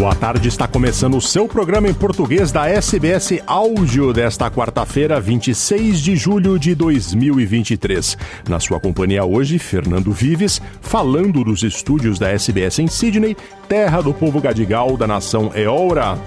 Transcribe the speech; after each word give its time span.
Boa 0.00 0.14
tarde, 0.14 0.48
está 0.48 0.66
começando 0.66 1.18
o 1.18 1.20
seu 1.20 1.46
programa 1.46 1.86
em 1.86 1.92
português 1.92 2.50
da 2.50 2.66
SBS 2.66 3.42
Áudio 3.46 4.14
desta 4.14 4.50
quarta-feira, 4.50 5.20
26 5.20 6.00
de 6.00 6.16
julho 6.16 6.58
de 6.58 6.74
2023. 6.74 8.16
Na 8.48 8.58
sua 8.58 8.80
companhia 8.80 9.26
hoje, 9.26 9.58
Fernando 9.58 10.10
Vives, 10.10 10.58
falando 10.80 11.44
dos 11.44 11.62
estúdios 11.62 12.18
da 12.18 12.30
SBS 12.30 12.78
em 12.78 12.86
Sydney, 12.88 13.36
terra 13.68 14.00
do 14.00 14.14
povo 14.14 14.40
gadigal 14.40 14.96
da 14.96 15.06
nação 15.06 15.52
Eora. 15.54 16.18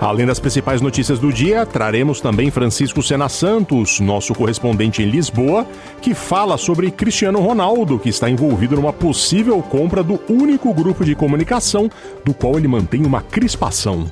Além 0.00 0.24
das 0.24 0.38
principais 0.38 0.80
notícias 0.80 1.18
do 1.18 1.32
dia, 1.32 1.66
traremos 1.66 2.20
também 2.20 2.52
Francisco 2.52 3.02
Sena 3.02 3.28
Santos, 3.28 3.98
nosso 3.98 4.32
correspondente 4.32 5.02
em 5.02 5.06
Lisboa, 5.06 5.66
que 6.00 6.14
fala 6.14 6.56
sobre 6.56 6.90
Cristiano 6.92 7.40
Ronaldo, 7.40 7.98
que 7.98 8.08
está 8.08 8.30
envolvido 8.30 8.76
numa 8.76 8.92
possível 8.92 9.60
compra 9.60 10.02
do 10.02 10.20
único 10.28 10.72
grupo 10.72 11.04
de 11.04 11.16
comunicação 11.16 11.90
do 12.24 12.32
qual 12.32 12.56
ele 12.56 12.68
mantém 12.68 13.04
uma 13.04 13.22
crispação. 13.22 14.06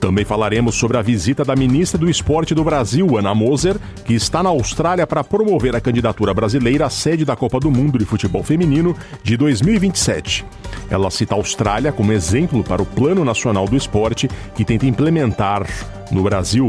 Também 0.00 0.24
falaremos 0.24 0.76
sobre 0.76 0.96
a 0.96 1.02
visita 1.02 1.44
da 1.44 1.54
ministra 1.54 1.98
do 1.98 2.08
Esporte 2.08 2.54
do 2.54 2.64
Brasil, 2.64 3.18
Ana 3.18 3.34
Moser, 3.34 3.76
que 4.02 4.14
está 4.14 4.42
na 4.42 4.48
Austrália 4.48 5.06
para 5.06 5.22
promover 5.22 5.76
a 5.76 5.80
candidatura 5.80 6.32
brasileira 6.32 6.86
à 6.86 6.90
sede 6.90 7.22
da 7.22 7.36
Copa 7.36 7.60
do 7.60 7.70
Mundo 7.70 7.98
de 7.98 8.06
Futebol 8.06 8.42
Feminino 8.42 8.96
de 9.22 9.36
2027. 9.36 10.44
Ela 10.88 11.10
cita 11.10 11.34
a 11.34 11.36
Austrália 11.36 11.92
como 11.92 12.12
exemplo 12.12 12.64
para 12.64 12.80
o 12.80 12.86
Plano 12.86 13.26
Nacional 13.26 13.68
do 13.68 13.76
Esporte 13.76 14.28
que 14.56 14.64
tenta 14.64 14.86
implementar 14.86 15.66
no 16.10 16.22
Brasil. 16.22 16.66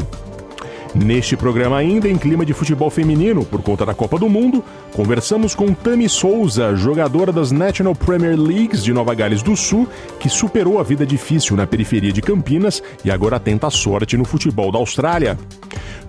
Neste 0.93 1.37
programa, 1.37 1.77
ainda 1.77 2.09
em 2.09 2.17
clima 2.17 2.45
de 2.45 2.53
futebol 2.53 2.89
feminino, 2.89 3.45
por 3.45 3.61
conta 3.61 3.85
da 3.85 3.93
Copa 3.93 4.19
do 4.19 4.27
Mundo, 4.27 4.61
conversamos 4.93 5.55
com 5.55 5.73
Tami 5.73 6.09
Souza, 6.09 6.75
jogadora 6.75 7.31
das 7.31 7.49
National 7.49 7.95
Premier 7.95 8.37
Leagues 8.37 8.83
de 8.83 8.93
Nova 8.93 9.15
Gales 9.15 9.41
do 9.41 9.55
Sul, 9.55 9.87
que 10.19 10.27
superou 10.27 10.79
a 10.79 10.83
vida 10.83 11.05
difícil 11.05 11.55
na 11.55 11.65
periferia 11.65 12.11
de 12.11 12.21
Campinas 12.21 12.83
e 13.05 13.11
agora 13.11 13.39
tenta 13.39 13.67
a 13.67 13.71
sorte 13.71 14.17
no 14.17 14.25
futebol 14.25 14.69
da 14.69 14.79
Austrália. 14.79 15.39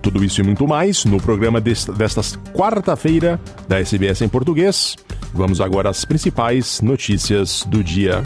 Tudo 0.01 0.21
isso 0.21 0.41
e 0.41 0.43
muito 0.43 0.67
mais 0.67 1.05
no 1.05 1.17
programa 1.17 1.61
desta 1.61 2.21
quarta-feira 2.53 3.39
da 3.65 3.79
SBS 3.79 4.21
em 4.21 4.27
português. 4.27 4.97
Vamos 5.33 5.61
agora 5.61 5.89
às 5.89 6.03
principais 6.03 6.81
notícias 6.81 7.63
do 7.65 7.81
dia. 7.81 8.21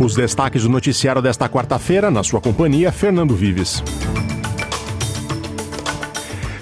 Os 0.00 0.14
destaques 0.14 0.62
do 0.62 0.70
noticiário 0.70 1.20
desta 1.20 1.46
quarta-feira, 1.46 2.10
na 2.10 2.22
sua 2.22 2.40
companhia, 2.40 2.90
Fernando 2.90 3.36
Vives. 3.36 3.84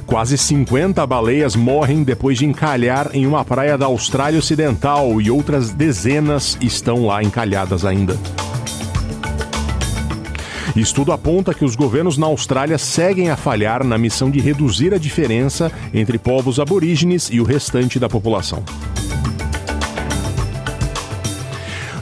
Quase 0.05 0.37
50 0.37 1.07
baleias 1.07 1.55
morrem 1.55 2.03
depois 2.03 2.37
de 2.37 2.45
encalhar 2.45 3.11
em 3.15 3.27
uma 3.27 3.45
praia 3.45 3.79
da 3.79 3.87
Austrália 3.87 4.41
Ocidental 4.41 5.21
e 5.21 5.31
outras 5.31 5.71
dezenas 5.71 6.59
estão 6.61 7.07
lá 7.07 7.23
encalhadas 7.23 7.85
ainda. 7.85 8.19
Estudo 10.75 11.13
aponta 11.13 11.55
que 11.55 11.65
os 11.65 11.77
governos 11.77 12.19
na 12.19 12.27
Austrália 12.27 12.77
seguem 12.77 13.31
a 13.31 13.37
falhar 13.37 13.85
na 13.85 13.97
missão 13.97 14.33
de 14.33 14.41
reduzir 14.41 14.93
a 14.93 14.99
diferença 14.99 15.71
entre 15.95 16.19
povos 16.19 16.59
aborígenes 16.59 17.29
e 17.31 17.41
o 17.41 17.45
restante 17.45 18.01
da 18.01 18.09
população. 18.09 18.65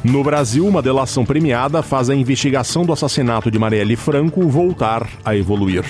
No 0.09 0.23
Brasil, 0.23 0.65
uma 0.65 0.81
delação 0.81 1.25
premiada 1.25 1.83
faz 1.83 2.09
a 2.09 2.15
investigação 2.15 2.85
do 2.85 2.93
assassinato 2.93 3.51
de 3.51 3.59
Marielle 3.59 3.97
Franco 3.97 4.47
voltar 4.49 5.09
a 5.25 5.35
evoluir. 5.35 5.85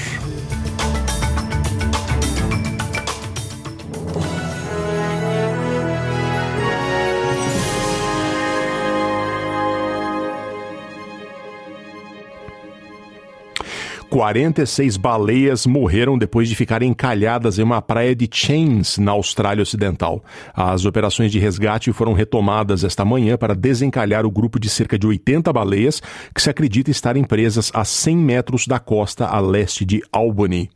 Quarenta 14.17 14.63
e 14.63 14.67
seis 14.67 14.97
baleias 14.97 15.67
morreram 15.67 16.17
depois 16.17 16.49
de 16.49 16.55
ficarem 16.55 16.89
encalhadas 16.89 17.59
em 17.59 17.63
uma 17.63 17.83
praia 17.83 18.17
de 18.17 18.27
Chains, 18.33 18.97
na 18.97 19.13
Austrália 19.13 19.61
Ocidental. 19.61 20.25
As 20.55 20.87
operações 20.87 21.31
de 21.31 21.39
resgate 21.39 21.93
foram 21.93 22.15
retomadas 22.15 22.83
esta 22.83 23.05
manhã 23.05 23.37
para 23.37 23.55
desencalhar 23.55 24.25
o 24.25 24.31
grupo 24.31 24.59
de 24.59 24.71
cerca 24.71 24.99
de 24.99 25.07
80 25.07 25.53
baleias 25.53 26.03
que 26.35 26.41
se 26.41 26.49
acredita 26.49 26.91
estarem 26.91 27.25
presas 27.25 27.71
a 27.75 27.85
100 27.85 28.17
metros 28.17 28.67
da 28.67 28.79
costa 28.79 29.27
a 29.27 29.39
leste 29.39 29.85
de 29.85 30.03
Albany. 30.11 30.71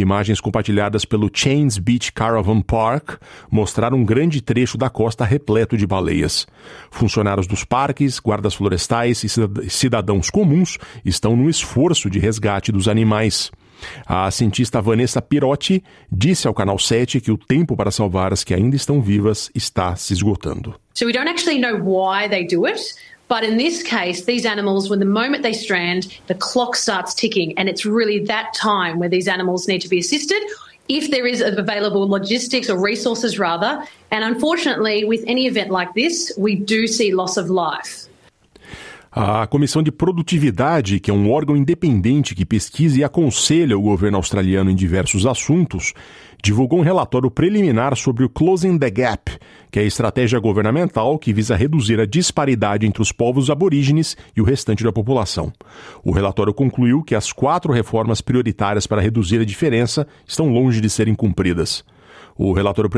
Imagens 0.00 0.40
compartilhadas 0.40 1.04
pelo 1.04 1.30
Chains 1.32 1.78
Beach 1.78 2.12
Caravan 2.12 2.60
Park 2.60 3.20
mostraram 3.50 3.98
um 3.98 4.04
grande 4.04 4.40
trecho 4.40 4.78
da 4.78 4.88
costa 4.88 5.24
repleto 5.24 5.76
de 5.76 5.86
baleias. 5.86 6.46
Funcionários 6.90 7.46
dos 7.46 7.64
parques, 7.64 8.18
guardas 8.18 8.54
florestais 8.54 9.24
e 9.24 9.28
cidadãos 9.68 10.30
comuns 10.30 10.78
estão 11.04 11.36
no 11.36 11.48
esforço 11.48 12.08
de 12.08 12.18
resgate 12.18 12.70
dos 12.70 12.88
animais. 12.88 13.50
A 14.06 14.30
cientista 14.30 14.80
Vanessa 14.80 15.22
Pirotti 15.22 15.82
disse 16.10 16.48
ao 16.48 16.54
Canal 16.54 16.78
7 16.78 17.20
que 17.20 17.30
o 17.30 17.38
tempo 17.38 17.76
para 17.76 17.90
salvar 17.90 18.32
as 18.32 18.42
que 18.42 18.54
ainda 18.54 18.76
estão 18.76 19.00
vivas 19.00 19.50
está 19.54 19.94
se 19.94 20.12
esgotando. 20.12 20.74
So 20.94 21.06
we 21.06 21.12
don't 21.12 21.28
actually 21.28 21.60
know 21.60 21.76
why 21.76 22.28
they 22.28 22.44
do 22.46 22.66
it. 22.66 22.80
But 23.28 23.44
in 23.44 23.58
this 23.58 23.82
case, 23.82 24.24
these 24.24 24.46
animals, 24.46 24.88
when 24.88 25.00
the 25.00 25.04
moment 25.04 25.42
they 25.42 25.52
strand, 25.52 26.18
the 26.26 26.34
clock 26.34 26.76
starts 26.76 27.12
ticking, 27.14 27.56
and 27.58 27.68
it's 27.68 27.84
really 27.84 28.24
that 28.24 28.54
time 28.54 28.98
where 28.98 29.10
these 29.10 29.28
animals 29.28 29.68
need 29.68 29.82
to 29.82 29.88
be 29.88 29.98
assisted. 29.98 30.42
If 30.88 31.10
there 31.10 31.26
is 31.26 31.42
available 31.42 32.08
logistics 32.08 32.70
or 32.70 32.82
resources, 32.82 33.38
rather, 33.38 33.84
and 34.10 34.24
unfortunately, 34.24 35.04
with 35.04 35.22
any 35.26 35.46
event 35.46 35.70
like 35.70 35.92
this, 35.92 36.32
we 36.38 36.54
do 36.56 36.86
see 36.86 37.12
loss 37.12 37.36
of 37.36 37.50
life. 37.50 38.08
A 39.10 39.46
Comissão 39.46 39.82
de 39.82 39.90
Produtividade, 39.90 41.00
que 41.00 41.10
é 41.10 41.14
um 41.14 41.30
órgão 41.30 41.56
independente 41.56 42.34
que 42.34 42.44
pesquisa 42.44 43.00
e 43.00 43.04
aconselha 43.04 43.76
o 43.76 43.82
governo 43.82 44.16
australiano 44.16 44.70
em 44.70 44.76
diversos 44.76 45.26
assuntos, 45.26 45.92
divulgou 46.42 46.78
um 46.78 46.82
relatório 46.82 47.30
preliminar 47.30 47.96
sobre 47.96 48.24
o 48.24 48.28
Closing 48.28 48.78
the 48.78 48.90
Gap, 48.90 49.38
que 49.70 49.78
é 49.78 49.82
a 49.82 49.86
estratégia 49.86 50.38
governamental 50.38 51.18
que 51.18 51.32
visa 51.32 51.56
reduzir 51.56 52.00
a 52.00 52.06
disparidade 52.06 52.86
entre 52.86 53.02
os 53.02 53.12
povos 53.12 53.50
aborígenes 53.50 54.16
e 54.36 54.40
o 54.40 54.44
restante 54.44 54.84
da 54.84 54.92
população. 54.92 55.52
O 56.04 56.12
relatório 56.12 56.54
concluiu 56.54 57.02
que 57.02 57.14
as 57.14 57.32
quatro 57.32 57.72
reformas 57.72 58.20
prioritárias 58.20 58.86
para 58.86 59.02
reduzir 59.02 59.40
a 59.40 59.44
diferença 59.44 60.06
estão 60.26 60.48
longe 60.48 60.80
de 60.80 60.88
serem 60.88 61.14
cumpridas. 61.14 61.84
O 62.38 62.52
relatório 62.52 62.88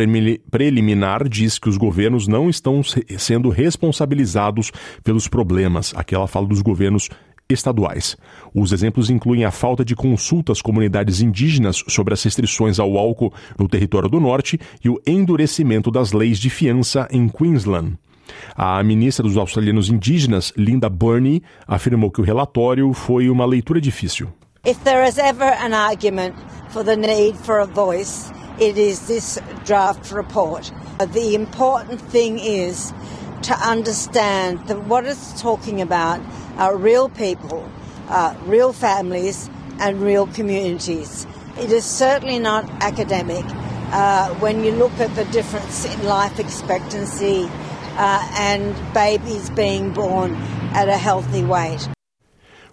preliminar 0.50 1.26
diz 1.26 1.58
que 1.58 1.70
os 1.70 1.78
governos 1.78 2.28
não 2.28 2.50
estão 2.50 2.82
sendo 3.16 3.48
responsabilizados 3.48 4.70
pelos 5.02 5.28
problemas. 5.28 5.94
Aqui 5.96 6.14
ela 6.14 6.26
fala 6.26 6.46
dos 6.46 6.60
governos 6.60 7.08
estaduais. 7.54 8.16
Os 8.54 8.72
exemplos 8.72 9.10
incluem 9.10 9.44
a 9.44 9.50
falta 9.50 9.84
de 9.84 9.94
consulta 9.94 10.52
às 10.52 10.62
comunidades 10.62 11.20
indígenas 11.20 11.82
sobre 11.88 12.14
as 12.14 12.22
restrições 12.22 12.78
ao 12.78 12.96
álcool 12.96 13.32
no 13.58 13.68
território 13.68 14.08
do 14.08 14.20
norte 14.20 14.58
e 14.84 14.88
o 14.88 15.00
endurecimento 15.06 15.90
das 15.90 16.12
leis 16.12 16.38
de 16.38 16.50
fiança 16.50 17.08
em 17.10 17.28
Queensland. 17.28 17.96
A 18.54 18.82
ministra 18.82 19.24
dos 19.24 19.36
australianos 19.36 19.88
indígenas, 19.88 20.52
Linda 20.56 20.88
Burney, 20.88 21.42
afirmou 21.66 22.10
que 22.10 22.20
o 22.20 22.24
relatório 22.24 22.92
foi 22.92 23.28
uma 23.28 23.44
leitura 23.44 23.80
difícil. 23.80 24.28
If 24.66 24.78
there 24.84 25.08
is 25.08 25.18
ever 25.18 25.56
an 25.62 25.74
argument 25.74 26.34
for 26.68 26.84
the 26.84 26.96
need 26.96 27.36
for 27.38 27.60
a 27.60 27.66
voice, 27.66 28.30
it 28.60 28.78
is 28.78 29.00
this 29.00 29.40
draft 29.64 30.12
report. 30.12 30.70
The 30.98 31.34
important 31.34 32.02
thing 32.10 32.38
is 32.38 32.92
to 33.42 33.54
understand 33.54 34.66
that 34.68 34.84
what 34.84 35.06
it's 35.06 35.40
talking 35.40 35.80
about 35.80 36.20
are 36.56 36.76
real 36.76 37.08
people, 37.08 37.70
uh, 38.08 38.34
real 38.44 38.72
families, 38.72 39.48
and 39.78 40.00
real 40.02 40.26
communities. 40.26 41.26
It 41.58 41.72
is 41.72 41.84
certainly 41.84 42.38
not 42.38 42.68
academic. 42.82 43.44
uh, 43.92 44.32
when 44.36 44.62
you 44.64 44.72
look 44.72 44.92
at 45.00 45.14
the 45.16 45.24
difference 45.26 45.84
in 45.84 46.04
life 46.04 46.38
expectancy 46.38 47.48
uh, 47.96 48.28
and 48.34 48.74
babies 48.94 49.50
being 49.50 49.92
born 49.92 50.34
at 50.72 50.88
a 50.88 50.96
healthy 50.96 51.42
weight. 51.44 51.88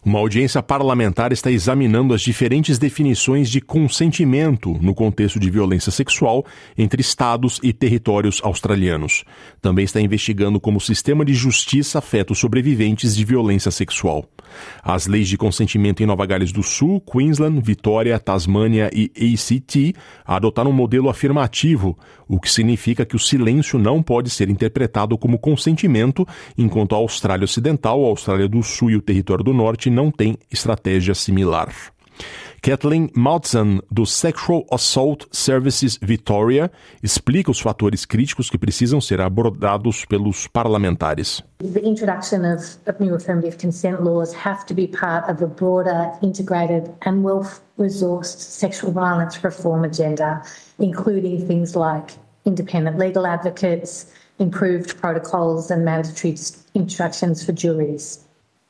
Uma 0.08 0.20
audiência 0.20 0.64
parlamentar 0.64 1.34
está 1.34 1.52
examinando 1.52 2.14
as 2.14 2.22
diferentes 2.22 2.80
definições 2.80 3.50
de 3.50 3.60
consentimento 3.60 4.74
no 4.82 4.96
contexto 4.96 5.38
de 5.38 5.50
violência 5.50 5.92
sexual 5.92 6.46
entre 6.78 7.02
estados 7.02 7.60
e 7.62 7.74
territórios 7.74 8.40
australianos. 8.42 9.26
Também 9.62 9.84
está 9.84 10.00
investigando 10.00 10.62
como 10.62 10.78
o 10.78 10.82
sistema 10.82 11.26
de 11.26 11.34
justiça 11.34 12.00
afeta 12.00 12.32
os 12.32 12.40
sobreviventes 12.40 13.18
de 13.18 13.26
violência 13.26 13.70
sexual. 13.70 14.24
As 14.82 15.08
leis 15.08 15.28
de 15.28 15.38
consentimento 15.38 16.02
em 16.02 16.06
Nova 16.06 16.26
Gales 16.26 16.54
do 16.54 16.64
Sul, 16.64 17.02
Queensland, 17.02 17.60
Vitória, 17.60 18.18
Tasmânia 18.18 18.90
e 18.94 19.12
ACT 19.14 19.94
adotaram 20.26 20.72
um 20.72 20.74
modelo 20.74 21.10
afirmativo, 21.10 21.98
o 22.30 22.40
que 22.40 22.50
significa 22.50 23.06
que 23.06 23.16
o 23.16 23.20
silêncio 23.20 23.78
não 23.78 24.02
pode 24.02 24.30
ser 24.30 24.50
interpretado 24.50 25.18
como 25.18 25.38
consentimento, 25.38 26.26
enquanto 26.58 26.96
a 26.96 26.98
Austrália 26.98 27.44
Ocidental, 27.44 28.06
a 28.06 28.08
Austrália 28.08 28.48
do 28.48 28.64
Sul 28.64 28.92
e 28.92 28.96
o 28.96 29.02
Território 29.02 29.44
do 29.44 29.54
Norte 29.54 29.90
não 29.98 30.12
têm 30.12 30.38
estratégia 30.52 31.16
similar. 31.16 31.74
Kathleen 32.62 33.10
Maltzan, 33.16 33.80
do 33.90 34.06
Sexual 34.06 34.66
Assault 34.72 35.28
Services 35.32 35.98
Victoria, 36.02 36.72
explica 37.02 37.50
os 37.50 37.60
fatores 37.60 38.06
críticos 38.06 38.50
que 38.50 38.58
precisam 38.58 39.00
ser 39.00 39.22
abordados 39.22 40.06
pelos 40.06 40.48
parlamentares. 40.48 41.44
The 41.60 41.80
introduction 41.80 42.46
of, 42.46 42.78
of 42.88 43.00
new 43.00 43.16
affirmative 43.16 43.58
consent 43.58 44.04
laws 44.04 44.34
have 44.34 44.66
to 44.66 44.76
be 44.76 44.88
part 44.88 45.30
of 45.32 45.44
a 45.44 45.48
broader, 45.48 46.12
integrated 46.22 46.92
and 47.06 47.24
well-resourced 47.24 48.40
sexual 48.40 48.92
violence 48.92 49.40
reform 49.44 49.84
agenda, 49.84 50.42
including 50.80 51.48
things 51.48 51.76
like 51.76 52.14
independent 52.46 52.98
legal 52.98 53.26
advocates, 53.26 54.08
improved 54.40 55.00
protocols 55.00 55.72
and 55.72 55.84
mandatory 55.84 56.36
instructions 56.74 57.46
for 57.46 57.54
juries. 57.54 58.27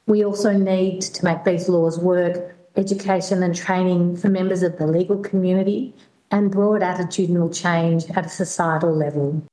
We 0.07 0.23
also 0.23 0.51
need 0.53 1.01
to 1.01 1.25
make 1.25 1.43
these 1.43 1.69
laws 1.69 1.99
work 1.99 2.55
education 2.77 3.43
and 3.43 3.53
training 3.53 4.15
for 4.15 4.29
members 4.29 4.63
of 4.63 4.77
the 4.77 4.85
legal 4.85 5.17
community, 5.17 5.93
and 6.31 6.49
broad 6.49 6.81
attitudinal 6.81 7.49
change 7.49 8.05
at 8.15 8.25
a 8.25 8.29
societal 8.29 8.95
level. 8.95 9.43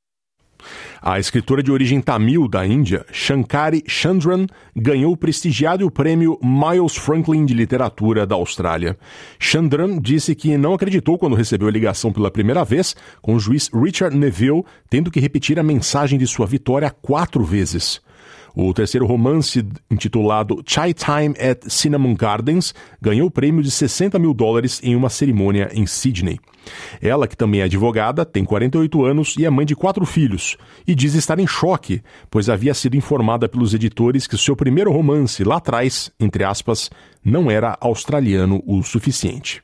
A 1.03 1.19
escritora 1.19 1.63
de 1.63 1.71
origem 1.71 2.01
tamil 2.01 2.49
da 2.49 2.67
Índia, 2.67 3.05
Shankari 3.13 3.85
Chandran, 3.87 4.47
ganhou 4.75 5.13
o 5.13 5.17
prestigiado 5.17 5.91
prêmio 5.91 6.39
Miles 6.43 6.97
Franklin 6.97 7.45
de 7.45 7.53
Literatura 7.53 8.27
da 8.27 8.35
Austrália. 8.35 8.97
Chandran 9.39 9.99
disse 10.01 10.35
que 10.35 10.57
não 10.57 10.73
acreditou 10.73 11.19
quando 11.19 11.37
recebeu 11.37 11.69
a 11.69 11.71
ligação 11.71 12.11
pela 12.11 12.31
primeira 12.31 12.65
vez, 12.65 12.97
com 13.21 13.35
o 13.35 13.41
juiz 13.41 13.69
Richard 13.75 14.17
Neville 14.17 14.65
tendo 14.89 15.11
que 15.11 15.21
repetir 15.21 15.59
a 15.59 15.63
mensagem 15.63 16.19
de 16.19 16.27
sua 16.27 16.47
vitória 16.47 16.91
quatro 16.91 17.45
vezes. 17.45 18.01
O 18.57 18.73
terceiro 18.73 19.05
romance, 19.05 19.67
intitulado 19.91 20.63
Chai 20.65 20.95
Time 20.95 21.35
at 21.41 21.65
Cinnamon 21.69 22.15
Gardens, 22.15 22.73
ganhou 23.03 23.27
o 23.27 23.31
prêmio 23.31 23.63
de 23.63 23.71
60 23.71 24.17
mil 24.17 24.33
dólares 24.33 24.81
em 24.85 24.95
uma 24.95 25.11
cerimônia 25.11 25.69
em 25.73 25.85
Sydney. 25.87 26.39
Ela, 27.03 27.27
que 27.27 27.37
também 27.37 27.61
é 27.61 27.65
advogada, 27.65 28.25
tem 28.25 28.45
48 28.45 29.05
anos 29.05 29.35
e 29.37 29.45
é 29.45 29.51
mãe 29.51 29.67
de 29.67 29.75
quatro 29.75 30.07
filhos, 30.07 30.57
e 30.87 30.95
diz 30.95 31.15
estar 31.15 31.41
em 31.41 31.47
choque, 31.49 32.01
pois 32.31 32.49
havia 32.49 32.73
sido 32.75 32.97
informada 32.97 33.49
pelos 33.49 33.75
editores 33.75 34.27
que 34.27 34.39
seu 34.39 34.55
primeiro 34.55 34.93
romance, 34.93 35.43
lá 35.43 35.57
atrás, 35.57 36.13
entre 36.21 36.45
aspas, 36.45 36.91
não 37.25 37.51
era 37.51 37.77
australiano 37.81 38.63
o 38.67 38.85
suficiente. 38.85 39.63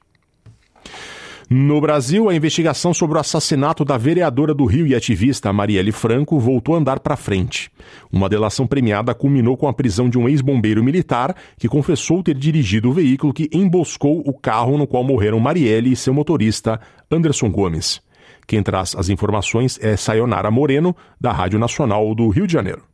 No 1.53 1.81
Brasil, 1.81 2.29
a 2.29 2.35
investigação 2.37 2.95
sobre 2.95 3.17
o 3.17 3.21
assassinato 3.21 3.85
da 3.85 3.99
vereadora 3.99 4.55
do 4.55 4.65
Rio 4.67 4.87
e 4.87 4.95
ativista 4.95 5.53
Marielle 5.53 5.91
Franco 5.91 6.39
voltou 6.39 6.77
a 6.77 6.79
andar 6.79 7.01
para 7.01 7.17
frente. 7.17 7.73
Uma 8.13 8.29
delação 8.29 8.69
premiada 8.69 9.13
culminou 9.17 9.57
com 9.57 9.67
a 9.67 9.73
prisão 9.73 10.09
de 10.09 10.17
um 10.17 10.29
ex-bombeiro 10.29 10.81
militar 10.81 11.35
que 11.59 11.67
confessou 11.67 12.23
ter 12.23 12.37
dirigido 12.37 12.91
o 12.91 12.93
veículo 12.93 13.33
que 13.33 13.51
emboscou 13.53 14.23
o 14.25 14.33
carro 14.33 14.79
no 14.79 14.87
qual 14.87 15.03
morreram 15.03 15.41
Marielle 15.41 15.91
e 15.91 15.97
seu 15.97 16.15
motorista, 16.15 16.81
Anderson 17.11 17.51
Gomes. 17.51 18.01
Quem 18.47 18.63
traz 18.63 18.95
as 18.95 19.09
informações 19.09 19.77
é 19.83 19.97
Sayonara 19.97 20.53
Moreno, 20.53 20.95
da 21.21 21.33
Rádio 21.33 21.59
Nacional 21.59 22.15
do 22.15 22.29
Rio 22.29 22.47
de 22.47 22.53
Janeiro. 22.53 22.90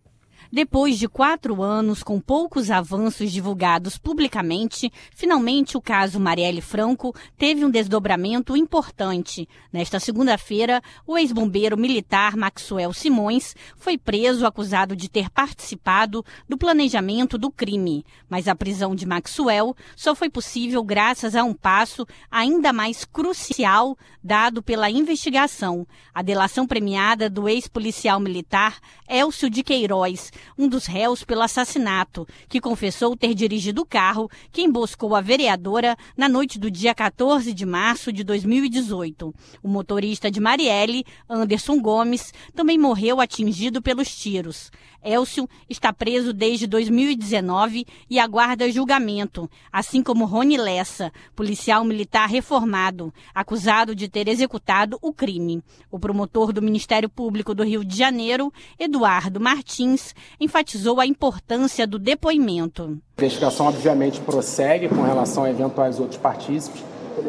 Depois 0.57 0.99
de 0.99 1.07
quatro 1.07 1.63
anos 1.63 2.03
com 2.03 2.19
poucos 2.19 2.71
avanços 2.71 3.31
divulgados 3.31 3.99
publicamente, 3.99 4.91
finalmente 5.15 5.77
o 5.77 5.83
caso 5.83 6.19
Marielle 6.19 6.63
Franco 6.63 7.15
teve 7.37 7.63
um 7.63 7.69
desdobramento 7.69 8.57
importante. 8.57 9.47
Nesta 9.71 10.01
segunda-feira, 10.01 10.83
o 11.07 11.19
ex-bombeiro 11.19 11.77
militar 11.77 12.39
Maxwell 12.39 12.95
Simões 12.95 13.55
foi 13.77 13.99
preso 13.99 14.47
acusado 14.47 14.97
de 14.97 15.11
ter 15.11 15.29
participado 15.29 16.25
do 16.49 16.57
planejamento 16.57 17.37
do 17.37 17.51
crime. 17.51 18.03
Mas 18.27 18.49
a 18.49 18.55
prisão 18.55 18.95
de 18.95 19.05
Maxwell 19.05 19.77
só 19.95 20.15
foi 20.15 20.31
possível 20.31 20.83
graças 20.83 21.37
a 21.37 21.45
um 21.45 21.53
passo 21.53 22.07
ainda 22.31 22.73
mais 22.73 23.05
crucial 23.05 23.95
dado 24.25 24.63
pela 24.63 24.89
investigação: 24.89 25.87
a 26.15 26.23
delação 26.23 26.67
premiada 26.67 27.29
do 27.29 27.47
ex-policial 27.47 28.19
militar 28.19 28.79
Elcio 29.07 29.51
de 29.51 29.63
Queiroz 29.63 30.33
um 30.59 30.69
dos 30.69 30.87
réus 30.87 31.25
pelo 31.25 31.43
assassinato, 31.43 32.27
que 32.49 32.61
confessou 32.61 33.17
ter 33.17 33.35
dirigido 33.35 33.83
o 33.83 33.87
carro 33.87 34.31
que 34.53 34.63
emboscou 34.63 35.15
a 35.15 35.21
vereadora 35.21 35.97
na 36.17 36.29
noite 36.29 36.59
do 36.59 36.71
dia 36.71 36.95
14 36.95 37.53
de 37.53 37.67
março 37.67 38.13
de 38.13 38.25
2018. 38.25 39.35
O 39.63 39.69
motorista 39.69 40.31
de 40.31 40.41
Marielle, 40.41 41.05
Anderson 41.29 41.81
Gomes, 41.81 42.33
também 42.55 42.79
morreu 42.79 43.21
atingido 43.21 43.83
pelos 43.83 44.15
tiros. 44.15 44.71
Elcio 45.07 45.49
está 45.71 45.93
preso 45.93 46.33
desde 46.33 46.67
2019 46.67 47.87
e 48.11 48.19
aguarda 48.19 48.71
julgamento, 48.71 49.49
assim 49.73 50.03
como 50.03 50.25
Rony 50.25 50.57
Lessa, 50.57 51.13
policial 51.35 51.85
militar 51.85 52.29
reformado, 52.29 53.15
acusado 53.35 53.95
de 53.95 54.09
ter 54.09 54.29
executado 54.29 54.99
o 55.01 55.13
crime. 55.13 55.63
O 55.91 55.99
promotor 55.99 56.53
do 56.53 56.61
Ministério 56.61 57.09
Público 57.09 57.55
do 57.55 57.63
Rio 57.63 57.85
de 57.85 57.97
Janeiro, 57.97 58.53
Eduardo 58.79 59.41
Martins, 59.41 60.15
enfatizou 60.41 61.01
a 61.01 61.07
importância 61.07 61.87
do 61.87 61.99
depoimento. 61.99 63.01
A 63.17 63.23
investigação, 63.23 63.67
obviamente, 63.67 64.21
prossegue 64.21 64.89
com 64.89 65.03
relação 65.03 65.45
a 65.45 65.51
eventuais 65.51 66.01
outros 66.01 66.21
partícipes 66.21 66.83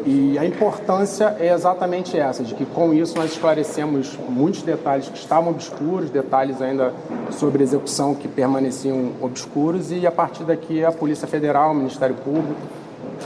e 0.04 0.38
a 0.38 0.44
importância 0.44 1.36
é 1.38 1.52
exatamente 1.52 2.18
essa, 2.18 2.42
de 2.42 2.54
que 2.54 2.64
com 2.66 2.92
isso 2.92 3.16
nós 3.16 3.32
esclarecemos 3.32 4.18
muitos 4.28 4.62
detalhes 4.62 5.08
que 5.08 5.18
estavam 5.18 5.50
obscuros, 5.50 6.10
detalhes 6.10 6.60
ainda 6.60 6.92
sobre 7.30 7.62
execução 7.62 8.14
que 8.14 8.28
permaneciam 8.28 9.12
obscuros, 9.20 9.90
e 9.90 10.06
a 10.06 10.12
partir 10.12 10.44
daqui 10.44 10.84
a 10.84 10.92
Polícia 10.92 11.26
Federal, 11.26 11.72
o 11.72 11.74
Ministério 11.74 12.16
Público, 12.16 12.60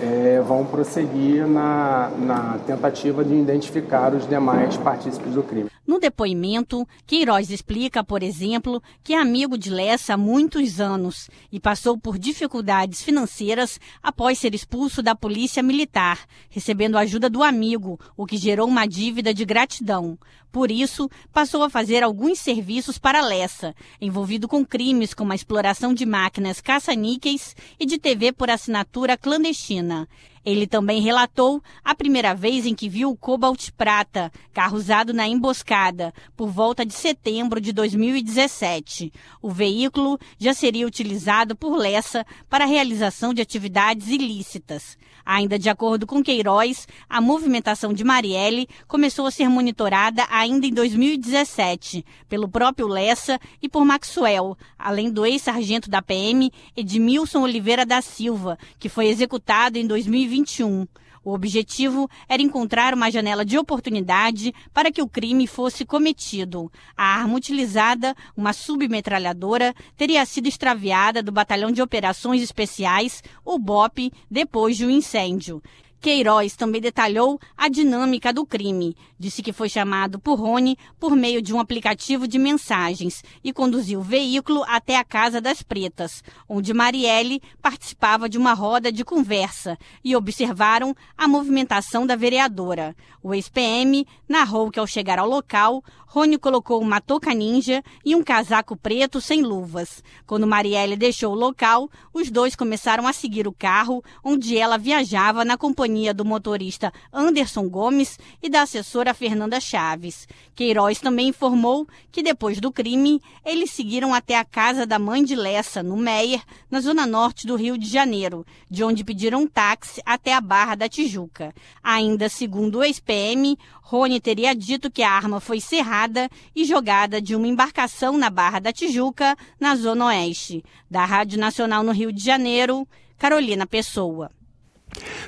é, 0.00 0.42
vão 0.46 0.64
prosseguir 0.64 1.46
na, 1.46 2.10
na 2.18 2.58
tentativa 2.66 3.24
de 3.24 3.34
identificar 3.34 4.14
os 4.14 4.26
demais 4.26 4.76
partícipes 4.76 5.34
do 5.34 5.42
crime. 5.42 5.70
No 5.84 5.98
depoimento, 5.98 6.86
Queiroz 7.04 7.50
explica, 7.50 8.04
por 8.04 8.22
exemplo, 8.22 8.80
que 9.02 9.14
é 9.14 9.18
amigo 9.20 9.58
de 9.58 9.68
Lessa 9.68 10.14
há 10.14 10.16
muitos 10.16 10.80
anos 10.80 11.28
e 11.50 11.58
passou 11.58 11.98
por 11.98 12.18
dificuldades 12.18 13.02
financeiras 13.02 13.80
após 14.00 14.38
ser 14.38 14.54
expulso 14.54 15.02
da 15.02 15.16
polícia 15.16 15.60
militar, 15.60 16.20
recebendo 16.48 16.96
ajuda 16.96 17.28
do 17.28 17.42
amigo, 17.42 17.98
o 18.16 18.24
que 18.26 18.36
gerou 18.36 18.68
uma 18.68 18.86
dívida 18.86 19.34
de 19.34 19.44
gratidão. 19.44 20.16
Por 20.52 20.70
isso, 20.70 21.10
passou 21.32 21.64
a 21.64 21.70
fazer 21.70 22.04
alguns 22.04 22.38
serviços 22.38 22.96
para 22.96 23.20
Lessa, 23.20 23.74
envolvido 24.00 24.46
com 24.46 24.64
crimes 24.64 25.12
como 25.12 25.32
a 25.32 25.34
exploração 25.34 25.92
de 25.92 26.06
máquinas 26.06 26.60
caça-níqueis 26.60 27.56
e 27.80 27.86
de 27.86 27.98
TV 27.98 28.32
por 28.32 28.50
assinatura 28.50 29.16
clandestina. 29.16 30.06
Ele 30.44 30.66
também 30.66 31.00
relatou 31.00 31.62
a 31.84 31.94
primeira 31.94 32.34
vez 32.34 32.66
em 32.66 32.74
que 32.74 32.88
viu 32.88 33.10
o 33.10 33.16
Cobalt 33.16 33.70
Prata, 33.76 34.32
carro 34.52 34.76
usado 34.76 35.12
na 35.12 35.28
emboscada, 35.28 36.12
por 36.36 36.48
volta 36.48 36.84
de 36.84 36.94
setembro 36.94 37.60
de 37.60 37.72
2017. 37.72 39.12
O 39.40 39.50
veículo 39.50 40.18
já 40.38 40.52
seria 40.52 40.86
utilizado 40.86 41.54
por 41.54 41.76
Lessa 41.76 42.26
para 42.50 42.64
a 42.64 42.68
realização 42.68 43.32
de 43.32 43.40
atividades 43.40 44.08
ilícitas. 44.08 44.96
Ainda 45.24 45.58
de 45.58 45.68
acordo 45.68 46.06
com 46.06 46.22
Queiroz, 46.22 46.88
a 47.08 47.20
movimentação 47.20 47.92
de 47.92 48.02
Marielle 48.02 48.68
começou 48.88 49.26
a 49.26 49.30
ser 49.30 49.48
monitorada 49.48 50.26
ainda 50.28 50.66
em 50.66 50.74
2017 50.74 52.04
pelo 52.28 52.48
próprio 52.48 52.88
Lessa 52.88 53.38
e 53.62 53.68
por 53.68 53.84
Maxwell, 53.84 54.56
além 54.76 55.10
do 55.10 55.24
ex-sargento 55.24 55.88
da 55.88 56.02
PM 56.02 56.50
Edmilson 56.76 57.42
Oliveira 57.42 57.86
da 57.86 58.02
Silva, 58.02 58.58
que 58.78 58.88
foi 58.88 59.06
executado 59.06 59.78
em 59.78 59.86
2021. 60.32 60.86
O 61.24 61.32
objetivo 61.32 62.10
era 62.28 62.42
encontrar 62.42 62.94
uma 62.94 63.08
janela 63.08 63.44
de 63.44 63.56
oportunidade 63.56 64.52
para 64.74 64.90
que 64.90 65.00
o 65.00 65.08
crime 65.08 65.46
fosse 65.46 65.84
cometido. 65.84 66.70
A 66.96 67.04
arma 67.04 67.36
utilizada, 67.36 68.12
uma 68.36 68.52
submetralhadora, 68.52 69.72
teria 69.96 70.24
sido 70.26 70.48
extraviada 70.48 71.22
do 71.22 71.30
Batalhão 71.30 71.70
de 71.70 71.80
Operações 71.80 72.42
Especiais, 72.42 73.22
o 73.44 73.56
BOP, 73.56 74.10
depois 74.28 74.76
de 74.76 74.84
um 74.84 74.90
incêndio. 74.90 75.62
Queiroz 76.02 76.56
também 76.56 76.80
detalhou 76.80 77.38
a 77.56 77.68
dinâmica 77.68 78.32
do 78.32 78.44
crime. 78.44 78.96
Disse 79.16 79.40
que 79.40 79.52
foi 79.52 79.68
chamado 79.68 80.18
por 80.18 80.34
Rony 80.34 80.76
por 80.98 81.14
meio 81.14 81.40
de 81.40 81.54
um 81.54 81.60
aplicativo 81.60 82.26
de 82.26 82.40
mensagens 82.40 83.22
e 83.44 83.52
conduziu 83.52 84.00
o 84.00 84.02
veículo 84.02 84.64
até 84.66 84.96
a 84.96 85.04
Casa 85.04 85.40
das 85.40 85.62
Pretas, 85.62 86.24
onde 86.48 86.74
Marielle 86.74 87.40
participava 87.62 88.28
de 88.28 88.36
uma 88.36 88.52
roda 88.52 88.90
de 88.90 89.04
conversa 89.04 89.78
e 90.02 90.16
observaram 90.16 90.92
a 91.16 91.28
movimentação 91.28 92.04
da 92.04 92.16
vereadora. 92.16 92.96
O 93.22 93.32
ex-PM 93.32 94.04
narrou 94.28 94.72
que 94.72 94.80
ao 94.80 94.86
chegar 94.88 95.20
ao 95.20 95.28
local, 95.28 95.84
Rony 96.08 96.36
colocou 96.36 96.82
uma 96.82 97.00
touca 97.00 97.32
ninja 97.32 97.80
e 98.04 98.16
um 98.16 98.24
casaco 98.24 98.76
preto 98.76 99.20
sem 99.20 99.40
luvas. 99.40 100.02
Quando 100.26 100.48
Marielle 100.48 100.96
deixou 100.96 101.32
o 101.32 101.38
local, 101.38 101.88
os 102.12 102.28
dois 102.28 102.56
começaram 102.56 103.06
a 103.06 103.12
seguir 103.12 103.46
o 103.46 103.52
carro 103.52 104.02
onde 104.24 104.58
ela 104.58 104.76
viajava 104.76 105.44
na 105.44 105.56
companhia 105.56 105.91
do 106.14 106.24
motorista 106.24 106.92
Anderson 107.12 107.68
Gomes 107.68 108.18
e 108.42 108.48
da 108.48 108.62
assessora 108.62 109.14
Fernanda 109.14 109.60
Chaves. 109.60 110.26
Queiroz 110.54 111.00
também 111.00 111.28
informou 111.28 111.86
que 112.10 112.22
depois 112.22 112.60
do 112.60 112.72
crime, 112.72 113.20
eles 113.44 113.70
seguiram 113.70 114.14
até 114.14 114.38
a 114.38 114.44
casa 114.44 114.86
da 114.86 114.98
mãe 114.98 115.22
de 115.22 115.36
Lessa, 115.36 115.82
no 115.82 115.96
Meier, 115.96 116.42
na 116.70 116.80
zona 116.80 117.06
norte 117.06 117.46
do 117.46 117.56
Rio 117.56 117.76
de 117.76 117.86
Janeiro, 117.86 118.44
de 118.70 118.82
onde 118.82 119.04
pediram 119.04 119.42
um 119.42 119.46
táxi 119.46 120.00
até 120.04 120.34
a 120.34 120.40
Barra 120.40 120.74
da 120.74 120.88
Tijuca. 120.88 121.54
Ainda 121.82 122.28
segundo 122.28 122.78
o 122.78 122.84
ex-PM, 122.84 123.58
Rony 123.82 124.20
teria 124.20 124.54
dito 124.54 124.90
que 124.90 125.02
a 125.02 125.10
arma 125.10 125.40
foi 125.40 125.60
cerrada 125.60 126.30
e 126.56 126.64
jogada 126.64 127.20
de 127.20 127.36
uma 127.36 127.46
embarcação 127.46 128.16
na 128.16 128.30
Barra 128.30 128.58
da 128.58 128.72
Tijuca, 128.72 129.36
na 129.60 129.76
Zona 129.76 130.06
Oeste. 130.06 130.64
Da 130.90 131.04
Rádio 131.04 131.38
Nacional 131.38 131.82
no 131.82 131.92
Rio 131.92 132.12
de 132.12 132.24
Janeiro, 132.24 132.88
Carolina 133.18 133.66
Pessoa. 133.66 134.30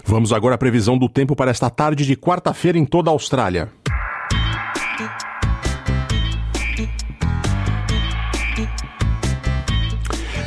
Vamos 0.04 0.32
agora 0.32 0.54
à 0.54 0.58
previsão 0.58 0.98
do 0.98 1.08
tempo 1.08 1.34
para 1.34 1.50
esta 1.50 1.70
tarde 1.70 2.04
de 2.04 2.16
quarta-feira 2.16 2.78
em 2.78 2.84
toda 2.84 3.10
a 3.10 3.12
Austrália. 3.12 3.68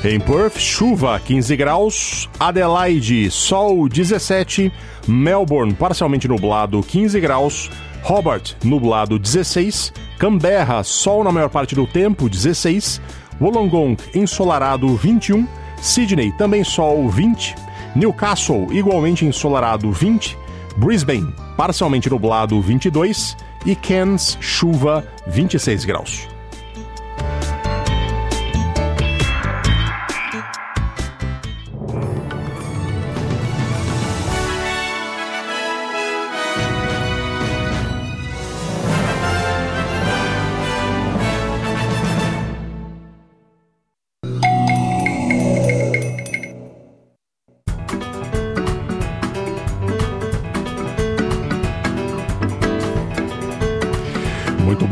Em 0.03 0.19
Perth, 0.19 0.59
chuva 0.59 1.19
15 1.19 1.55
graus, 1.57 2.29
Adelaide, 2.39 3.31
sol 3.31 3.89
17, 3.89 4.71
Melbourne, 5.07 5.73
parcialmente 5.73 6.27
nublado 6.27 6.81
15 6.81 7.19
graus, 7.19 7.69
Hobart, 8.07 8.53
nublado 8.63 9.17
16, 9.17 9.91
Canberra, 10.17 10.83
sol 10.83 11.23
na 11.23 11.31
maior 11.31 11.49
parte 11.49 11.75
do 11.75 11.85
tempo 11.85 12.29
16, 12.29 13.01
Wollongong, 13.41 13.97
ensolarado 14.15 14.95
21, 14.95 15.45
Sydney, 15.81 16.31
também 16.37 16.63
sol 16.63 17.09
20, 17.09 17.55
Newcastle, 17.97 18.67
igualmente 18.71 19.25
ensolarado 19.25 19.91
20, 19.91 20.37
Brisbane, 20.77 21.33
parcialmente 21.57 22.09
nublado 22.11 22.61
22 22.61 23.35
e 23.65 23.75
Cairns, 23.75 24.37
chuva 24.39 25.03
26 25.25 25.83
graus. 25.83 26.36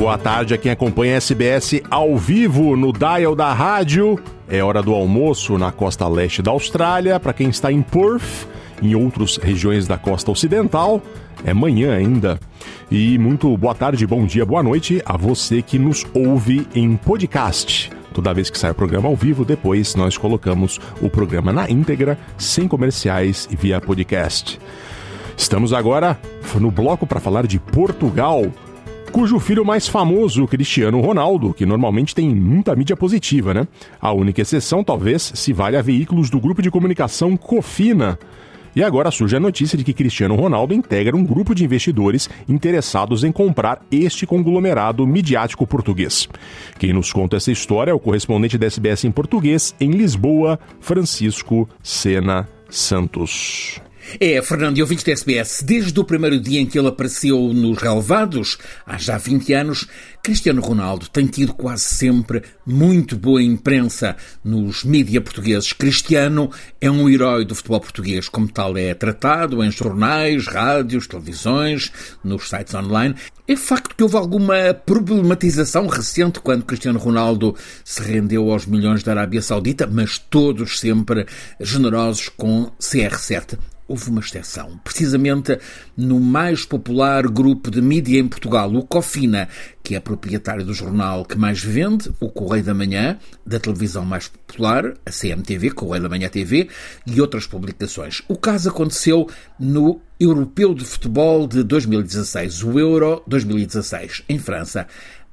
Boa 0.06 0.20
tarde 0.20 0.54
a 0.54 0.58
quem 0.60 0.72
acompanha 0.72 1.14
a 1.14 1.18
SBS 1.18 1.82
ao 1.90 2.16
vivo 2.16 2.78
no 2.78 2.94
dial 2.94 3.36
da 3.36 3.52
rádio. 3.52 4.20
É 4.48 4.64
hora 4.64 4.84
do 4.84 4.94
almoço 4.94 5.58
na 5.58 5.72
costa 5.72 6.08
leste 6.08 6.44
da 6.44 6.52
Austrália. 6.52 7.20
Para 7.20 7.34
quem 7.34 7.50
está 7.50 7.72
em 7.72 7.82
Perth, 7.82 8.46
em 8.84 8.94
outras 8.94 9.38
regiões 9.38 9.88
da 9.88 9.98
costa 9.98 10.30
ocidental, 10.30 11.02
é 11.44 11.56
manhã 11.56 11.96
ainda. 11.96 12.40
E 12.92 13.18
muito 13.18 13.58
boa 13.58 13.74
tarde, 13.74 14.06
bom 14.06 14.28
dia, 14.28 14.46
boa 14.46 14.62
noite 14.62 15.02
a 15.08 15.18
você 15.18 15.64
que 15.64 15.80
nos 15.80 16.06
ouve 16.14 16.68
em 16.76 16.96
podcast. 16.96 17.90
Toda 18.14 18.32
vez 18.32 18.52
que 18.52 18.60
sai 18.60 18.70
o 18.70 18.76
programa 18.76 19.10
ao 19.10 19.16
vivo, 19.16 19.44
depois 19.44 19.96
nós 19.96 20.20
colocamos 20.20 20.80
o 21.02 21.10
programa 21.10 21.52
na 21.52 21.68
íntegra, 21.68 22.16
sem 22.38 22.68
comerciais 22.68 23.50
e 23.50 23.56
via 23.56 23.82
podcast. 23.82 24.60
Estamos 25.36 25.74
agora 25.74 26.16
no 26.60 26.70
bloco 26.70 27.08
para 27.08 27.20
falar 27.20 27.48
de 27.48 27.60
Portugal 27.60 28.46
cujo 29.16 29.40
filho 29.40 29.64
mais 29.64 29.88
famoso, 29.88 30.46
Cristiano 30.46 31.00
Ronaldo, 31.00 31.54
que 31.54 31.66
normalmente 31.66 32.14
tem 32.14 32.28
muita 32.36 32.76
mídia 32.76 32.98
positiva, 32.98 33.54
né? 33.54 33.66
A 33.98 34.12
única 34.12 34.42
exceção, 34.42 34.84
talvez, 34.84 35.32
se 35.34 35.54
vale 35.54 35.78
a 35.78 35.82
veículos 35.82 36.30
do 36.30 36.38
grupo 36.38 36.62
de 36.62 36.70
comunicação 36.70 37.38
Cofina. 37.38 38.20
E 38.76 38.84
agora 38.84 39.10
surge 39.12 39.38
a 39.38 39.40
notícia 39.40 39.78
de 39.78 39.86
que 39.86 39.94
Cristiano 39.94 40.36
Ronaldo 40.36 40.74
integra 40.74 41.16
um 41.16 41.24
grupo 41.24 41.56
de 41.56 41.64
investidores 41.64 42.30
interessados 42.46 43.24
em 43.24 43.32
comprar 43.32 43.82
este 43.90 44.28
conglomerado 44.28 45.08
midiático 45.08 45.66
português. 45.66 46.28
Quem 46.78 46.92
nos 46.92 47.14
conta 47.14 47.38
essa 47.38 47.54
história 47.54 47.92
é 47.92 47.94
o 47.94 48.00
correspondente 48.00 48.58
da 48.58 48.66
SBS 48.66 49.06
em 49.06 49.12
português 49.12 49.74
em 49.80 49.92
Lisboa, 49.92 50.60
Francisco 50.82 51.70
Sena 51.82 52.50
Santos. 52.70 53.80
É, 54.20 54.40
Fernando 54.42 54.78
e 54.78 54.82
ouvintes 54.82 55.04
da 55.04 55.12
SBS, 55.12 55.64
desde 55.66 56.00
o 56.00 56.04
primeiro 56.04 56.40
dia 56.40 56.62
em 56.62 56.66
que 56.66 56.78
ele 56.78 56.88
apareceu 56.88 57.52
nos 57.54 57.78
relevados, 57.80 58.58
há 58.86 58.98
já 58.98 59.18
20 59.18 59.52
anos, 59.54 59.88
Cristiano 60.22 60.62
Ronaldo 60.62 61.08
tem 61.10 61.26
tido 61.26 61.54
quase 61.54 61.84
sempre 61.84 62.44
muito 62.66 63.18
boa 63.18 63.42
imprensa 63.42 64.16
nos 64.44 64.84
mídia 64.84 65.20
portugueses. 65.22 65.74
Cristiano 65.74 66.52
é 66.80 66.90
um 66.90 67.10
herói 67.10 67.46
do 67.46 67.56
futebol 67.56 67.82
português, 67.82 68.30
como 68.30 68.48
tal 68.48 68.78
é 68.78 68.94
tratado 68.94 69.64
em 69.64 69.72
jornais, 69.72 70.46
rádios, 70.46 71.08
televisões, 71.08 71.92
nos 72.24 72.48
sites 72.48 72.76
online. 72.76 73.16
É 73.48 73.56
facto 73.56 73.96
que 73.96 74.04
houve 74.04 74.18
alguma 74.18 74.74
problematização 74.86 75.88
recente 75.88 76.40
quando 76.40 76.66
Cristiano 76.66 77.00
Ronaldo 77.00 77.56
se 77.84 78.02
rendeu 78.02 78.52
aos 78.52 78.68
milhões 78.68 79.04
da 79.04 79.12
Arábia 79.14 79.42
Saudita, 79.42 79.88
mas 79.88 80.18
todos 80.18 80.80
sempre 80.80 81.26
generosos 81.60 82.30
com 82.30 82.72
CR7 82.80 83.58
houve 83.88 84.10
uma 84.10 84.22
exceção. 84.22 84.80
Precisamente 84.84 85.58
no 85.96 86.20
mais 86.20 86.66
popular 86.66 87.28
grupo 87.28 87.70
de 87.70 87.82
mídia 87.82 88.20
em 88.20 88.28
Portugal, 88.28 88.74
o 88.74 88.84
Cofina, 88.84 89.48
que 89.84 89.96
é 89.96 90.00
proprietário 90.00 90.66
do 90.66 90.74
jornal 90.74 91.26
que 91.26 91.38
mais 91.38 91.64
vende, 91.64 92.12
o 92.20 92.30
Correio 92.30 92.64
da 92.64 92.74
Manhã, 92.74 93.18
da 93.46 93.60
televisão 93.60 94.04
mais 94.04 94.28
popular, 94.28 94.94
a 95.06 95.12
CMTV, 95.12 95.72
Correio 95.72 96.04
da 96.04 96.10
Manhã 96.10 96.30
TV, 96.30 96.70
e 97.06 97.22
outras 97.22 97.46
publicações. 97.46 98.22
O 98.28 98.36
caso 98.36 98.70
aconteceu 98.70 99.30
no 99.60 100.02
Europeu 100.20 100.74
de 100.74 100.86
Futebol 100.86 101.48
de 101.48 101.64
2016, 101.64 102.64
o 102.64 102.80
Euro 102.80 103.24
2016, 103.28 104.24
em 104.28 104.40
França. 104.40 104.88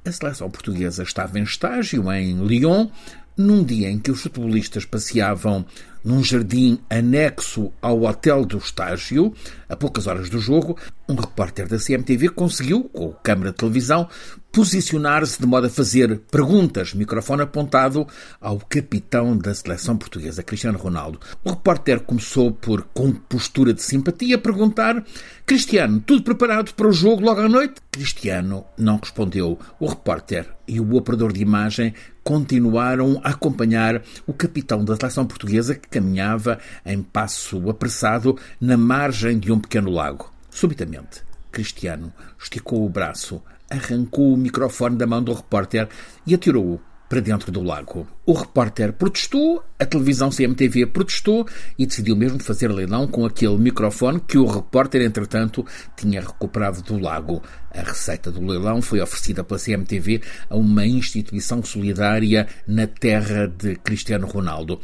A 0.05 0.11
seleção 0.11 0.49
portuguesa 0.49 1.01
estava 1.01 1.39
em 1.39 1.43
estágio 1.43 2.11
em 2.11 2.45
Lyon, 2.45 2.89
num 3.37 3.63
dia 3.63 3.89
em 3.89 3.97
que 3.97 4.11
os 4.11 4.21
futebolistas 4.21 4.85
passeavam 4.85 5.65
num 6.03 6.23
jardim 6.23 6.79
anexo 6.89 7.71
ao 7.81 8.03
hotel 8.03 8.45
do 8.45 8.57
estágio, 8.57 9.33
a 9.69 9.75
poucas 9.75 10.07
horas 10.07 10.29
do 10.29 10.39
jogo, 10.39 10.77
um 11.07 11.15
repórter 11.15 11.67
da 11.67 11.77
CMTV 11.77 12.29
conseguiu, 12.29 12.85
com 12.85 13.11
câmara 13.11 13.51
de 13.51 13.57
televisão, 13.57 14.07
posicionar-se 14.51 15.41
de 15.41 15.47
modo 15.47 15.67
a 15.67 15.69
fazer 15.69 16.19
perguntas, 16.31 16.93
microfone 16.93 17.41
apontado 17.41 18.07
ao 18.39 18.59
capitão 18.59 19.35
da 19.35 19.53
seleção 19.53 19.97
portuguesa, 19.97 20.43
Cristiano 20.43 20.77
Ronaldo. 20.77 21.19
O 21.43 21.49
repórter 21.49 22.01
começou 22.01 22.51
por, 22.51 22.83
com 22.93 23.11
postura 23.11 23.73
de 23.73 23.81
simpatia, 23.81 24.37
perguntar: 24.37 25.03
Cristiano, 25.45 25.99
tudo 25.99 26.23
preparado 26.23 26.73
para 26.73 26.87
o 26.87 26.93
jogo 26.93 27.23
logo 27.23 27.41
à 27.41 27.49
noite? 27.49 27.81
Cristiano 27.91 28.63
não 28.77 28.97
respondeu. 28.97 29.57
O 29.79 29.87
repórter 29.87 30.47
e 30.67 30.79
o 30.79 30.95
operador 30.95 31.33
de 31.33 31.41
imagem 31.41 31.93
continuaram 32.23 33.19
a 33.23 33.29
acompanhar 33.29 34.01
o 34.25 34.33
capitão 34.33 34.83
da 34.83 34.95
seleção 34.95 35.25
portuguesa 35.25 35.75
que 35.75 35.87
caminhava 35.87 36.59
em 36.85 37.01
passo 37.01 37.69
apressado 37.69 38.37
na 38.59 38.77
margem 38.77 39.37
de 39.37 39.51
um 39.51 39.59
pequeno 39.59 39.91
lago. 39.91 40.31
Subitamente, 40.49 41.23
Cristiano 41.51 42.13
esticou 42.39 42.85
o 42.85 42.89
braço, 42.89 43.41
arrancou 43.69 44.33
o 44.33 44.37
microfone 44.37 44.95
da 44.95 45.07
mão 45.07 45.21
do 45.21 45.33
repórter 45.33 45.89
e 46.25 46.33
atirou-o 46.33 46.79
para 47.09 47.19
dentro 47.19 47.51
do 47.51 47.61
lago. 47.61 48.07
O 48.25 48.33
repórter 48.33 48.93
protestou, 48.93 49.63
a 49.77 49.85
televisão 49.85 50.29
CMTV 50.29 50.87
protestou 50.87 51.47
e 51.77 51.85
decidiu 51.85 52.15
mesmo 52.15 52.41
fazer 52.41 52.71
leilão 52.71 53.07
com 53.07 53.25
aquele 53.25 53.57
microfone 53.57 54.19
que 54.19 54.37
o 54.37 54.45
repórter, 54.45 55.01
entretanto, 55.01 55.65
tinha 55.95 56.21
recuperado 56.21 56.81
do 56.81 56.97
lago. 56.97 57.41
A 57.71 57.81
receita 57.81 58.31
do 58.31 58.45
leilão 58.45 58.81
foi 58.81 59.01
oferecida 59.01 59.43
pela 59.43 59.59
CMTV 59.59 60.21
a 60.49 60.55
uma 60.55 60.85
instituição 60.85 61.63
solidária 61.63 62.47
na 62.67 62.87
terra 62.87 63.47
de 63.47 63.75
Cristiano 63.75 64.25
Ronaldo. 64.25 64.79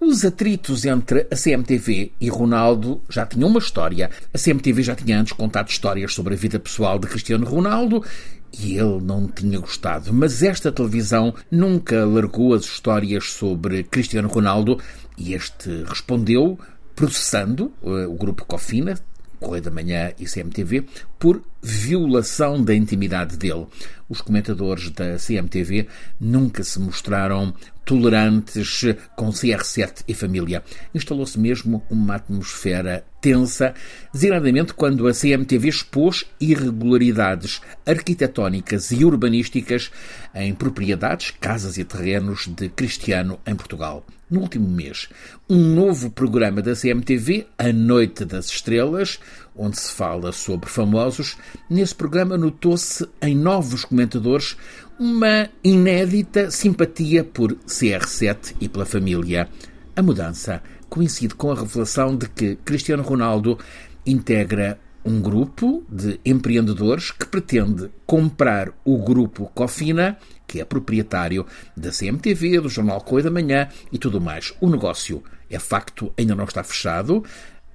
Os 0.00 0.24
atritos 0.24 0.84
entre 0.84 1.26
a 1.28 1.34
CMTV 1.34 2.12
e 2.20 2.28
Ronaldo 2.28 3.02
já 3.10 3.26
tinham 3.26 3.48
uma 3.48 3.58
história. 3.58 4.08
A 4.32 4.38
CMTV 4.38 4.80
já 4.84 4.94
tinha 4.94 5.20
antes 5.20 5.32
contado 5.32 5.68
histórias 5.70 6.14
sobre 6.14 6.34
a 6.34 6.36
vida 6.36 6.60
pessoal 6.60 7.00
de 7.00 7.08
Cristiano 7.08 7.44
Ronaldo 7.44 8.04
e 8.52 8.76
ele 8.76 9.00
não 9.02 9.26
tinha 9.26 9.58
gostado. 9.58 10.12
Mas 10.12 10.42
esta 10.42 10.72
televisão 10.72 11.34
nunca 11.50 12.04
largou 12.04 12.54
as 12.54 12.64
histórias 12.64 13.30
sobre 13.30 13.82
Cristiano 13.82 14.28
Ronaldo 14.28 14.78
e 15.16 15.34
este 15.34 15.84
respondeu 15.84 16.58
processando 16.94 17.72
uh, 17.82 18.08
o 18.08 18.14
grupo 18.14 18.44
Cofina, 18.44 18.98
Correio 19.38 19.62
da 19.62 19.70
Manhã 19.70 20.12
e 20.18 20.24
CMTV, 20.24 20.84
por 21.18 21.40
violação 21.62 22.62
da 22.62 22.74
intimidade 22.74 23.36
dele. 23.36 23.66
Os 24.08 24.20
comentadores 24.20 24.90
da 24.90 25.16
CMTV 25.16 25.86
nunca 26.18 26.64
se 26.64 26.80
mostraram 26.80 27.54
tolerantes 27.88 28.84
com 29.16 29.30
CR7 29.30 30.04
e 30.06 30.12
família. 30.12 30.62
Instalou-se 30.94 31.40
mesmo 31.40 31.82
uma 31.88 32.16
atmosfera 32.16 33.02
tensa, 33.18 33.72
designadamente 34.12 34.74
quando 34.74 35.08
a 35.08 35.14
CMTV 35.14 35.70
expôs 35.70 36.26
irregularidades 36.38 37.62
arquitetónicas 37.86 38.92
e 38.92 39.06
urbanísticas 39.06 39.90
em 40.34 40.54
propriedades, 40.54 41.30
casas 41.40 41.78
e 41.78 41.84
terrenos 41.84 42.46
de 42.46 42.68
Cristiano 42.68 43.40
em 43.46 43.56
Portugal. 43.56 44.04
No 44.30 44.40
último 44.40 44.68
mês, 44.68 45.08
um 45.48 45.56
novo 45.56 46.10
programa 46.10 46.60
da 46.60 46.76
CMTV, 46.76 47.46
A 47.56 47.72
Noite 47.72 48.26
das 48.26 48.50
Estrelas, 48.50 49.18
onde 49.58 49.78
se 49.78 49.92
fala 49.92 50.30
sobre 50.30 50.70
famosos, 50.70 51.36
nesse 51.68 51.94
programa 51.94 52.38
notou-se 52.38 53.06
em 53.20 53.34
novos 53.34 53.84
comentadores 53.84 54.56
uma 54.98 55.48
inédita 55.62 56.50
simpatia 56.50 57.24
por 57.24 57.54
CR7 57.66 58.54
e 58.60 58.68
pela 58.68 58.86
família. 58.86 59.48
A 59.94 60.02
mudança 60.02 60.62
coincide 60.88 61.34
com 61.34 61.50
a 61.50 61.54
revelação 61.54 62.16
de 62.16 62.28
que 62.28 62.56
Cristiano 62.56 63.02
Ronaldo 63.02 63.58
integra 64.06 64.78
um 65.04 65.20
grupo 65.20 65.84
de 65.88 66.20
empreendedores 66.24 67.10
que 67.10 67.26
pretende 67.26 67.90
comprar 68.06 68.72
o 68.84 68.98
grupo 68.98 69.50
Cofina, 69.54 70.18
que 70.46 70.60
é 70.60 70.64
proprietário 70.64 71.46
da 71.76 71.90
CMTV, 71.90 72.60
do 72.60 72.68
Jornal 72.68 73.00
Correio 73.00 73.24
da 73.24 73.30
Manhã 73.30 73.68
e 73.92 73.98
tudo 73.98 74.20
mais. 74.20 74.54
O 74.60 74.68
negócio 74.68 75.22
é 75.50 75.58
facto, 75.58 76.12
ainda 76.18 76.34
não 76.34 76.44
está 76.44 76.62
fechado. 76.62 77.24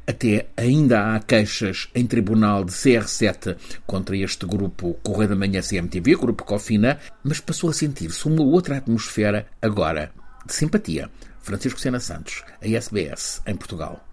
Até 0.05 0.47
ainda 0.57 1.15
há 1.15 1.19
queixas 1.19 1.87
em 1.95 2.05
tribunal 2.05 2.65
de 2.65 2.73
CR7 2.73 3.55
contra 3.85 4.17
este 4.17 4.45
grupo 4.45 4.95
Correio 5.01 5.29
da 5.29 5.35
Manhã 5.35 5.61
CMTV, 5.61 6.15
grupo 6.15 6.43
Cofina, 6.43 6.99
mas 7.23 7.39
passou 7.39 7.69
a 7.69 7.73
sentir-se 7.73 8.27
uma 8.27 8.43
outra 8.43 8.77
atmosfera 8.77 9.47
agora, 9.61 10.11
de 10.45 10.53
simpatia. 10.53 11.09
Francisco 11.41 11.79
Sena 11.79 11.99
Santos, 11.99 12.43
a 12.61 12.67
SBS, 12.67 13.41
em 13.45 13.55
Portugal. 13.55 14.05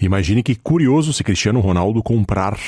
Imagine 0.00 0.42
que 0.42 0.54
curioso 0.54 1.12
se 1.12 1.24
Cristiano 1.24 1.60
Ronaldo 1.60 2.02
comprar 2.02 2.58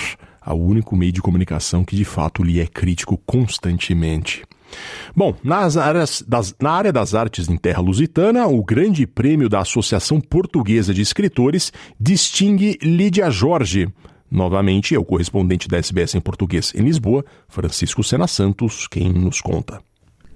o 0.45 0.55
único 0.55 0.97
meio 0.97 1.13
de 1.13 1.23
comunicação 1.23 1.85
que 1.85 1.97
de 1.97 2.05
fato 2.05 2.43
lhe 2.43 2.61
é 2.61 2.67
crítico 2.67 3.17
constantemente. 3.19 4.43
Bom, 5.15 5.35
nas 5.43 5.77
áreas 5.77 6.25
das, 6.27 6.55
na 6.61 6.71
área 6.71 6.93
das 6.93 7.15
artes 7.15 7.49
em 7.49 7.57
terra 7.57 7.81
lusitana, 7.81 8.47
o 8.47 8.63
grande 8.65 9.07
prêmio 9.07 9.49
da 9.49 9.61
Associação 9.61 10.21
Portuguesa 10.21 10.93
de 10.95 11.03
Escritores 11.03 11.73
distingue 11.99 12.79
Lídia 12.83 13.31
Jorge. 13.31 13.89
Novamente, 14.31 14.95
é 14.95 14.99
o 14.99 15.05
correspondente 15.05 15.69
da 15.69 15.77
SBS 15.77 16.15
em 16.15 16.21
português 16.21 16.73
em 16.75 16.83
Lisboa, 16.83 17.23
Francisco 17.49 18.03
Sena 18.03 18.27
Santos, 18.27 18.89
quem 18.89 19.13
nos 19.13 19.43
conta. 19.43 19.81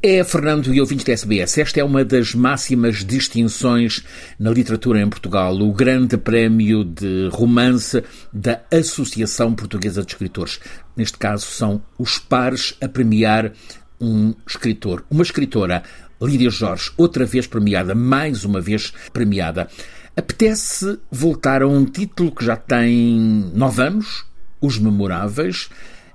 É, 0.03 0.23
Fernando 0.23 0.73
e 0.73 0.81
ouvintes 0.81 1.05
da 1.05 1.13
SBS, 1.15 1.57
esta 1.59 1.81
é 1.81 1.85
uma 1.85 2.05
das 2.05 2.35
máximas 2.35 3.03
distinções 3.03 4.05
na 4.39 4.51
literatura 4.51 5.01
em 5.01 5.09
Portugal, 5.09 5.55
o 5.57 5.73
grande 5.73 6.19
prémio 6.19 6.85
de 6.85 7.29
romance 7.33 8.05
da 8.31 8.61
Associação 8.71 9.55
Portuguesa 9.55 10.03
de 10.03 10.13
Escritores. 10.13 10.61
Neste 10.95 11.17
caso, 11.17 11.47
são 11.47 11.83
os 11.99 12.19
pares 12.19 12.77
a 12.83 12.89
premiar 12.89 13.53
um 14.01 14.35
escritor, 14.47 15.05
uma 15.11 15.23
escritora, 15.23 15.83
Lídia 16.21 16.51
Jorge, 16.51 16.91
outra 16.97 17.25
vez 17.27 17.47
premiada, 17.47 17.95
mais 17.95 18.45
uma 18.45 18.61
vez 18.61 18.93
premiada. 19.13 19.69
Apetece 20.17 20.99
voltar 21.11 21.63
a 21.63 21.69
um 21.69 21.85
título 21.85 22.35
que 22.35 22.45
já 22.45 22.57
tem 22.57 23.51
nove 23.55 23.83
anos, 23.83 24.25
Os 24.61 24.79
Memoráveis. 24.79 25.69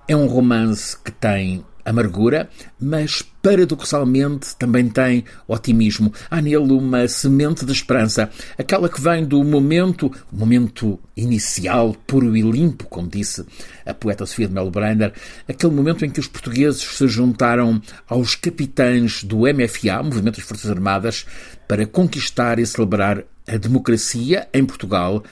É 0.07 0.15
um 0.15 0.25
romance 0.25 0.97
que 0.97 1.11
tem 1.11 1.63
amargura, 1.85 2.49
mas 2.79 3.21
paradoxalmente 3.41 4.55
também 4.55 4.87
tem 4.87 5.23
otimismo. 5.47 6.13
Há 6.29 6.41
nele 6.41 6.73
uma 6.73 7.07
semente 7.07 7.65
de 7.65 7.71
esperança, 7.71 8.29
aquela 8.57 8.87
que 8.87 9.01
vem 9.01 9.25
do 9.25 9.43
momento, 9.43 10.11
momento 10.31 10.99
inicial, 11.15 11.95
puro 12.05 12.35
e 12.35 12.41
limpo, 12.41 12.85
como 12.85 13.07
disse 13.07 13.45
a 13.85 13.93
poeta 13.93 14.25
Sofia 14.25 14.47
de 14.47 14.53
Melo 14.53 14.71
Breiner, 14.71 15.13
aquele 15.47 15.73
momento 15.73 16.05
em 16.05 16.09
que 16.09 16.19
os 16.19 16.27
portugueses 16.27 16.81
se 16.81 17.07
juntaram 17.07 17.81
aos 18.07 18.35
capitães 18.35 19.23
do 19.23 19.39
MFA, 19.39 20.03
Movimento 20.03 20.37
das 20.37 20.45
Forças 20.45 20.69
Armadas, 20.69 21.25
para 21.67 21.85
conquistar 21.85 22.59
e 22.59 22.65
celebrar 22.65 23.23
a 23.47 23.57
democracia 23.57 24.47
em 24.53 24.63
Portugal 24.63 25.23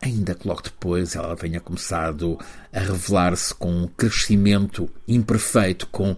ainda 0.00 0.34
que 0.34 0.46
logo 0.46 0.62
depois 0.62 1.14
ela 1.14 1.36
tenha 1.36 1.60
começado 1.60 2.38
a 2.72 2.80
revelar-se 2.80 3.54
com 3.54 3.70
um 3.82 3.88
crescimento 3.88 4.88
imperfeito, 5.08 5.86
com 5.88 6.12
uh, 6.12 6.16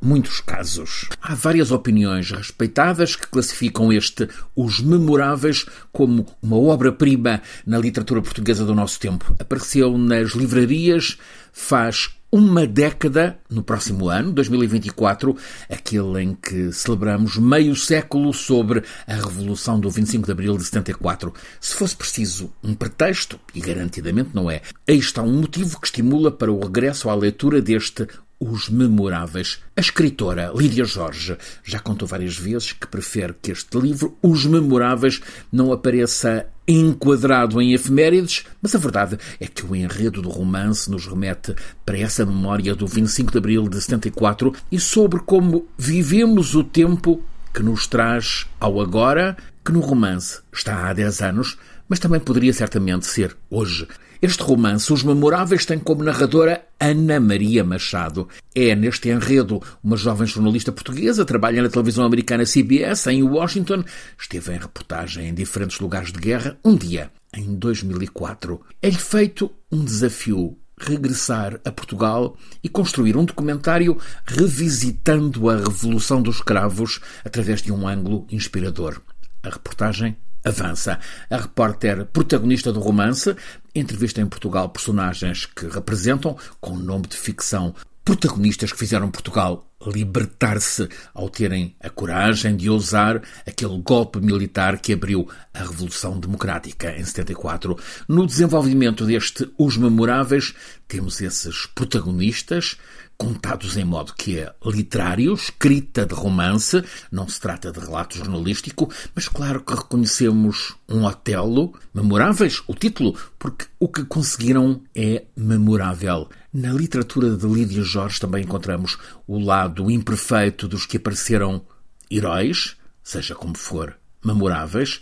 muitos 0.00 0.40
casos. 0.40 1.08
Há 1.20 1.34
várias 1.34 1.70
opiniões 1.70 2.30
respeitadas 2.30 3.16
que 3.16 3.26
classificam 3.26 3.92
este 3.92 4.28
Os 4.56 4.80
Memoráveis 4.80 5.66
como 5.92 6.26
uma 6.42 6.56
obra-prima 6.56 7.42
na 7.66 7.78
literatura 7.78 8.22
portuguesa 8.22 8.64
do 8.64 8.74
nosso 8.74 8.98
tempo. 8.98 9.34
Apareceu 9.38 9.96
nas 9.96 10.30
livrarias 10.30 11.18
faz 11.52 12.10
uma 12.34 12.66
década 12.66 13.38
no 13.50 13.62
próximo 13.62 14.08
ano, 14.08 14.32
2024, 14.32 15.36
aquele 15.68 16.22
em 16.22 16.34
que 16.34 16.72
celebramos 16.72 17.36
meio 17.36 17.76
século 17.76 18.32
sobre 18.32 18.82
a 19.06 19.14
Revolução 19.14 19.78
do 19.78 19.90
25 19.90 20.24
de 20.24 20.32
Abril 20.32 20.56
de 20.56 20.64
74. 20.64 21.30
Se 21.60 21.74
fosse 21.74 21.94
preciso 21.94 22.50
um 22.64 22.72
pretexto, 22.72 23.38
e 23.54 23.60
garantidamente 23.60 24.30
não 24.32 24.50
é, 24.50 24.62
aí 24.88 24.96
está 24.96 25.20
um 25.20 25.40
motivo 25.40 25.78
que 25.78 25.86
estimula 25.86 26.32
para 26.32 26.50
o 26.50 26.58
regresso 26.58 27.10
à 27.10 27.14
leitura 27.14 27.60
deste 27.60 28.08
os 28.40 28.68
Memoráveis. 28.70 29.60
A 29.76 29.80
escritora 29.80 30.50
Lídia 30.54 30.84
Jorge 30.84 31.36
já 31.62 31.78
contou 31.78 32.08
várias 32.08 32.36
vezes 32.36 32.72
que 32.72 32.88
prefere 32.88 33.34
que 33.40 33.52
este 33.52 33.78
livro, 33.78 34.16
Os 34.22 34.46
Memoráveis, 34.46 35.20
não 35.52 35.70
apareça 35.70 36.46
enquadrado 36.66 37.60
em 37.60 37.72
efemérides, 37.72 38.44
mas 38.60 38.74
a 38.74 38.78
verdade 38.78 39.18
é 39.40 39.46
que 39.46 39.64
o 39.64 39.74
enredo 39.74 40.22
do 40.22 40.28
romance 40.28 40.90
nos 40.90 41.06
remete 41.06 41.54
para 41.84 41.98
essa 41.98 42.24
memória 42.24 42.74
do 42.74 42.86
25 42.86 43.32
de 43.32 43.38
abril 43.38 43.68
de 43.68 43.80
74 43.80 44.54
e 44.70 44.78
sobre 44.78 45.20
como 45.20 45.66
vivemos 45.76 46.54
o 46.54 46.62
tempo 46.62 47.22
que 47.52 47.62
nos 47.62 47.86
traz 47.86 48.46
ao 48.58 48.80
agora, 48.80 49.36
que 49.64 49.72
no 49.72 49.80
romance 49.80 50.40
está 50.52 50.88
há 50.88 50.92
10 50.92 51.20
anos, 51.20 51.58
mas 51.88 51.98
também 51.98 52.20
poderia 52.20 52.52
certamente 52.52 53.06
ser 53.06 53.36
hoje. 53.50 53.86
Este 54.22 54.40
romance, 54.44 54.92
Os 54.92 55.02
Memoráveis, 55.02 55.66
tem 55.66 55.80
como 55.80 56.04
narradora 56.04 56.64
Ana 56.78 57.18
Maria 57.18 57.64
Machado. 57.64 58.28
É, 58.54 58.72
neste 58.72 59.08
enredo, 59.08 59.60
uma 59.82 59.96
jovem 59.96 60.28
jornalista 60.28 60.70
portuguesa, 60.70 61.24
trabalha 61.24 61.60
na 61.60 61.68
televisão 61.68 62.04
americana 62.04 62.44
CBS, 62.44 63.08
em 63.08 63.24
Washington, 63.24 63.82
esteve 64.16 64.54
em 64.54 64.58
reportagem 64.60 65.26
em 65.26 65.34
diferentes 65.34 65.80
lugares 65.80 66.12
de 66.12 66.20
guerra. 66.20 66.56
Um 66.64 66.76
dia, 66.76 67.10
em 67.34 67.56
2004, 67.56 68.60
é-lhe 68.80 68.94
feito 68.94 69.50
um 69.72 69.84
desafio 69.84 70.56
regressar 70.78 71.60
a 71.64 71.72
Portugal 71.72 72.36
e 72.62 72.68
construir 72.68 73.16
um 73.16 73.24
documentário 73.24 73.98
revisitando 74.24 75.50
a 75.50 75.56
Revolução 75.56 76.22
dos 76.22 76.40
Cravos 76.40 77.00
através 77.24 77.60
de 77.60 77.72
um 77.72 77.88
ângulo 77.88 78.24
inspirador. 78.30 79.02
A 79.42 79.50
reportagem 79.50 80.16
avança. 80.44 80.98
A 81.30 81.36
repórter 81.36 82.04
protagonista 82.06 82.72
do 82.72 82.80
romance 82.80 83.34
entrevista 83.74 84.20
em 84.20 84.26
Portugal 84.26 84.68
personagens 84.68 85.46
que 85.46 85.66
representam, 85.66 86.36
com 86.60 86.76
nome 86.76 87.06
de 87.06 87.16
ficção, 87.16 87.74
protagonistas 88.04 88.72
que 88.72 88.78
fizeram 88.78 89.10
Portugal 89.10 89.66
libertar-se 89.86 90.88
ao 91.14 91.28
terem 91.28 91.74
a 91.80 91.90
coragem 91.90 92.56
de 92.56 92.68
ousar 92.68 93.22
aquele 93.46 93.78
golpe 93.78 94.20
militar 94.20 94.78
que 94.78 94.92
abriu 94.92 95.28
a 95.52 95.60
Revolução 95.60 96.18
Democrática 96.18 96.96
em 96.96 97.04
74. 97.04 97.76
No 98.08 98.26
desenvolvimento 98.26 99.04
deste 99.04 99.50
Os 99.58 99.76
Memoráveis, 99.76 100.54
temos 100.88 101.20
esses 101.20 101.66
protagonistas 101.66 102.76
contados 103.22 103.76
em 103.76 103.84
modo 103.84 104.14
que 104.14 104.40
é 104.40 104.52
literário, 104.64 105.32
escrita 105.32 106.04
de 106.04 106.12
romance, 106.12 106.82
não 107.10 107.28
se 107.28 107.40
trata 107.40 107.70
de 107.70 107.78
relato 107.78 108.18
jornalístico, 108.18 108.90
mas 109.14 109.28
claro 109.28 109.60
que 109.60 109.74
reconhecemos 109.74 110.74
um 110.88 111.04
Otelo, 111.04 111.72
memoráveis, 111.94 112.60
o 112.66 112.74
título, 112.74 113.16
porque 113.38 113.66
o 113.78 113.88
que 113.88 114.04
conseguiram 114.04 114.82
é 114.92 115.24
memorável. 115.36 116.28
Na 116.52 116.72
literatura 116.72 117.36
de 117.36 117.46
Lídia 117.46 117.82
Jorge 117.82 118.20
também 118.20 118.42
encontramos 118.42 118.98
o 119.26 119.38
lado 119.38 119.90
imperfeito 119.90 120.68
dos 120.68 120.86
que 120.86 120.96
apareceram 120.96 121.62
heróis, 122.10 122.76
seja 123.02 123.34
como 123.34 123.56
for, 123.56 123.96
memoráveis 124.24 125.00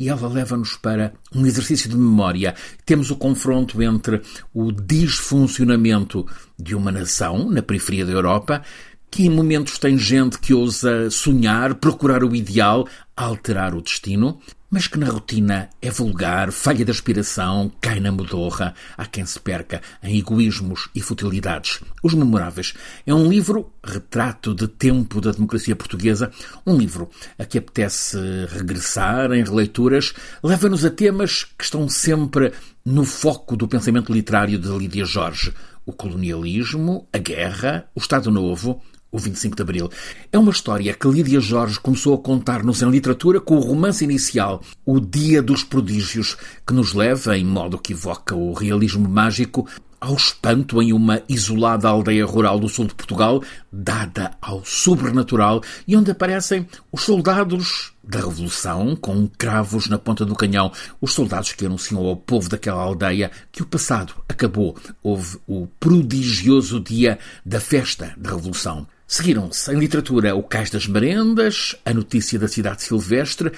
e 0.00 0.08
ela 0.08 0.28
leva-nos 0.28 0.78
para 0.78 1.12
um 1.34 1.44
exercício 1.44 1.90
de 1.90 1.94
memória. 1.94 2.54
Temos 2.86 3.10
o 3.10 3.16
confronto 3.16 3.82
entre 3.82 4.22
o 4.54 4.72
disfuncionamento 4.72 6.26
de 6.58 6.74
uma 6.74 6.90
nação 6.90 7.50
na 7.50 7.60
periferia 7.60 8.06
da 8.06 8.12
Europa, 8.12 8.62
que 9.10 9.26
em 9.26 9.28
momentos 9.28 9.76
tem 9.76 9.98
gente 9.98 10.38
que 10.38 10.54
ousa 10.54 11.10
sonhar, 11.10 11.74
procurar 11.74 12.24
o 12.24 12.34
ideal, 12.34 12.88
alterar 13.14 13.74
o 13.74 13.82
destino, 13.82 14.40
mas 14.70 14.86
que 14.86 14.98
na 14.98 15.10
rotina 15.10 15.68
é 15.82 15.90
vulgar, 15.90 16.52
falha 16.52 16.84
de 16.84 16.90
aspiração, 16.90 17.72
cai 17.80 17.98
na 17.98 18.12
modorra, 18.12 18.74
há 18.96 19.04
quem 19.04 19.26
se 19.26 19.40
perca 19.40 19.82
em 20.02 20.18
egoísmos 20.18 20.88
e 20.94 21.00
futilidades. 21.00 21.80
Os 22.02 22.14
Memoráveis 22.14 22.74
é 23.04 23.12
um 23.12 23.28
livro, 23.28 23.72
retrato 23.82 24.54
de 24.54 24.68
tempo 24.68 25.20
da 25.20 25.32
democracia 25.32 25.74
portuguesa, 25.74 26.30
um 26.64 26.76
livro 26.76 27.10
a 27.36 27.44
que 27.44 27.58
apetece 27.58 28.16
regressar 28.48 29.32
em 29.32 29.42
releituras, 29.42 30.14
leva-nos 30.42 30.84
a 30.84 30.90
temas 30.90 31.44
que 31.44 31.64
estão 31.64 31.88
sempre 31.88 32.52
no 32.84 33.04
foco 33.04 33.56
do 33.56 33.66
pensamento 33.66 34.12
literário 34.12 34.58
de 34.58 34.68
Lídia 34.68 35.04
Jorge. 35.04 35.52
O 35.84 35.92
colonialismo, 35.92 37.08
a 37.12 37.18
guerra, 37.18 37.86
o 37.94 37.98
Estado 37.98 38.30
Novo, 38.30 38.80
o 39.10 39.18
25 39.18 39.56
de 39.56 39.62
Abril. 39.62 39.90
É 40.32 40.38
uma 40.38 40.52
história 40.52 40.94
que 40.94 41.08
Lídia 41.08 41.40
Jorge 41.40 41.80
começou 41.80 42.14
a 42.14 42.18
contar-nos 42.18 42.82
em 42.82 42.90
literatura 42.90 43.40
com 43.40 43.56
o 43.56 43.60
romance 43.60 44.04
inicial, 44.04 44.62
O 44.84 45.00
Dia 45.00 45.42
dos 45.42 45.64
Prodígios, 45.64 46.36
que 46.66 46.74
nos 46.74 46.92
leva, 46.92 47.36
em 47.36 47.44
modo 47.44 47.78
que 47.78 47.92
evoca 47.92 48.34
o 48.34 48.52
realismo 48.52 49.08
mágico, 49.08 49.66
ao 50.00 50.14
espanto 50.14 50.80
em 50.80 50.92
uma 50.92 51.22
isolada 51.28 51.86
aldeia 51.86 52.24
rural 52.24 52.58
do 52.58 52.68
sul 52.68 52.86
de 52.86 52.94
Portugal, 52.94 53.42
dada 53.70 54.32
ao 54.40 54.64
sobrenatural, 54.64 55.60
e 55.86 55.94
onde 55.94 56.10
aparecem 56.10 56.66
os 56.90 57.02
soldados 57.02 57.92
da 58.02 58.18
Revolução, 58.18 58.96
com 58.96 59.28
cravos 59.28 59.88
na 59.88 59.98
ponta 59.98 60.24
do 60.24 60.34
canhão, 60.34 60.72
os 61.00 61.12
soldados 61.12 61.52
que 61.52 61.66
anunciam 61.66 62.04
ao 62.06 62.16
povo 62.16 62.48
daquela 62.48 62.82
aldeia 62.82 63.30
que 63.52 63.62
o 63.62 63.66
passado 63.66 64.14
acabou. 64.28 64.76
Houve 65.02 65.38
o 65.46 65.66
prodigioso 65.78 66.80
dia 66.80 67.18
da 67.44 67.60
festa 67.60 68.14
da 68.16 68.30
Revolução. 68.30 68.86
Seguiram-se 69.10 69.72
em 69.72 69.76
literatura 69.76 70.36
O 70.36 70.42
Cais 70.44 70.70
das 70.70 70.86
Merendas, 70.86 71.74
A 71.84 71.92
Notícia 71.92 72.38
da 72.38 72.46
Cidade 72.46 72.84
Silvestre, 72.84 73.50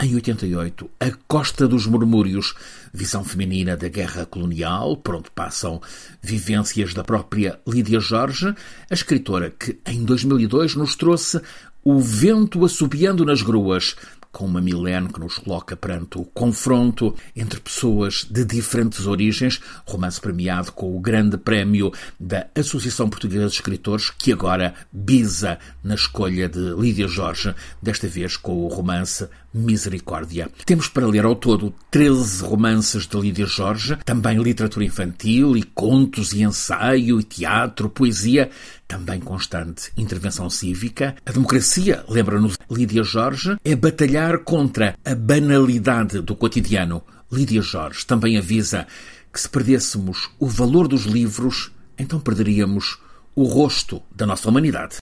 em 0.00 0.14
88, 0.14 0.88
A 1.00 1.10
Costa 1.26 1.66
dos 1.66 1.84
Murmúrios, 1.84 2.54
visão 2.94 3.24
feminina 3.24 3.76
da 3.76 3.88
guerra 3.88 4.24
colonial, 4.24 4.96
por 4.96 5.16
onde 5.16 5.28
passam 5.32 5.82
vivências 6.22 6.94
da 6.94 7.02
própria 7.02 7.58
Lídia 7.66 7.98
Jorge, 7.98 8.54
a 8.88 8.94
escritora 8.94 9.50
que 9.50 9.80
em 9.84 10.04
2002 10.04 10.76
nos 10.76 10.94
trouxe 10.94 11.40
O 11.82 11.98
Vento 11.98 12.64
Assobiando 12.64 13.24
nas 13.24 13.42
Gruas, 13.42 13.96
com 14.32 14.46
uma 14.46 14.60
Milene 14.60 15.12
que 15.12 15.20
nos 15.20 15.38
coloca 15.38 15.76
perante 15.76 16.18
o 16.18 16.24
confronto 16.24 17.14
entre 17.34 17.60
pessoas 17.60 18.24
de 18.30 18.44
diferentes 18.44 19.06
origens, 19.06 19.60
romance 19.84 20.20
premiado 20.20 20.72
com 20.72 20.96
o 20.96 21.00
grande 21.00 21.36
prémio 21.36 21.92
da 22.18 22.46
Associação 22.54 23.08
Portuguesa 23.08 23.46
de 23.46 23.54
Escritores, 23.54 24.10
que 24.10 24.32
agora 24.32 24.74
bisa 24.92 25.58
na 25.82 25.94
escolha 25.94 26.48
de 26.48 26.74
Lídia 26.74 27.08
Jorge, 27.08 27.54
desta 27.82 28.06
vez 28.06 28.36
com 28.36 28.64
o 28.64 28.68
romance 28.68 29.28
Misericórdia. 29.52 30.48
Temos 30.64 30.88
para 30.88 31.06
ler 31.06 31.24
ao 31.24 31.34
todo 31.34 31.74
13 31.90 32.44
romances 32.44 33.06
de 33.06 33.20
Lídia 33.20 33.46
Jorge, 33.46 33.96
também 34.04 34.38
literatura 34.38 34.84
infantil 34.84 35.56
e 35.56 35.62
contos 35.62 36.32
e 36.32 36.42
ensaio 36.42 37.20
e 37.20 37.24
teatro, 37.24 37.90
poesia, 37.90 38.50
também 38.86 39.20
constante 39.20 39.90
intervenção 39.96 40.48
cívica. 40.48 41.16
A 41.26 41.32
democracia, 41.32 42.04
lembra-nos 42.08 42.56
Lídia 42.70 43.02
Jorge, 43.02 43.56
é 43.64 43.74
batalhar 43.74 44.38
contra 44.38 44.96
a 45.04 45.14
banalidade 45.14 46.20
do 46.20 46.36
cotidiano. 46.36 47.02
Lídia 47.30 47.62
Jorge 47.62 48.06
também 48.06 48.36
avisa 48.36 48.86
que 49.32 49.40
se 49.40 49.48
perdêssemos 49.48 50.30
o 50.38 50.46
valor 50.46 50.88
dos 50.88 51.04
livros, 51.04 51.70
então 51.98 52.18
perderíamos 52.18 52.98
o 53.34 53.44
rosto 53.44 54.02
da 54.14 54.26
nossa 54.26 54.48
humanidade. 54.48 54.96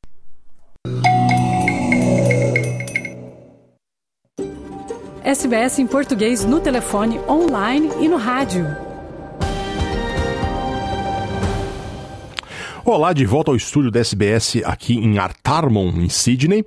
SBS 5.28 5.78
em 5.78 5.86
português 5.86 6.42
no 6.42 6.58
telefone, 6.58 7.18
online 7.28 7.90
e 8.00 8.08
no 8.08 8.16
rádio. 8.16 8.64
Olá, 12.82 13.12
de 13.12 13.26
volta 13.26 13.50
ao 13.50 13.54
estúdio 13.54 13.90
da 13.90 14.00
SBS 14.00 14.62
aqui 14.64 14.94
em 14.94 15.18
Artarmon, 15.18 15.90
em 15.98 16.08
Sydney. 16.08 16.64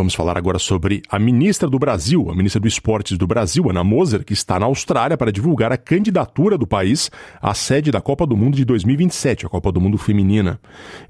Vamos 0.00 0.14
falar 0.14 0.38
agora 0.38 0.58
sobre 0.58 1.02
a 1.10 1.18
ministra 1.18 1.68
do 1.68 1.78
Brasil, 1.78 2.30
a 2.30 2.34
ministra 2.34 2.58
do 2.58 2.66
Esportes 2.66 3.18
do 3.18 3.26
Brasil, 3.26 3.68
Ana 3.68 3.84
Moser, 3.84 4.24
que 4.24 4.32
está 4.32 4.58
na 4.58 4.64
Austrália 4.64 5.14
para 5.14 5.30
divulgar 5.30 5.72
a 5.72 5.76
candidatura 5.76 6.56
do 6.56 6.66
país 6.66 7.10
à 7.38 7.52
sede 7.52 7.90
da 7.90 8.00
Copa 8.00 8.26
do 8.26 8.34
Mundo 8.34 8.56
de 8.56 8.64
2027, 8.64 9.44
a 9.44 9.50
Copa 9.50 9.70
do 9.70 9.78
Mundo 9.78 9.98
Feminina. 9.98 10.58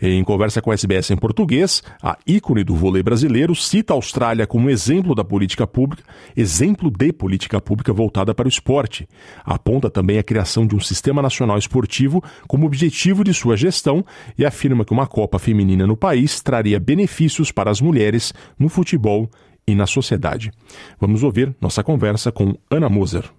Em 0.02 0.24
conversa 0.24 0.60
com 0.60 0.72
a 0.72 0.74
SBS 0.74 1.12
em 1.12 1.16
português, 1.16 1.84
a 2.02 2.18
ícone 2.26 2.64
do 2.64 2.74
vôlei 2.74 3.00
brasileiro 3.00 3.54
cita 3.54 3.92
a 3.92 3.94
Austrália 3.94 4.44
como 4.44 4.68
exemplo 4.68 5.14
da 5.14 5.22
política 5.22 5.68
pública, 5.68 6.02
exemplo 6.36 6.90
de 6.90 7.12
política 7.12 7.60
pública 7.60 7.92
voltada 7.92 8.34
para 8.34 8.46
o 8.46 8.48
esporte. 8.48 9.08
Aponta 9.44 9.88
também 9.88 10.18
a 10.18 10.24
criação 10.24 10.66
de 10.66 10.74
um 10.74 10.80
sistema 10.80 11.22
nacional 11.22 11.58
esportivo 11.58 12.24
como 12.48 12.66
objetivo 12.66 13.22
de 13.22 13.32
sua 13.32 13.56
gestão 13.56 14.04
e 14.36 14.44
afirma 14.44 14.84
que 14.84 14.92
uma 14.92 15.06
Copa 15.06 15.38
feminina 15.38 15.86
no 15.86 15.96
país 15.96 16.40
traria 16.40 16.80
benefícios 16.80 17.52
para 17.52 17.70
as 17.70 17.80
mulheres 17.80 18.34
no 18.58 18.68
futuro 18.68 18.79
futebol 18.80 19.28
e 19.66 19.74
na 19.74 19.86
sociedade. 19.86 20.50
Vamos 20.98 21.22
ouvir 21.22 21.54
nossa 21.60 21.82
conversa 21.84 22.32
com 22.32 22.56
Ana 22.70 22.88
Moser. 22.88 23.30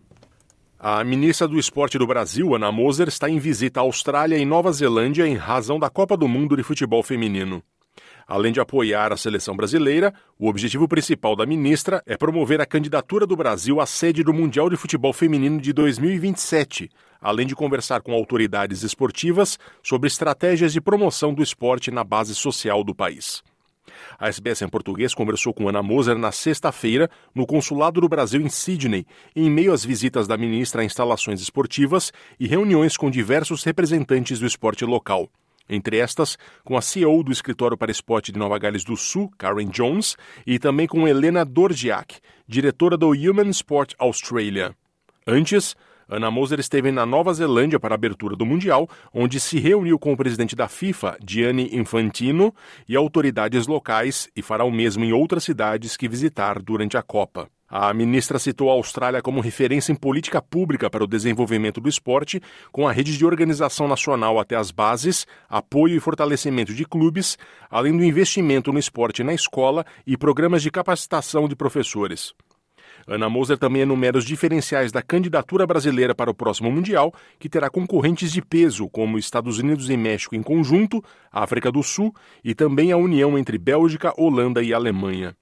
A 0.80 1.04
ministra 1.04 1.48
do 1.48 1.58
Esporte 1.58 1.98
do 1.98 2.06
Brasil, 2.06 2.56
Ana 2.56 2.72
Moser, 2.72 3.08
está 3.08 3.28
em 3.28 3.40
visita 3.40 3.80
à 3.80 3.84
Austrália 3.84 4.38
e 4.38 4.46
Nova 4.46 4.72
Zelândia 4.72 5.28
em 5.28 5.36
razão 5.36 5.80
da 5.80 5.90
Copa 5.90 6.16
do 6.16 6.28
Mundo 6.28 6.56
de 6.56 6.64
Futebol 6.64 7.02
Feminino. 7.02 7.64
Além 8.28 8.54
de 8.54 8.60
apoiar 8.60 9.12
a 9.12 9.18
seleção 9.18 9.56
brasileira, 9.56 10.14
o 10.40 10.48
objetivo 10.48 10.88
principal 10.88 11.36
da 11.36 11.46
ministra 11.46 12.02
é 12.06 12.16
promover 12.16 12.62
a 12.62 12.66
candidatura 12.66 13.26
do 13.26 13.36
Brasil 13.36 13.82
à 13.82 13.86
sede 13.86 14.24
do 14.24 14.34
Mundial 14.34 14.70
de 14.70 14.78
Futebol 14.78 15.12
Feminino 15.12 15.60
de 15.60 15.74
2027, 15.74 16.90
além 17.20 17.48
de 17.48 17.56
conversar 17.56 18.02
com 18.02 18.14
autoridades 18.14 18.84
esportivas 18.84 19.58
sobre 19.84 20.08
estratégias 20.08 20.72
de 20.72 20.80
promoção 20.80 21.34
do 21.34 21.44
esporte 21.44 21.92
na 21.92 22.04
base 22.04 22.36
social 22.36 22.84
do 22.84 22.96
país. 22.96 23.44
A 24.20 24.28
SBS 24.28 24.62
em 24.62 24.68
português 24.68 25.14
conversou 25.14 25.54
com 25.54 25.68
Ana 25.68 25.84
Moser 25.84 26.18
na 26.18 26.32
sexta-feira 26.32 27.10
no 27.34 27.46
Consulado 27.46 28.02
do 28.02 28.10
Brasil 28.10 28.42
em 28.42 28.50
Sydney, 28.50 29.06
em 29.36 29.50
meio 29.50 29.74
às 29.74 29.84
visitas 29.84 30.28
da 30.28 30.38
ministra 30.38 30.82
a 30.82 30.86
instalações 30.86 31.42
esportivas 31.42 32.12
e 32.40 32.48
reuniões 32.48 32.98
com 32.98 33.10
diversos 33.10 33.64
representantes 33.64 34.40
do 34.40 34.46
esporte 34.46 34.86
local. 34.86 35.30
Entre 35.70 35.98
estas, 35.98 36.38
com 36.64 36.76
a 36.76 36.82
CEO 36.82 37.24
do 37.24 37.32
Escritório 37.32 37.78
para 37.78 37.92
Esporte 37.92 38.32
de 38.32 38.38
Nova 38.38 38.60
Gales 38.60 38.84
do 38.84 38.98
Sul, 38.98 39.32
Karen 39.38 39.68
Jones, 39.68 40.18
e 40.46 40.60
também 40.60 40.86
com 40.86 41.08
Helena 41.08 41.46
Dordiak, 41.46 42.20
diretora 42.46 42.98
do 42.98 43.10
Human 43.12 43.50
Sport 43.50 43.94
Australia. 43.98 44.76
Antes, 45.26 45.76
Ana 46.12 46.30
Moser 46.30 46.60
esteve 46.60 46.92
na 46.92 47.06
Nova 47.06 47.34
Zelândia 47.34 47.80
para 47.80 47.94
a 47.94 47.96
abertura 47.96 48.36
do 48.36 48.46
Mundial, 48.46 48.90
onde 49.14 49.40
se 49.40 49.58
reuniu 49.60 49.98
com 49.98 50.12
o 50.12 50.18
presidente 50.18 50.58
da 50.58 50.68
FIFA, 50.68 51.18
Gianni 51.26 51.70
Infantino, 51.72 52.54
e 52.86 52.98
autoridades 52.98 53.66
locais 53.66 54.30
e 54.36 54.42
fará 54.42 54.66
o 54.66 54.72
mesmo 54.72 55.06
em 55.06 55.14
outras 55.14 55.46
cidades 55.46 55.96
que 55.96 56.10
visitar 56.10 56.62
durante 56.62 56.98
a 56.98 57.02
Copa. 57.02 57.48
A 57.70 57.94
ministra 57.94 58.38
citou 58.38 58.70
a 58.70 58.74
Austrália 58.74 59.22
como 59.22 59.40
referência 59.40 59.94
em 59.94 59.96
política 59.96 60.42
pública 60.42 60.90
para 60.90 61.06
o 61.06 61.08
desenvolvimento 61.08 61.80
do 61.80 61.88
esporte, 61.88 62.42
com 62.74 62.86
a 62.86 62.92
rede 62.92 63.18
de 63.18 63.26
organização 63.26 63.88
nacional 63.88 64.38
até 64.38 64.58
as 64.58 64.70
bases, 64.70 65.26
apoio 65.48 65.96
e 65.96 66.00
fortalecimento 66.02 66.74
de 66.74 66.84
clubes, 66.84 67.38
além 67.70 67.96
do 67.96 68.04
investimento 68.04 68.74
no 68.74 68.80
esporte 68.80 69.24
na 69.24 69.34
escola 69.34 69.86
e 70.06 70.18
programas 70.18 70.62
de 70.62 70.70
capacitação 70.70 71.48
de 71.48 71.56
professores. 71.56 72.34
Ana 73.08 73.30
Moser 73.30 73.58
também 73.58 73.82
enumera 73.82 74.18
os 74.18 74.26
diferenciais 74.26 74.92
da 74.92 75.02
candidatura 75.02 75.66
brasileira 75.66 76.14
para 76.14 76.32
o 76.32 76.34
próximo 76.34 76.72
Mundial, 76.72 77.14
que 77.40 77.50
terá 77.50 77.70
concorrentes 77.70 78.32
de 78.32 78.42
peso, 78.42 78.90
como 78.90 79.18
Estados 79.18 79.60
Unidos 79.60 79.90
e 79.90 79.98
México 79.98 80.36
em 80.36 80.44
conjunto, 80.44 81.04
África 81.32 81.72
do 81.72 81.84
Sul 81.84 82.14
e 82.44 82.54
também 82.54 82.92
a 82.92 82.98
união 82.98 83.38
entre 83.38 83.58
Bélgica, 83.58 84.14
Holanda 84.18 84.62
e 84.62 84.74
Alemanha. 84.74 85.36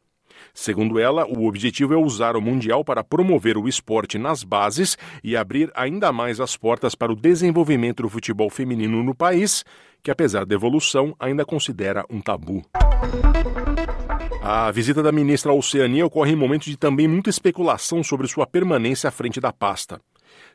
Segundo 0.53 0.99
ela, 0.99 1.25
o 1.25 1.47
objetivo 1.47 1.93
é 1.93 1.97
usar 1.97 2.35
o 2.35 2.41
Mundial 2.41 2.83
para 2.83 3.03
promover 3.03 3.57
o 3.57 3.67
esporte 3.67 4.17
nas 4.17 4.43
bases 4.43 4.97
e 5.23 5.35
abrir 5.35 5.71
ainda 5.75 6.11
mais 6.11 6.39
as 6.39 6.55
portas 6.57 6.95
para 6.95 7.11
o 7.11 7.15
desenvolvimento 7.15 8.03
do 8.03 8.09
futebol 8.09 8.49
feminino 8.49 9.03
no 9.03 9.13
país, 9.13 9.63
que 10.01 10.11
apesar 10.11 10.45
da 10.45 10.55
evolução 10.55 11.15
ainda 11.19 11.45
considera 11.45 12.05
um 12.09 12.21
tabu. 12.21 12.63
A 14.41 14.71
visita 14.71 15.03
da 15.03 15.11
ministra 15.11 15.51
à 15.51 15.53
Oceania 15.53 16.05
ocorre 16.05 16.31
em 16.31 16.35
momentos 16.35 16.67
de 16.67 16.77
também 16.77 17.09
muita 17.09 17.29
especulação 17.29 18.01
sobre 18.01 18.25
sua 18.25 18.47
permanência 18.47 19.09
à 19.09 19.11
frente 19.11 19.37
da 19.39 19.51
pasta. 19.51 19.99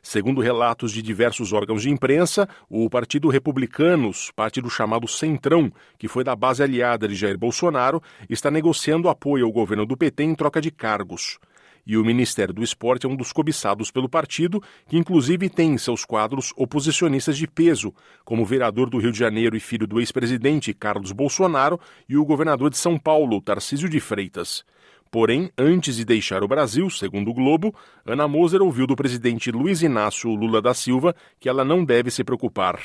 Segundo 0.01 0.41
relatos 0.41 0.91
de 0.91 1.03
diversos 1.03 1.53
órgãos 1.53 1.83
de 1.83 1.91
imprensa, 1.91 2.49
o 2.67 2.89
Partido 2.89 3.29
Republicanos, 3.29 4.31
partido 4.35 4.71
chamado 4.71 5.07
Centrão, 5.07 5.71
que 5.99 6.07
foi 6.07 6.23
da 6.23 6.35
base 6.35 6.63
aliada 6.63 7.07
de 7.07 7.13
Jair 7.13 7.37
Bolsonaro, 7.37 8.01
está 8.27 8.49
negociando 8.49 9.07
apoio 9.07 9.45
ao 9.45 9.51
governo 9.51 9.85
do 9.85 9.95
PT 9.95 10.23
em 10.23 10.33
troca 10.33 10.59
de 10.59 10.71
cargos. 10.71 11.37
E 11.85 11.97
o 11.97 12.03
Ministério 12.03 12.53
do 12.53 12.63
Esporte 12.63 13.05
é 13.05 13.09
um 13.09 13.15
dos 13.15 13.31
cobiçados 13.31 13.91
pelo 13.91 14.09
partido, 14.09 14.61
que 14.87 14.97
inclusive 14.97 15.49
tem 15.49 15.73
em 15.73 15.77
seus 15.77 16.03
quadros 16.03 16.51
oposicionistas 16.55 17.37
de 17.37 17.47
peso, 17.47 17.93
como 18.23 18.41
o 18.41 18.45
vereador 18.45 18.89
do 18.89 18.97
Rio 18.97 19.11
de 19.11 19.19
Janeiro 19.19 19.55
e 19.55 19.59
filho 19.59 19.85
do 19.85 19.99
ex-presidente 19.99 20.73
Carlos 20.73 21.11
Bolsonaro 21.11 21.79
e 22.09 22.17
o 22.17 22.25
governador 22.25 22.69
de 22.69 22.77
São 22.77 22.97
Paulo, 22.97 23.41
Tarcísio 23.41 23.87
de 23.89 23.99
Freitas. 23.99 24.63
Porém, 25.11 25.49
antes 25.57 25.95
de 25.95 26.03
deixar 26.03 26.43
o 26.43 26.47
Brasil, 26.47 26.89
segundo 26.89 27.29
o 27.29 27.33
Globo, 27.33 27.73
Ana 28.05 28.27
Moser 28.27 28.61
ouviu 28.61 28.85
do 28.85 28.95
presidente 28.95 29.51
Luiz 29.51 29.81
Inácio 29.81 30.29
Lula 30.29 30.61
da 30.61 30.73
Silva 30.73 31.15
que 31.39 31.47
ela 31.47 31.63
não 31.63 31.85
deve 31.85 32.11
se 32.11 32.23
preocupar. 32.23 32.79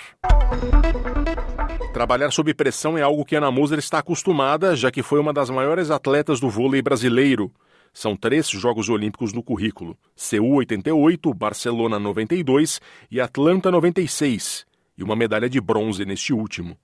Trabalhar 1.92 2.30
sob 2.30 2.54
pressão 2.54 2.96
é 2.96 3.02
algo 3.02 3.24
que 3.24 3.34
Ana 3.34 3.50
Moser 3.50 3.78
está 3.78 3.98
acostumada, 3.98 4.76
já 4.76 4.92
que 4.92 5.02
foi 5.02 5.18
uma 5.18 5.32
das 5.32 5.50
maiores 5.50 5.90
atletas 5.90 6.38
do 6.38 6.48
vôlei 6.48 6.80
brasileiro. 6.80 7.50
São 7.92 8.16
três 8.16 8.48
Jogos 8.48 8.88
Olímpicos 8.88 9.32
no 9.32 9.42
currículo: 9.42 9.96
Seul 10.14 10.54
88, 10.54 11.34
Barcelona 11.34 11.98
92 11.98 12.80
e 13.10 13.20
Atlanta 13.20 13.70
96, 13.70 14.64
e 14.96 15.02
uma 15.02 15.16
medalha 15.16 15.48
de 15.48 15.60
bronze 15.60 16.04
neste 16.04 16.32
último. 16.32 16.76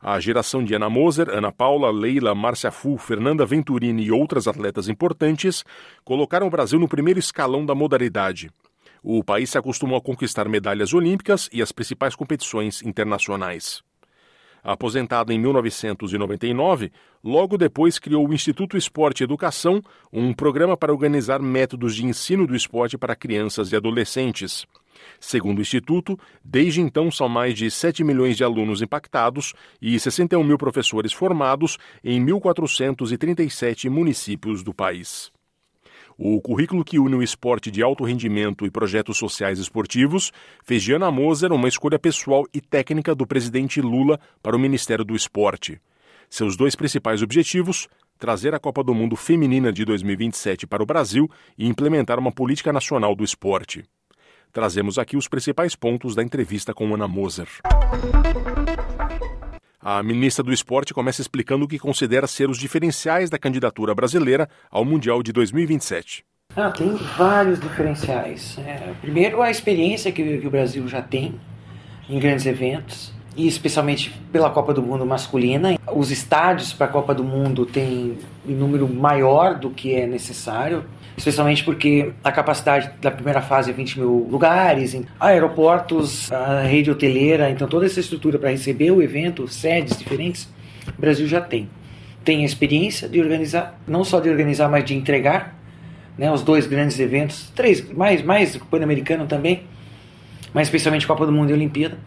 A 0.00 0.20
geração 0.20 0.62
de 0.62 0.74
Ana 0.74 0.88
Moser, 0.88 1.28
Ana 1.28 1.50
Paula, 1.50 1.90
Leila, 1.90 2.34
Márcia 2.34 2.70
Fu, 2.70 2.96
Fernanda 2.96 3.44
Venturini 3.44 4.04
e 4.04 4.12
outras 4.12 4.46
atletas 4.46 4.88
importantes 4.88 5.64
colocaram 6.04 6.46
o 6.46 6.50
Brasil 6.50 6.78
no 6.78 6.88
primeiro 6.88 7.18
escalão 7.18 7.66
da 7.66 7.74
modalidade. 7.74 8.50
O 9.02 9.24
país 9.24 9.50
se 9.50 9.58
acostumou 9.58 9.96
a 9.96 10.00
conquistar 10.00 10.48
medalhas 10.48 10.92
olímpicas 10.92 11.48
e 11.52 11.62
as 11.62 11.72
principais 11.72 12.14
competições 12.14 12.82
internacionais. 12.82 13.82
Aposentado 14.62 15.32
em 15.32 15.38
1999, 15.38 16.92
logo 17.22 17.56
depois 17.56 17.98
criou 17.98 18.28
o 18.28 18.34
Instituto 18.34 18.76
Esporte 18.76 19.20
e 19.20 19.24
Educação, 19.24 19.82
um 20.12 20.32
programa 20.32 20.76
para 20.76 20.92
organizar 20.92 21.40
métodos 21.40 21.94
de 21.94 22.04
ensino 22.04 22.46
do 22.46 22.56
esporte 22.56 22.98
para 22.98 23.16
crianças 23.16 23.72
e 23.72 23.76
adolescentes. 23.76 24.66
Segundo 25.20 25.58
o 25.58 25.62
Instituto, 25.62 26.18
desde 26.44 26.80
então 26.80 27.10
são 27.10 27.28
mais 27.28 27.54
de 27.54 27.70
7 27.70 28.02
milhões 28.02 28.36
de 28.36 28.44
alunos 28.44 28.82
impactados 28.82 29.54
e 29.80 29.98
61 29.98 30.42
mil 30.42 30.58
professores 30.58 31.12
formados 31.12 31.78
em 32.02 32.24
1.437 32.24 33.88
municípios 33.88 34.62
do 34.62 34.74
país. 34.74 35.30
O 36.20 36.40
currículo 36.40 36.84
que 36.84 36.98
une 36.98 37.14
o 37.14 37.22
esporte 37.22 37.70
de 37.70 37.80
alto 37.80 38.02
rendimento 38.02 38.66
e 38.66 38.70
projetos 38.72 39.16
sociais 39.16 39.60
esportivos 39.60 40.32
fez 40.64 40.82
de 40.82 40.92
Ana 40.92 41.12
Moser 41.12 41.52
uma 41.52 41.68
escolha 41.68 41.96
pessoal 41.96 42.44
e 42.52 42.60
técnica 42.60 43.14
do 43.14 43.24
presidente 43.24 43.80
Lula 43.80 44.18
para 44.42 44.56
o 44.56 44.58
Ministério 44.58 45.04
do 45.04 45.14
Esporte. 45.14 45.80
Seus 46.28 46.56
dois 46.56 46.74
principais 46.74 47.22
objetivos: 47.22 47.86
trazer 48.18 48.52
a 48.52 48.58
Copa 48.58 48.82
do 48.82 48.92
Mundo 48.92 49.14
Feminina 49.14 49.72
de 49.72 49.84
2027 49.84 50.66
para 50.66 50.82
o 50.82 50.86
Brasil 50.86 51.30
e 51.56 51.68
implementar 51.68 52.18
uma 52.18 52.32
política 52.32 52.72
nacional 52.72 53.14
do 53.14 53.22
esporte. 53.22 53.84
Trazemos 54.52 54.98
aqui 54.98 55.16
os 55.16 55.28
principais 55.28 55.76
pontos 55.76 56.16
da 56.16 56.22
entrevista 56.24 56.74
com 56.74 56.92
Ana 56.92 57.06
Moser. 57.06 57.46
A 59.90 60.02
ministra 60.02 60.44
do 60.44 60.52
Esporte 60.52 60.92
começa 60.92 61.22
explicando 61.22 61.64
o 61.64 61.66
que 61.66 61.78
considera 61.78 62.26
ser 62.26 62.50
os 62.50 62.58
diferenciais 62.58 63.30
da 63.30 63.38
candidatura 63.38 63.94
brasileira 63.94 64.46
ao 64.70 64.84
Mundial 64.84 65.22
de 65.22 65.32
2027. 65.32 66.22
Ah, 66.54 66.70
tem 66.70 66.94
vários 67.16 67.58
diferenciais. 67.58 68.58
É, 68.58 68.92
primeiro, 69.00 69.40
a 69.40 69.50
experiência 69.50 70.12
que, 70.12 70.40
que 70.40 70.46
o 70.46 70.50
Brasil 70.50 70.86
já 70.86 71.00
tem 71.00 71.40
em 72.06 72.18
grandes 72.18 72.44
eventos, 72.44 73.14
e 73.34 73.48
especialmente 73.48 74.10
pela 74.30 74.50
Copa 74.50 74.74
do 74.74 74.82
Mundo 74.82 75.06
masculina. 75.06 75.78
Os 75.90 76.10
estádios 76.10 76.70
para 76.74 76.86
a 76.86 76.90
Copa 76.90 77.14
do 77.14 77.24
Mundo 77.24 77.64
têm 77.64 78.18
um 78.46 78.52
número 78.52 78.86
maior 78.86 79.58
do 79.58 79.70
que 79.70 79.94
é 79.94 80.06
necessário 80.06 80.84
especialmente 81.18 81.64
porque 81.64 82.12
a 82.22 82.30
capacidade 82.30 82.90
da 83.02 83.10
primeira 83.10 83.42
fase 83.42 83.70
é 83.70 83.74
20 83.74 83.98
mil 83.98 84.28
lugares, 84.30 84.98
aeroportos, 85.18 86.30
a 86.32 86.62
rede 86.62 86.90
hoteleira, 86.90 87.50
então 87.50 87.66
toda 87.66 87.84
essa 87.84 87.98
estrutura 87.98 88.38
para 88.38 88.50
receber 88.50 88.92
o 88.92 89.02
evento, 89.02 89.46
sedes 89.48 89.98
diferentes, 89.98 90.48
o 90.96 91.00
Brasil 91.00 91.26
já 91.26 91.40
tem. 91.40 91.68
Tem 92.24 92.42
a 92.42 92.44
experiência 92.46 93.08
de 93.08 93.20
organizar, 93.20 93.78
não 93.86 94.04
só 94.04 94.20
de 94.20 94.30
organizar, 94.30 94.68
mas 94.68 94.84
de 94.84 94.94
entregar 94.94 95.58
né, 96.16 96.30
os 96.30 96.42
dois 96.42 96.66
grandes 96.66 96.98
eventos, 97.00 97.50
três, 97.54 97.92
mais, 97.92 98.22
mais 98.22 98.56
Pan-Americano 98.56 99.26
também, 99.26 99.64
mas 100.54 100.68
especialmente 100.68 101.06
Copa 101.06 101.26
do 101.26 101.32
Mundo 101.32 101.50
e 101.50 101.52
Olimpíada. 101.52 101.98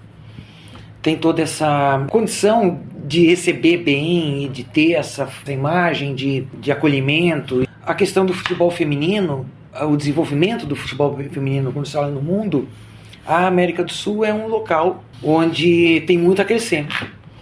Tem 1.01 1.17
toda 1.17 1.41
essa 1.41 2.05
condição 2.09 2.79
de 3.05 3.25
receber 3.25 3.77
bem 3.77 4.45
e 4.45 4.47
de 4.47 4.63
ter 4.63 4.93
essa 4.93 5.27
imagem 5.47 6.15
de, 6.15 6.41
de 6.59 6.71
acolhimento 6.71 7.67
a 7.85 7.93
questão 7.93 8.25
do 8.25 8.33
futebol 8.33 8.69
feminino, 8.69 9.45
o 9.81 9.95
desenvolvimento 9.95 10.65
do 10.65 10.75
futebol 10.75 11.17
feminino 11.31 11.71
quando 11.71 11.85
se 11.85 11.93
fala 11.93 12.09
no 12.09 12.21
mundo, 12.21 12.67
a 13.25 13.47
América 13.47 13.83
do 13.83 13.91
Sul 13.91 14.23
é 14.25 14.33
um 14.33 14.47
local 14.47 15.03
onde 15.23 16.01
tem 16.01 16.17
muito 16.17 16.41
a 16.41 16.45
crescer. 16.45 16.87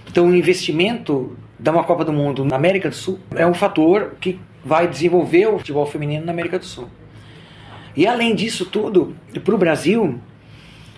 Então, 0.07 0.27
o 0.27 0.35
investimento 0.35 1.37
da 1.57 1.71
uma 1.71 1.83
Copa 1.83 2.05
do 2.05 2.13
Mundo 2.13 2.45
na 2.45 2.55
América 2.55 2.89
do 2.89 2.95
Sul 2.95 3.19
é 3.35 3.45
um 3.45 3.53
fator 3.53 4.15
que 4.19 4.39
vai 4.63 4.87
desenvolver 4.87 5.47
o 5.47 5.57
futebol 5.57 5.85
feminino 5.85 6.25
na 6.25 6.31
América 6.31 6.57
do 6.59 6.65
Sul. 6.65 6.87
E 7.95 8.07
além 8.07 8.33
disso 8.33 8.65
tudo, 8.65 9.15
para 9.43 9.55
o 9.55 9.57
Brasil, 9.57 10.19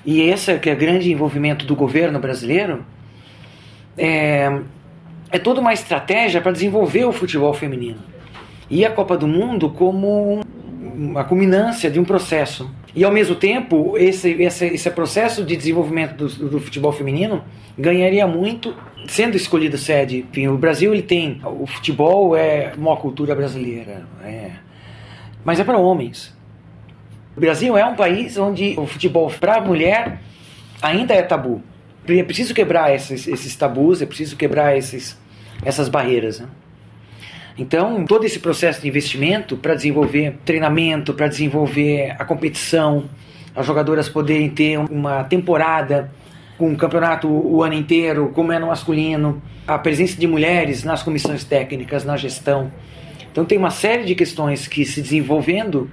e 0.06 0.22
esse 0.22 0.52
é 0.52 0.58
que 0.58 0.70
é 0.70 0.74
o 0.74 0.78
grande 0.78 1.12
envolvimento 1.12 1.66
do 1.66 1.76
governo 1.76 2.20
brasileiro, 2.20 2.86
é, 3.98 4.62
é 5.32 5.40
toda 5.40 5.60
uma 5.60 5.74
estratégia 5.74 6.42
para 6.42 6.52
desenvolver 6.52 7.06
o 7.06 7.12
futebol 7.12 7.54
feminino 7.54 8.11
e 8.72 8.86
a 8.86 8.90
Copa 8.90 9.18
do 9.18 9.28
Mundo 9.28 9.70
como 9.70 10.40
uma 10.96 11.26
culminância 11.26 11.92
de 11.92 12.00
um 12.00 12.06
processo. 12.06 12.74
E 12.96 13.04
ao 13.04 13.12
mesmo 13.12 13.36
tempo, 13.36 13.98
esse, 13.98 14.30
esse, 14.42 14.66
esse 14.68 14.90
processo 14.92 15.44
de 15.44 15.58
desenvolvimento 15.58 16.16
do, 16.16 16.50
do, 16.50 16.60
futebol 16.60 16.92
feminino 16.94 17.44
ganharia 17.78 18.26
muito 18.26 18.74
sendo 19.08 19.36
escolhida 19.36 19.78
sede. 19.78 20.26
Enfim, 20.30 20.48
o 20.48 20.58
Brasil 20.58 20.94
ele 20.94 21.02
tem 21.02 21.42
o 21.44 21.68
futebol 21.68 22.36
é 22.36 22.72
uma 22.78 22.96
cultura 22.96 23.36
brasileira, 23.36 24.06
é, 24.24 24.52
mas 25.44 25.60
é 25.60 25.64
para 25.66 25.78
homens. 25.78 26.34
O 27.36 27.42
Brasil 27.42 27.78
é 27.78 27.86
um 27.86 27.96
país 27.96 28.38
onde 28.38 28.76
o 28.78 28.86
futebol 28.86 29.30
para 29.40 29.58
a 29.58 29.62
mulher 29.62 30.22
ainda 30.82 31.14
é 31.14 31.22
tabu. 31.22 31.62
É 32.08 32.24
preciso 32.24 32.54
quebrar 32.54 32.94
esses, 32.94 33.28
esses 33.28 33.56
tabus, 33.56 34.02
é 34.02 34.06
preciso 34.06 34.36
quebrar 34.36 34.78
esses, 34.78 35.18
essas 35.64 35.88
barreiras. 35.88 36.40
Né? 36.40 36.48
Então, 37.58 38.06
todo 38.06 38.26
esse 38.26 38.40
processo 38.40 38.82
de 38.82 38.88
investimento 38.88 39.58
para 39.58 39.76
desenvolver 39.76 40.38
treinamento, 40.46 41.14
para 41.14 41.28
desenvolver 41.28 42.16
a 42.18 42.24
competição, 42.24 43.10
as 43.56 43.66
jogadoras 43.66 44.08
poderem 44.08 44.50
ter 44.50 44.78
uma 44.78 45.24
temporada 45.24 46.12
com 46.58 46.70
um 46.70 46.76
campeonato 46.76 47.28
o 47.28 47.64
ano 47.64 47.74
inteiro, 47.74 48.32
como 48.34 48.52
é 48.52 48.60
no 48.60 48.68
masculino, 48.68 49.42
a 49.68 49.78
presença 49.78 50.20
de 50.20 50.28
mulheres 50.28 50.84
nas 50.84 51.04
comissões 51.04 51.44
técnicas, 51.44 52.06
na 52.06 52.16
gestão. 52.16 52.72
Então, 53.32 53.44
tem 53.46 53.58
uma 53.58 53.72
série 53.72 54.04
de 54.04 54.16
questões 54.16 54.68
que 54.68 54.86
se 54.86 55.02
desenvolvendo 55.02 55.90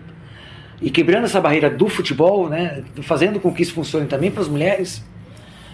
e 0.81 0.91
quebrando 0.91 1.25
essa 1.25 1.41
barreira 1.41 1.69
do 1.69 1.89
futebol, 1.89 2.49
né, 2.49 2.83
fazendo 3.03 3.41
com 3.41 3.53
que 3.53 3.63
isso 3.63 3.75
funcione 3.75 4.07
também 4.07 4.31
para 4.31 4.43
as 4.43 4.49
mulheres, 4.49 5.05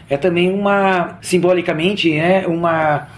é 0.08 0.16
também 0.16 0.52
uma, 0.52 1.18
simbolicamente, 1.20 2.12
é 2.14 2.46
uma 2.46 3.08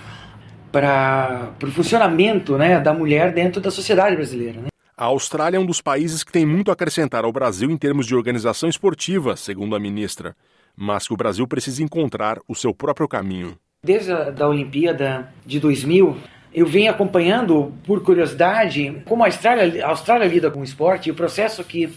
para 0.73 1.53
o 1.63 1.71
funcionamento 1.71 2.57
né, 2.57 2.81
da 2.81 2.93
mulher 2.93 3.33
dentro 3.33 3.61
da 3.61 3.71
sociedade 3.71 4.17
brasileira. 4.17 4.61
Né? 4.61 4.69
A 4.97 5.05
Austrália 5.05 5.59
é 5.59 5.61
um 5.61 5.67
dos 5.67 5.81
países 5.81 6.25
que 6.25 6.33
tem 6.33 6.47
muito 6.47 6.71
a 6.71 6.75
acrescentar 6.75 7.25
ao 7.25 7.33
Brasil 7.33 7.71
em 7.71 7.77
termos 7.77 8.07
de 8.07 8.15
organização 8.15 8.69
esportiva, 8.69 9.37
segundo 9.37 9.77
a 9.77 9.79
ministra, 9.79 10.35
mas 10.75 11.07
que 11.07 11.15
o 11.15 11.17
Brasil 11.17 11.47
precisa 11.47 11.83
encontrar 11.83 12.39
o 12.49 12.55
seu 12.55 12.75
próprio 12.75 13.07
caminho. 13.07 13.59
Desde 13.85 14.11
a 14.11 14.31
da 14.31 14.49
Olimpíada 14.49 15.33
de 15.45 15.61
2000, 15.61 16.17
eu 16.53 16.65
venho 16.65 16.91
acompanhando, 16.91 17.75
por 17.85 18.03
curiosidade, 18.03 19.03
como 19.05 19.23
a 19.23 19.27
Austrália, 19.27 19.85
a 19.85 19.91
Austrália 19.91 20.27
lida 20.27 20.51
com 20.51 20.61
o 20.61 20.65
esporte 20.65 21.09
e 21.09 21.13
o 21.13 21.15
processo 21.15 21.63
que 21.63 21.93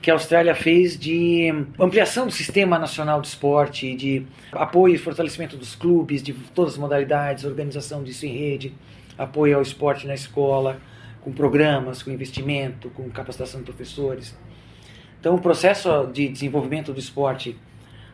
que 0.00 0.10
a 0.10 0.14
Austrália 0.14 0.54
fez 0.54 0.98
de 0.98 1.48
ampliação 1.78 2.26
do 2.26 2.32
sistema 2.32 2.78
nacional 2.78 3.20
de 3.20 3.28
esporte, 3.28 3.94
de 3.94 4.24
apoio 4.52 4.94
e 4.94 4.98
fortalecimento 4.98 5.56
dos 5.56 5.74
clubes, 5.74 6.22
de 6.22 6.32
todas 6.32 6.74
as 6.74 6.78
modalidades, 6.78 7.44
organização 7.44 8.02
disso 8.02 8.24
em 8.24 8.36
rede, 8.36 8.74
apoio 9.16 9.56
ao 9.56 9.62
esporte 9.62 10.06
na 10.06 10.14
escola, 10.14 10.80
com 11.20 11.32
programas, 11.32 12.02
com 12.02 12.10
investimento, 12.10 12.90
com 12.90 13.10
capacitação 13.10 13.60
de 13.60 13.66
professores. 13.66 14.36
Então, 15.18 15.34
o 15.34 15.40
processo 15.40 16.06
de 16.12 16.28
desenvolvimento 16.28 16.92
do 16.92 17.00
esporte 17.00 17.56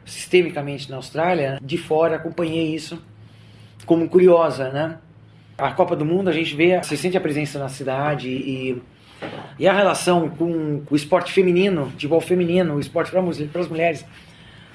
sistemicamente 0.06 0.90
na 0.90 0.96
Austrália, 0.96 1.58
de 1.62 1.76
fora 1.76 2.16
acompanhei 2.16 2.74
isso 2.74 3.02
como 3.84 4.08
curiosa, 4.08 4.70
né? 4.70 4.98
A 5.56 5.70
Copa 5.72 5.94
do 5.94 6.04
Mundo 6.04 6.28
a 6.28 6.32
gente 6.32 6.54
vê, 6.56 6.82
você 6.82 6.96
sente 6.96 7.16
a 7.16 7.20
presença 7.20 7.58
na 7.58 7.68
cidade 7.68 8.28
e 8.28 8.82
e 9.58 9.66
a 9.66 9.72
relação 9.72 10.28
com, 10.28 10.82
o 10.90 10.96
esporte 10.96 11.32
feminino, 11.32 11.90
futebol 11.90 12.20
feminino, 12.20 12.74
o 12.76 12.80
esporte 12.80 13.10
para 13.10 13.60
as 13.60 13.68
mulheres, 13.68 14.04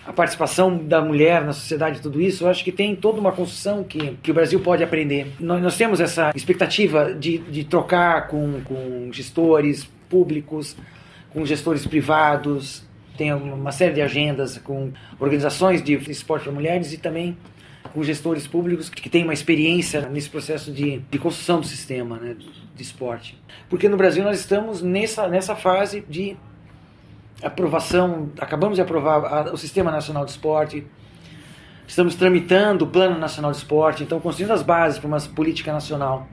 a 0.06 0.14
participação 0.14 0.78
da 0.78 1.02
mulher 1.02 1.44
na 1.44 1.54
sociedade, 1.54 2.02
tudo 2.02 2.20
isso, 2.20 2.46
eu 2.46 2.50
acho 2.50 2.64
que 2.64 2.72
tem 2.72 2.96
toda 2.96 3.20
uma 3.20 3.32
construção 3.32 3.84
que, 3.84 4.18
que 4.24 4.32
o 4.32 4.34
Brasil 4.34 4.60
pode 4.60 4.84
aprender. 4.84 5.34
Nós, 5.40 5.62
nós 5.62 5.78
temos 5.78 6.00
essa 6.00 6.32
expectativa 6.36 7.14
de, 7.14 7.38
de 7.38 7.64
trocar 7.64 8.28
com, 8.28 8.62
com 8.62 9.10
gestores, 9.12 9.88
públicos, 10.10 10.76
com 11.32 11.46
gestores 11.46 11.86
privados, 11.86 12.84
tem 13.20 13.34
uma 13.34 13.72
série 13.74 13.94
de 13.94 14.02
agendas 14.02 14.58
com 14.58 14.92
organizações 15.20 15.84
de 15.84 15.94
esporte 16.10 16.46
para 16.46 16.54
mulheres 16.54 16.94
e 16.94 16.98
também 16.98 17.38
com 17.94 18.04
gestores 18.04 18.48
públicos 18.48 18.90
que 18.90 19.10
têm 19.10 19.24
uma 19.24 19.34
experiência 19.34 20.08
nesse 20.10 20.30
processo 20.30 20.72
de, 20.72 21.00
de 21.00 21.20
construção 21.20 21.60
do 21.60 21.66
sistema 21.66 22.18
né, 22.18 22.36
de 22.76 22.84
esporte. 22.84 23.38
Porque 23.70 23.90
no 23.90 23.98
Brasil 23.98 24.24
nós 24.24 24.40
estamos 24.40 24.82
nessa, 24.82 25.28
nessa 25.28 25.56
fase 25.56 26.04
de 26.08 26.38
aprovação, 27.42 28.32
acabamos 28.40 28.76
de 28.76 28.82
aprovar 28.82 29.26
a, 29.26 29.54
o 29.54 29.58
Sistema 29.58 29.92
Nacional 29.92 30.26
de 30.26 30.32
Esporte, 30.32 30.86
estamos 31.88 32.16
tramitando 32.16 32.86
o 32.86 32.88
Plano 32.88 33.18
Nacional 33.18 33.52
de 33.52 33.58
Esporte, 33.58 34.04
então 34.04 34.20
construindo 34.20 34.52
as 34.52 34.62
bases 34.62 35.00
para 35.00 35.08
uma 35.08 35.20
política 35.20 35.72
nacional 35.72 36.28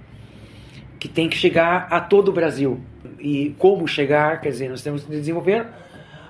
que 0.98 1.08
tem 1.08 1.28
que 1.28 1.36
chegar 1.36 1.88
a 1.90 2.00
todo 2.00 2.28
o 2.28 2.32
Brasil. 2.32 2.80
E 3.18 3.54
como 3.58 3.86
chegar, 3.86 4.40
quer 4.40 4.50
dizer, 4.50 4.68
nós 4.68 4.82
temos 4.82 5.04
que 5.04 5.10
desenvolver 5.10 5.66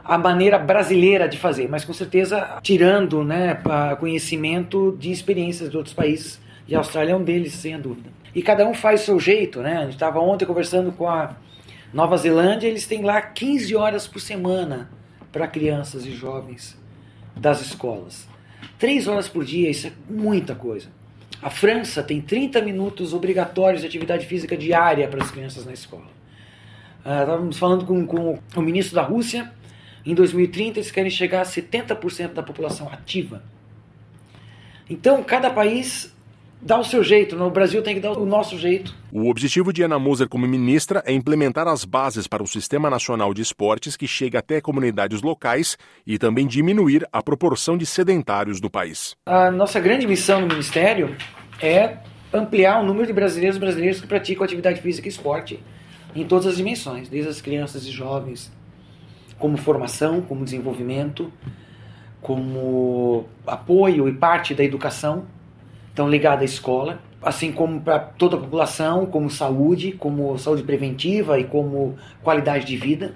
a 0.08 0.18
maneira 0.18 0.58
brasileira 0.58 1.28
de 1.28 1.38
fazer, 1.38 1.68
mas 1.68 1.84
com 1.84 1.92
certeza 1.92 2.58
tirando 2.62 3.24
né, 3.24 3.60
conhecimento 3.98 4.96
de 4.98 5.10
experiências 5.10 5.70
de 5.70 5.76
outros 5.76 5.94
países, 5.94 6.40
e 6.68 6.74
a 6.74 6.78
Austrália 6.78 7.12
é 7.12 7.16
um 7.16 7.22
deles, 7.22 7.52
sem 7.54 7.78
dúvida. 7.80 8.10
E 8.34 8.42
cada 8.42 8.66
um 8.66 8.74
faz 8.74 9.02
seu 9.02 9.18
jeito, 9.20 9.60
né? 9.60 9.78
A 9.78 9.82
gente 9.82 9.94
estava 9.94 10.18
ontem 10.18 10.44
conversando 10.44 10.92
com 10.92 11.08
a 11.08 11.36
Nova 11.92 12.16
Zelândia, 12.16 12.68
eles 12.68 12.86
têm 12.86 13.02
lá 13.02 13.20
15 13.22 13.74
horas 13.76 14.06
por 14.06 14.20
semana 14.20 14.90
para 15.32 15.46
crianças 15.46 16.04
e 16.04 16.10
jovens 16.10 16.76
das 17.36 17.60
escolas. 17.60 18.28
Três 18.78 19.06
horas 19.06 19.28
por 19.28 19.44
dia, 19.44 19.70
isso 19.70 19.86
é 19.86 19.92
muita 20.10 20.54
coisa. 20.54 20.88
A 21.40 21.50
França 21.50 22.02
tem 22.02 22.20
30 22.20 22.60
minutos 22.62 23.14
obrigatórios 23.14 23.82
de 23.82 23.86
atividade 23.86 24.26
física 24.26 24.56
diária 24.56 25.06
para 25.06 25.22
as 25.22 25.30
crianças 25.30 25.64
na 25.64 25.72
escola. 25.72 26.16
Uh, 27.04 27.22
estávamos 27.22 27.58
falando 27.58 27.86
com, 27.86 28.06
com 28.06 28.40
o 28.56 28.62
ministro 28.62 28.96
da 28.96 29.02
Rússia, 29.02 29.52
em 30.06 30.14
2030 30.14 30.78
eles 30.78 30.90
querem 30.90 31.10
chegar 31.10 31.40
a 31.42 31.44
70% 31.44 32.32
da 32.32 32.42
população 32.42 32.88
ativa. 32.88 33.42
Então, 34.88 35.22
cada 35.24 35.50
país 35.50 36.14
dá 36.62 36.78
o 36.78 36.84
seu 36.84 37.02
jeito, 37.02 37.36
no 37.36 37.50
Brasil 37.50 37.82
tem 37.82 37.94
que 37.94 38.00
dar 38.00 38.12
o 38.12 38.24
nosso 38.24 38.56
jeito. 38.56 38.94
O 39.12 39.28
objetivo 39.28 39.72
de 39.72 39.82
Ana 39.82 39.98
Moser 39.98 40.28
como 40.28 40.46
ministra 40.46 41.02
é 41.04 41.12
implementar 41.12 41.66
as 41.68 41.84
bases 41.84 42.26
para 42.26 42.42
o 42.42 42.46
Sistema 42.46 42.88
Nacional 42.88 43.34
de 43.34 43.42
Esportes 43.42 43.96
que 43.96 44.06
chegue 44.06 44.36
até 44.36 44.60
comunidades 44.60 45.22
locais 45.22 45.76
e 46.06 46.18
também 46.18 46.46
diminuir 46.46 47.06
a 47.12 47.22
proporção 47.22 47.76
de 47.76 47.84
sedentários 47.84 48.60
do 48.60 48.70
país. 48.70 49.16
A 49.26 49.50
nossa 49.50 49.80
grande 49.80 50.06
missão 50.06 50.40
no 50.40 50.46
ministério 50.46 51.14
é 51.60 51.98
ampliar 52.32 52.80
o 52.80 52.86
número 52.86 53.06
de 53.06 53.12
brasileiros 53.12 53.56
e 53.56 53.60
brasileiras 53.60 54.00
que 54.00 54.06
praticam 54.06 54.44
atividade 54.44 54.80
física 54.80 55.08
e 55.08 55.10
esporte 55.10 55.60
em 56.14 56.24
todas 56.24 56.46
as 56.46 56.56
dimensões, 56.56 57.08
desde 57.08 57.28
as 57.28 57.40
crianças 57.40 57.84
e 57.84 57.90
jovens 57.90 58.50
como 59.38 59.56
formação, 59.56 60.20
como 60.20 60.44
desenvolvimento, 60.44 61.32
como 62.20 63.26
apoio 63.46 64.08
e 64.08 64.12
parte 64.12 64.54
da 64.54 64.64
educação, 64.64 65.24
então 65.92 66.08
ligada 66.08 66.42
à 66.42 66.44
escola, 66.44 67.00
assim 67.22 67.52
como 67.52 67.80
para 67.80 67.98
toda 67.98 68.36
a 68.36 68.40
população, 68.40 69.06
como 69.06 69.30
saúde, 69.30 69.92
como 69.92 70.38
saúde 70.38 70.62
preventiva 70.62 71.38
e 71.38 71.44
como 71.44 71.96
qualidade 72.22 72.64
de 72.64 72.76
vida, 72.76 73.14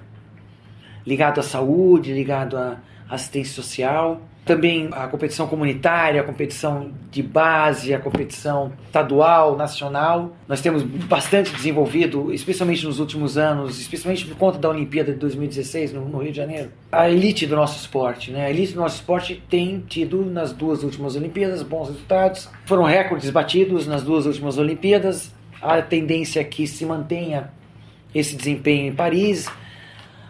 ligado 1.06 1.40
à 1.40 1.42
saúde, 1.42 2.12
ligado 2.12 2.56
à 2.56 2.78
assistência 3.08 3.54
social, 3.54 4.20
também 4.50 4.88
a 4.90 5.06
competição 5.06 5.46
comunitária, 5.46 6.20
a 6.20 6.24
competição 6.24 6.90
de 7.08 7.22
base, 7.22 7.94
a 7.94 8.00
competição 8.00 8.72
estadual, 8.84 9.56
nacional. 9.56 10.34
Nós 10.48 10.60
temos 10.60 10.82
bastante 10.82 11.54
desenvolvido, 11.54 12.34
especialmente 12.34 12.84
nos 12.84 12.98
últimos 12.98 13.38
anos, 13.38 13.80
especialmente 13.80 14.26
por 14.26 14.36
conta 14.36 14.58
da 14.58 14.68
Olimpíada 14.68 15.12
de 15.12 15.18
2016 15.20 15.92
no, 15.92 16.18
Rio 16.18 16.32
de 16.32 16.36
Janeiro. 16.36 16.72
A 16.90 17.08
elite 17.08 17.46
do 17.46 17.54
nosso 17.54 17.78
esporte, 17.78 18.32
né? 18.32 18.46
A 18.46 18.50
elite 18.50 18.72
do 18.72 18.80
nosso 18.80 18.96
esporte 18.96 19.40
tem 19.48 19.84
tido 19.86 20.26
nas 20.26 20.52
duas 20.52 20.82
últimas 20.82 21.14
Olimpíadas 21.14 21.62
bons 21.62 21.86
resultados. 21.86 22.48
Foram 22.64 22.82
recordes 22.82 23.30
batidos 23.30 23.86
nas 23.86 24.02
duas 24.02 24.26
últimas 24.26 24.58
Olimpíadas. 24.58 25.32
A 25.62 25.80
tendência 25.80 26.40
é 26.40 26.44
que 26.44 26.66
se 26.66 26.84
mantenha 26.84 27.52
esse 28.12 28.34
desempenho 28.34 28.88
em 28.88 28.92
Paris 28.92 29.48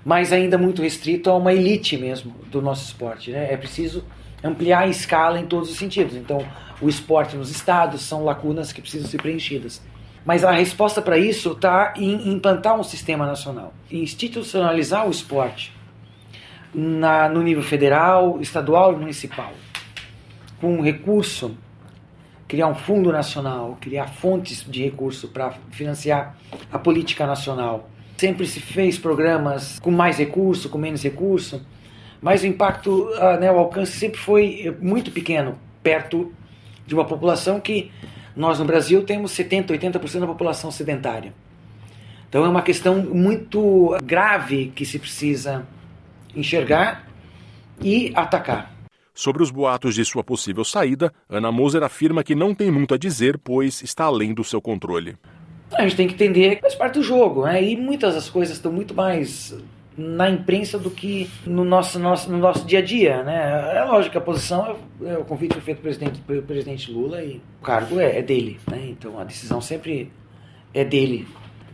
mas 0.05 0.33
ainda 0.33 0.57
muito 0.57 0.83
restrito 0.83 1.31
a 1.31 1.37
uma 1.37 1.53
elite 1.53 1.97
mesmo 1.97 2.35
do 2.51 2.63
nosso 2.63 2.85
esporte. 2.85 3.31
Né? 3.31 3.53
É 3.53 3.57
preciso 3.57 4.05
ampliar 4.43 4.81
a 4.81 4.89
escala 4.89 5.39
em 5.39 5.47
todos 5.47 5.71
os 5.71 5.77
sentidos. 5.77 6.15
Então, 6.17 6.45
o 6.81 6.89
esporte 6.89 7.37
nos 7.37 7.51
estados 7.51 8.03
são 8.03 8.25
lacunas 8.25 8.73
que 8.73 8.81
precisam 8.81 9.09
ser 9.09 9.21
preenchidas. 9.21 9.83
Mas 10.25 10.45
a 10.45 10.51
resposta 10.51 11.01
para 11.01 11.19
isso 11.19 11.53
está 11.53 11.95
em 11.97 12.31
implantar 12.31 12.79
um 12.79 12.83
sistema 12.83 13.27
nacional, 13.27 13.73
institucionalizar 13.91 15.07
o 15.07 15.11
esporte 15.11 15.73
na, 16.75 17.29
no 17.29 17.43
nível 17.43 17.63
federal, 17.63 18.41
estadual 18.41 18.93
e 18.93 18.97
municipal, 18.97 19.53
com 20.61 20.75
um 20.75 20.83
recurso, 20.83 21.57
criar 22.47 22.67
um 22.67 22.75
fundo 22.75 23.11
nacional, 23.11 23.79
criar 23.81 24.09
fontes 24.09 24.65
de 24.69 24.83
recurso 24.83 25.29
para 25.29 25.55
financiar 25.71 26.37
a 26.71 26.79
política 26.79 27.27
nacional 27.27 27.89
Sempre 28.21 28.47
se 28.47 28.61
fez 28.61 28.99
programas 28.99 29.79
com 29.79 29.91
mais 29.91 30.19
recurso, 30.19 30.69
com 30.69 30.77
menos 30.77 31.03
recurso, 31.03 31.65
mas 32.21 32.43
o 32.43 32.47
impacto, 32.47 33.09
ah, 33.15 33.39
né, 33.39 33.51
o 33.51 33.57
alcance 33.57 33.93
sempre 33.93 34.21
foi 34.21 34.77
muito 34.79 35.11
pequeno, 35.11 35.59
perto 35.83 36.31
de 36.87 36.95
uma 36.95 37.07
população 37.07 37.59
que 37.59 37.91
nós 38.37 38.59
no 38.59 38.67
Brasil 38.67 39.05
temos 39.05 39.31
70, 39.31 39.73
80% 39.73 40.21
da 40.21 40.27
população 40.27 40.71
sedentária. 40.71 41.33
Então 42.29 42.45
é 42.45 42.49
uma 42.51 42.61
questão 42.61 43.03
muito 43.03 43.97
grave 44.05 44.71
que 44.77 44.85
se 44.85 44.99
precisa 44.99 45.67
enxergar 46.37 47.09
e 47.81 48.13
atacar. 48.15 48.71
Sobre 49.15 49.43
os 49.43 49.51
boatos 49.51 49.95
de 49.95 50.05
sua 50.05 50.23
possível 50.23 50.63
saída, 50.63 51.11
Ana 51.27 51.51
Moser 51.51 51.83
afirma 51.83 52.23
que 52.23 52.35
não 52.35 52.55
tem 52.55 52.71
muito 52.71 52.93
a 52.93 52.99
dizer, 52.99 53.39
pois 53.39 53.83
está 53.83 54.05
além 54.05 54.35
do 54.35 54.45
seu 54.45 54.61
controle. 54.61 55.17
A 55.73 55.83
gente 55.83 55.97
tem 55.97 56.07
que 56.09 56.15
entender 56.15 56.57
que 56.57 56.63
faz 56.63 56.75
parte 56.75 56.95
do 56.95 57.03
jogo, 57.03 57.45
né? 57.45 57.63
E 57.63 57.77
muitas 57.77 58.15
das 58.15 58.29
coisas 58.29 58.57
estão 58.57 58.73
muito 58.73 58.95
mais 58.95 59.57
na 59.97 60.31
imprensa 60.31 60.79
do 60.79 60.91
que 60.91 61.29
no 61.47 61.65
nosso, 61.65 61.99
nosso, 61.99 62.31
no 62.31 62.39
nosso 62.39 62.65
dia 62.65 62.79
a 62.79 62.83
dia, 62.83 63.23
né? 63.23 63.77
É 63.77 63.85
lógico 63.85 64.13
que 64.13 64.19
a 64.19 64.21
posição, 64.21 64.77
é, 65.05 65.17
o 65.19 65.25
convite 65.25 65.55
foi 65.55 65.63
feito 65.63 65.83
presidente, 65.83 66.21
pelo 66.21 66.43
presidente 66.43 66.91
Lula 66.91 67.23
e 67.23 67.41
o 67.61 67.65
cargo 67.65 68.01
é, 68.01 68.19
é 68.19 68.23
dele, 68.23 68.59
né? 68.69 68.87
Então 68.89 69.19
a 69.19 69.25
decisão 69.25 69.61
sempre 69.61 70.11
é 70.73 70.85
dele. 70.85 71.27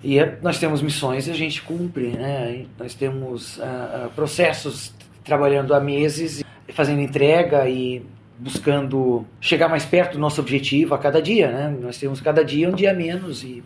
E 0.02 0.18
é, 0.18 0.38
nós 0.42 0.58
temos 0.58 0.82
missões 0.82 1.26
e 1.26 1.30
a 1.30 1.34
gente 1.34 1.62
cumpre, 1.62 2.08
né? 2.08 2.66
Nós 2.78 2.94
temos 2.94 3.58
uh, 3.58 4.10
processos 4.14 4.94
trabalhando 5.24 5.74
há 5.74 5.80
meses, 5.80 6.44
fazendo 6.68 7.00
entrega 7.00 7.68
e 7.68 8.02
buscando 8.38 9.24
chegar 9.40 9.68
mais 9.68 9.84
perto 9.84 10.14
do 10.14 10.18
nosso 10.18 10.40
objetivo 10.40 10.94
a 10.94 10.98
cada 10.98 11.22
dia, 11.22 11.50
né? 11.50 11.76
Nós 11.80 11.98
temos 11.98 12.20
cada 12.20 12.44
dia 12.44 12.68
um 12.68 12.74
dia 12.74 12.92
menos 12.92 13.42
e 13.42 13.62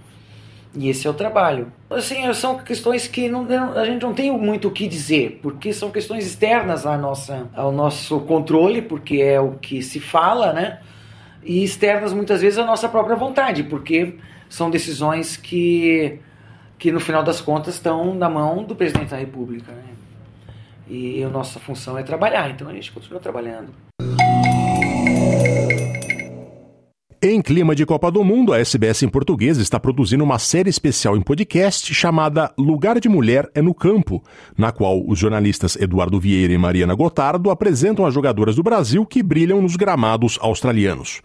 e 0.74 0.88
esse 0.88 1.06
é 1.06 1.10
o 1.10 1.14
trabalho. 1.14 1.72
Assim, 1.88 2.32
são 2.32 2.58
questões 2.58 3.08
que 3.08 3.28
não, 3.28 3.46
a 3.74 3.84
gente 3.84 4.02
não 4.02 4.14
tem 4.14 4.30
muito 4.30 4.68
o 4.68 4.70
que 4.70 4.86
dizer, 4.86 5.40
porque 5.42 5.72
são 5.72 5.90
questões 5.90 6.26
externas 6.26 6.86
à 6.86 6.96
nossa, 6.96 7.48
ao 7.54 7.72
nosso 7.72 8.20
controle, 8.20 8.80
porque 8.80 9.16
é 9.16 9.40
o 9.40 9.52
que 9.52 9.82
se 9.82 9.98
fala, 9.98 10.52
né? 10.52 10.80
E 11.42 11.64
externas 11.64 12.12
muitas 12.12 12.40
vezes 12.40 12.58
à 12.58 12.64
nossa 12.64 12.88
própria 12.88 13.16
vontade, 13.16 13.64
porque 13.64 14.16
são 14.48 14.70
decisões 14.70 15.36
que, 15.36 16.20
que 16.78 16.92
no 16.92 17.00
final 17.00 17.22
das 17.22 17.40
contas 17.40 17.74
estão 17.74 18.14
na 18.14 18.28
mão 18.28 18.62
do 18.62 18.76
presidente 18.76 19.10
da 19.10 19.16
República. 19.16 19.72
Né? 19.72 19.84
E 20.88 21.22
a 21.22 21.28
nossa 21.28 21.58
função 21.58 21.96
é 21.96 22.02
trabalhar, 22.02 22.50
então 22.50 22.68
a 22.68 22.72
gente 22.72 22.92
continua 22.92 23.20
trabalhando. 23.20 23.72
Em 27.22 27.42
clima 27.42 27.74
de 27.74 27.84
Copa 27.84 28.10
do 28.10 28.24
Mundo, 28.24 28.50
a 28.50 28.58
SBS 28.58 29.02
em 29.02 29.08
português 29.08 29.58
está 29.58 29.78
produzindo 29.78 30.24
uma 30.24 30.38
série 30.38 30.70
especial 30.70 31.18
em 31.18 31.20
podcast 31.20 31.92
chamada 31.92 32.50
Lugar 32.56 32.98
de 32.98 33.10
Mulher 33.10 33.46
é 33.54 33.60
no 33.60 33.74
Campo, 33.74 34.24
na 34.56 34.72
qual 34.72 35.06
os 35.06 35.18
jornalistas 35.18 35.76
Eduardo 35.76 36.18
Vieira 36.18 36.54
e 36.54 36.56
Mariana 36.56 36.94
Gotardo 36.94 37.50
apresentam 37.50 38.06
as 38.06 38.14
jogadoras 38.14 38.56
do 38.56 38.62
Brasil 38.62 39.04
que 39.04 39.22
brilham 39.22 39.60
nos 39.60 39.76
gramados 39.76 40.38
australianos. 40.40 41.20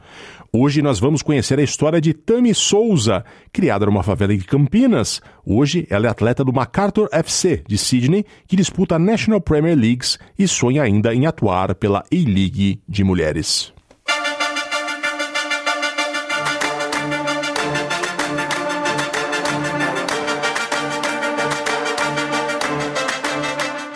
Hoje 0.52 0.82
nós 0.82 1.00
vamos 1.00 1.22
conhecer 1.22 1.60
a 1.60 1.64
história 1.64 2.02
de 2.02 2.14
Tami 2.14 2.54
Souza, 2.54 3.24
criada 3.54 3.86
numa 3.86 4.04
favela 4.04 4.36
de 4.36 4.43
Campinas. 4.43 5.22
Hoje 5.46 5.88
ela 5.89 6.08
é 6.08 6.10
atleta 6.10 6.43
do 6.43 6.52
MacArthur 6.52 7.08
FC 7.10 7.64
de 7.66 7.78
Sydney, 7.78 8.26
que 8.46 8.58
disputa 8.58 8.96
a 8.96 9.00
National 9.00 9.39
Premier 9.39 9.78
Leagues 9.78 10.20
e 10.38 10.46
sonha 10.46 10.84
ainda 10.84 11.16
em 11.16 11.26
atuar 11.26 11.74
pela 11.74 12.04
A-League 12.12 12.82
de 12.86 13.02
mulheres. 13.02 13.75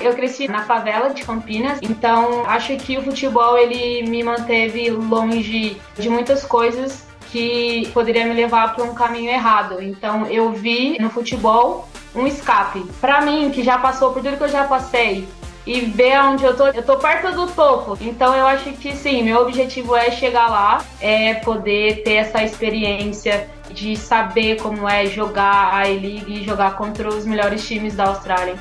Eu 0.10 0.16
cresci 0.16 0.47
na 0.47 0.64
favela 0.64 1.14
de 1.14 1.22
Campinas, 1.24 1.78
então 1.84 2.43
acho 2.47 2.76
que 2.78 2.97
o 2.97 3.03
futebol 3.03 3.55
ele 3.60 4.10
me 4.10 4.24
manteve 4.24 4.89
longe 4.89 5.80
de 5.99 6.10
muitas 6.10 6.43
coisas 6.43 7.05
que 7.32 7.88
poderia 7.93 8.26
me 8.26 8.34
levar 8.34 8.74
para 8.74 8.86
um 8.86 8.95
caminho 8.95 9.30
errado. 9.30 9.80
Então 9.80 10.26
eu 10.26 10.51
vi 10.51 10.97
no 10.99 11.12
futebol 11.12 11.88
um 12.16 12.26
escape. 12.26 12.84
Para 12.99 13.22
mim, 13.22 13.51
que 13.51 13.62
já 13.64 13.78
passou 13.78 14.12
por 14.12 14.24
tudo 14.24 14.36
que 14.36 14.43
eu 14.43 14.49
já 14.49 14.64
passei, 14.64 15.28
e 15.64 15.82
ver 15.82 16.20
onde 16.24 16.43
eu 16.43 16.57
tô, 16.57 16.66
eu 16.70 16.82
tô 16.82 16.97
perto 16.97 17.32
do 17.32 17.45
topo. 17.45 17.95
Então 18.01 18.36
eu 18.36 18.47
acho 18.47 18.72
que 18.72 18.95
sim, 18.95 19.22
meu 19.22 19.41
objetivo 19.41 19.95
é 19.95 20.10
chegar 20.10 20.49
lá, 20.49 20.84
é 20.99 21.36
poder 21.36 22.01
ter 22.01 22.16
essa 22.16 22.43
experiência 22.43 23.47
de 23.70 23.95
saber 23.95 24.60
como 24.60 24.89
é 24.89 25.05
jogar 25.05 25.76
a 25.76 25.88
E-League 25.88 26.41
e 26.41 26.43
jogar 26.43 26.76
contra 26.76 27.07
os 27.07 27.28
melhores 27.28 27.68
times 27.68 27.95
da 27.95 28.07
Austrália. 28.07 28.55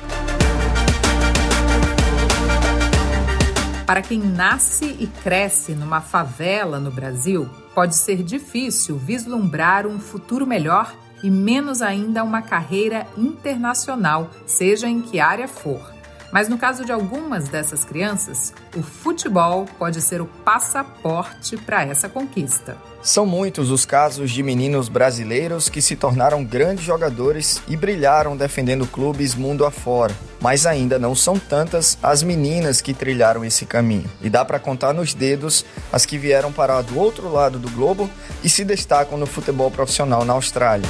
Para 3.89 4.03
quem 4.03 4.19
nasce 4.19 4.85
e 4.99 5.07
cresce 5.07 5.73
numa 5.73 5.99
favela 5.99 6.79
no 6.79 6.91
Brasil, 6.91 7.49
pode 7.73 7.95
ser 7.95 8.21
difícil 8.21 8.99
vislumbrar 8.99 9.87
um 9.87 9.99
futuro 9.99 10.45
melhor 10.45 10.95
e 11.23 11.31
menos 11.31 11.81
ainda 11.81 12.23
uma 12.23 12.43
carreira 12.43 13.07
internacional, 13.17 14.29
seja 14.45 14.87
em 14.87 15.01
que 15.01 15.19
área 15.19 15.47
for. 15.47 15.98
Mas 16.31 16.47
no 16.47 16.57
caso 16.57 16.85
de 16.85 16.91
algumas 16.91 17.47
dessas 17.47 17.83
crianças, 17.83 18.53
o 18.75 18.83
futebol 18.83 19.65
pode 19.77 20.01
ser 20.01 20.21
o 20.21 20.25
passaporte 20.25 21.57
para 21.57 21.83
essa 21.83 22.07
conquista. 22.07 22.77
São 23.01 23.25
muitos 23.25 23.71
os 23.71 23.85
casos 23.85 24.29
de 24.29 24.43
meninos 24.43 24.89
brasileiros 24.89 25.69
que 25.69 25.81
se 25.81 25.95
tornaram 25.95 26.43
grandes 26.43 26.83
jogadores 26.83 27.61
e 27.67 27.77
brilharam 27.77 28.35
defendendo 28.35 28.85
clubes 28.85 29.35
mundo 29.35 29.65
afora. 29.65 30.13
Mas 30.41 30.65
ainda 30.65 30.99
não 30.99 31.15
são 31.15 31.39
tantas 31.39 31.97
as 32.03 32.21
meninas 32.21 32.81
que 32.81 32.93
trilharam 32.93 33.43
esse 33.43 33.65
caminho. 33.65 34.09
E 34.21 34.29
dá 34.29 34.43
para 34.43 34.59
contar 34.59 34.93
nos 34.93 35.13
dedos 35.13 35.65
as 35.91 36.05
que 36.05 36.17
vieram 36.17 36.51
parar 36.51 36.81
do 36.81 36.99
outro 36.99 37.31
lado 37.31 37.57
do 37.57 37.69
globo 37.71 38.09
e 38.43 38.49
se 38.49 38.63
destacam 38.63 39.17
no 39.17 39.25
futebol 39.25 39.71
profissional 39.71 40.25
na 40.25 40.33
Austrália. 40.33 40.87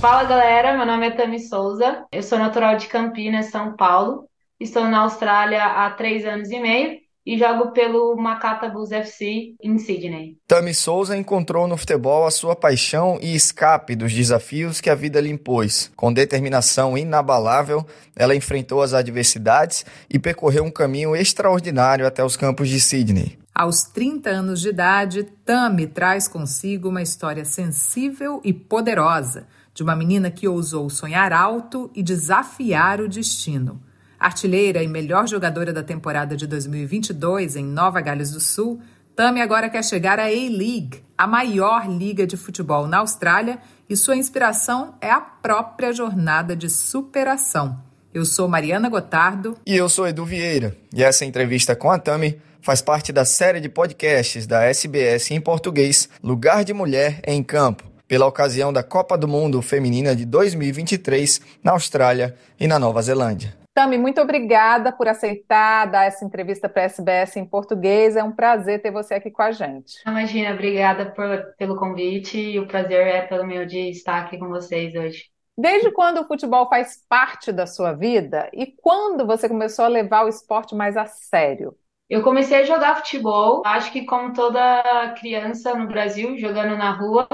Fala 0.00 0.24
galera, 0.24 0.74
meu 0.78 0.86
nome 0.86 1.08
é 1.08 1.10
Tami 1.10 1.38
Souza, 1.38 2.06
eu 2.10 2.22
sou 2.22 2.38
natural 2.38 2.78
de 2.78 2.86
Campinas, 2.86 3.50
São 3.50 3.76
Paulo, 3.76 4.24
estou 4.58 4.84
na 4.84 5.00
Austrália 5.00 5.62
há 5.62 5.90
três 5.90 6.24
anos 6.24 6.50
e 6.50 6.58
meio 6.58 6.98
e 7.26 7.38
jogo 7.38 7.70
pelo 7.72 8.16
Makata 8.16 8.66
Bulls 8.66 8.92
FC 8.92 9.52
em 9.62 9.76
Sydney. 9.76 10.38
Tami 10.48 10.72
Souza 10.72 11.14
encontrou 11.14 11.68
no 11.68 11.76
futebol 11.76 12.24
a 12.24 12.30
sua 12.30 12.56
paixão 12.56 13.18
e 13.20 13.34
escape 13.34 13.94
dos 13.94 14.10
desafios 14.10 14.80
que 14.80 14.88
a 14.88 14.94
vida 14.94 15.20
lhe 15.20 15.28
impôs. 15.28 15.92
Com 15.94 16.10
determinação 16.10 16.96
inabalável, 16.96 17.86
ela 18.16 18.34
enfrentou 18.34 18.80
as 18.80 18.94
adversidades 18.94 19.84
e 20.08 20.18
percorreu 20.18 20.64
um 20.64 20.70
caminho 20.70 21.14
extraordinário 21.14 22.06
até 22.06 22.24
os 22.24 22.38
campos 22.38 22.70
de 22.70 22.80
Sydney. 22.80 23.38
Aos 23.54 23.82
30 23.82 24.30
anos 24.30 24.62
de 24.62 24.70
idade, 24.70 25.24
Tami 25.44 25.86
traz 25.86 26.26
consigo 26.26 26.88
uma 26.88 27.02
história 27.02 27.44
sensível 27.44 28.40
e 28.42 28.54
poderosa 28.54 29.46
de 29.74 29.82
uma 29.82 29.96
menina 29.96 30.30
que 30.30 30.48
ousou 30.48 30.90
sonhar 30.90 31.32
alto 31.32 31.90
e 31.94 32.02
desafiar 32.02 33.00
o 33.00 33.08
destino. 33.08 33.80
Artilheira 34.18 34.82
e 34.82 34.88
melhor 34.88 35.26
jogadora 35.26 35.72
da 35.72 35.82
temporada 35.82 36.36
de 36.36 36.46
2022 36.46 37.56
em 37.56 37.64
Nova 37.64 38.00
Gales 38.00 38.30
do 38.30 38.40
Sul, 38.40 38.80
Tami 39.16 39.40
agora 39.40 39.68
quer 39.68 39.84
chegar 39.84 40.18
à 40.18 40.24
A-League, 40.24 41.02
a 41.16 41.26
maior 41.26 41.88
liga 41.88 42.26
de 42.26 42.36
futebol 42.36 42.86
na 42.86 42.98
Austrália, 42.98 43.58
e 43.88 43.96
sua 43.96 44.16
inspiração 44.16 44.94
é 45.00 45.10
a 45.10 45.20
própria 45.20 45.92
jornada 45.92 46.54
de 46.54 46.68
superação. 46.70 47.82
Eu 48.12 48.24
sou 48.24 48.48
Mariana 48.48 48.88
Gotardo. 48.88 49.56
E 49.66 49.76
eu 49.76 49.88
sou 49.88 50.06
Edu 50.06 50.24
Vieira. 50.24 50.76
E 50.94 51.02
essa 51.02 51.24
entrevista 51.24 51.76
com 51.76 51.90
a 51.90 51.98
Tami 51.98 52.40
faz 52.60 52.80
parte 52.80 53.12
da 53.12 53.24
série 53.24 53.60
de 53.60 53.68
podcasts 53.68 54.46
da 54.46 54.64
SBS 54.64 55.30
em 55.30 55.40
português 55.40 56.08
Lugar 56.22 56.64
de 56.64 56.72
Mulher 56.72 57.20
em 57.26 57.42
Campo 57.42 57.89
pela 58.10 58.26
ocasião 58.26 58.72
da 58.72 58.82
Copa 58.82 59.16
do 59.16 59.28
Mundo 59.28 59.62
Feminina 59.62 60.16
de 60.16 60.26
2023 60.26 61.60
na 61.62 61.70
Austrália 61.70 62.34
e 62.58 62.66
na 62.66 62.76
Nova 62.76 63.00
Zelândia. 63.00 63.56
Tami, 63.72 63.96
muito 63.98 64.20
obrigada 64.20 64.90
por 64.90 65.06
aceitar 65.06 65.86
dar 65.86 66.06
essa 66.06 66.24
entrevista 66.24 66.68
para 66.68 66.82
a 66.82 66.84
SBS 66.86 67.36
em 67.36 67.44
português. 67.44 68.16
É 68.16 68.24
um 68.24 68.32
prazer 68.32 68.82
ter 68.82 68.90
você 68.90 69.14
aqui 69.14 69.30
com 69.30 69.42
a 69.42 69.52
gente. 69.52 69.92
Imagina, 70.04 70.52
obrigada 70.52 71.06
por, 71.12 71.54
pelo 71.56 71.76
convite 71.76 72.36
e 72.36 72.58
o 72.58 72.66
prazer 72.66 73.06
é 73.06 73.22
pelo 73.22 73.46
meu 73.46 73.64
de 73.64 73.90
estar 73.90 74.22
aqui 74.22 74.36
com 74.36 74.48
vocês 74.48 74.92
hoje. 74.96 75.26
Desde 75.56 75.92
quando 75.92 76.20
o 76.20 76.26
futebol 76.26 76.68
faz 76.68 77.04
parte 77.08 77.52
da 77.52 77.64
sua 77.64 77.92
vida 77.92 78.50
e 78.52 78.66
quando 78.82 79.24
você 79.24 79.48
começou 79.48 79.84
a 79.84 79.88
levar 79.88 80.24
o 80.24 80.28
esporte 80.28 80.74
mais 80.74 80.96
a 80.96 81.06
sério? 81.06 81.76
Eu 82.08 82.24
comecei 82.24 82.58
a 82.58 82.64
jogar 82.64 82.96
futebol, 82.96 83.62
acho 83.64 83.92
que 83.92 84.04
como 84.04 84.32
toda 84.32 85.14
criança 85.20 85.76
no 85.76 85.86
Brasil, 85.86 86.36
jogando 86.36 86.76
na 86.76 86.90
rua, 86.90 87.28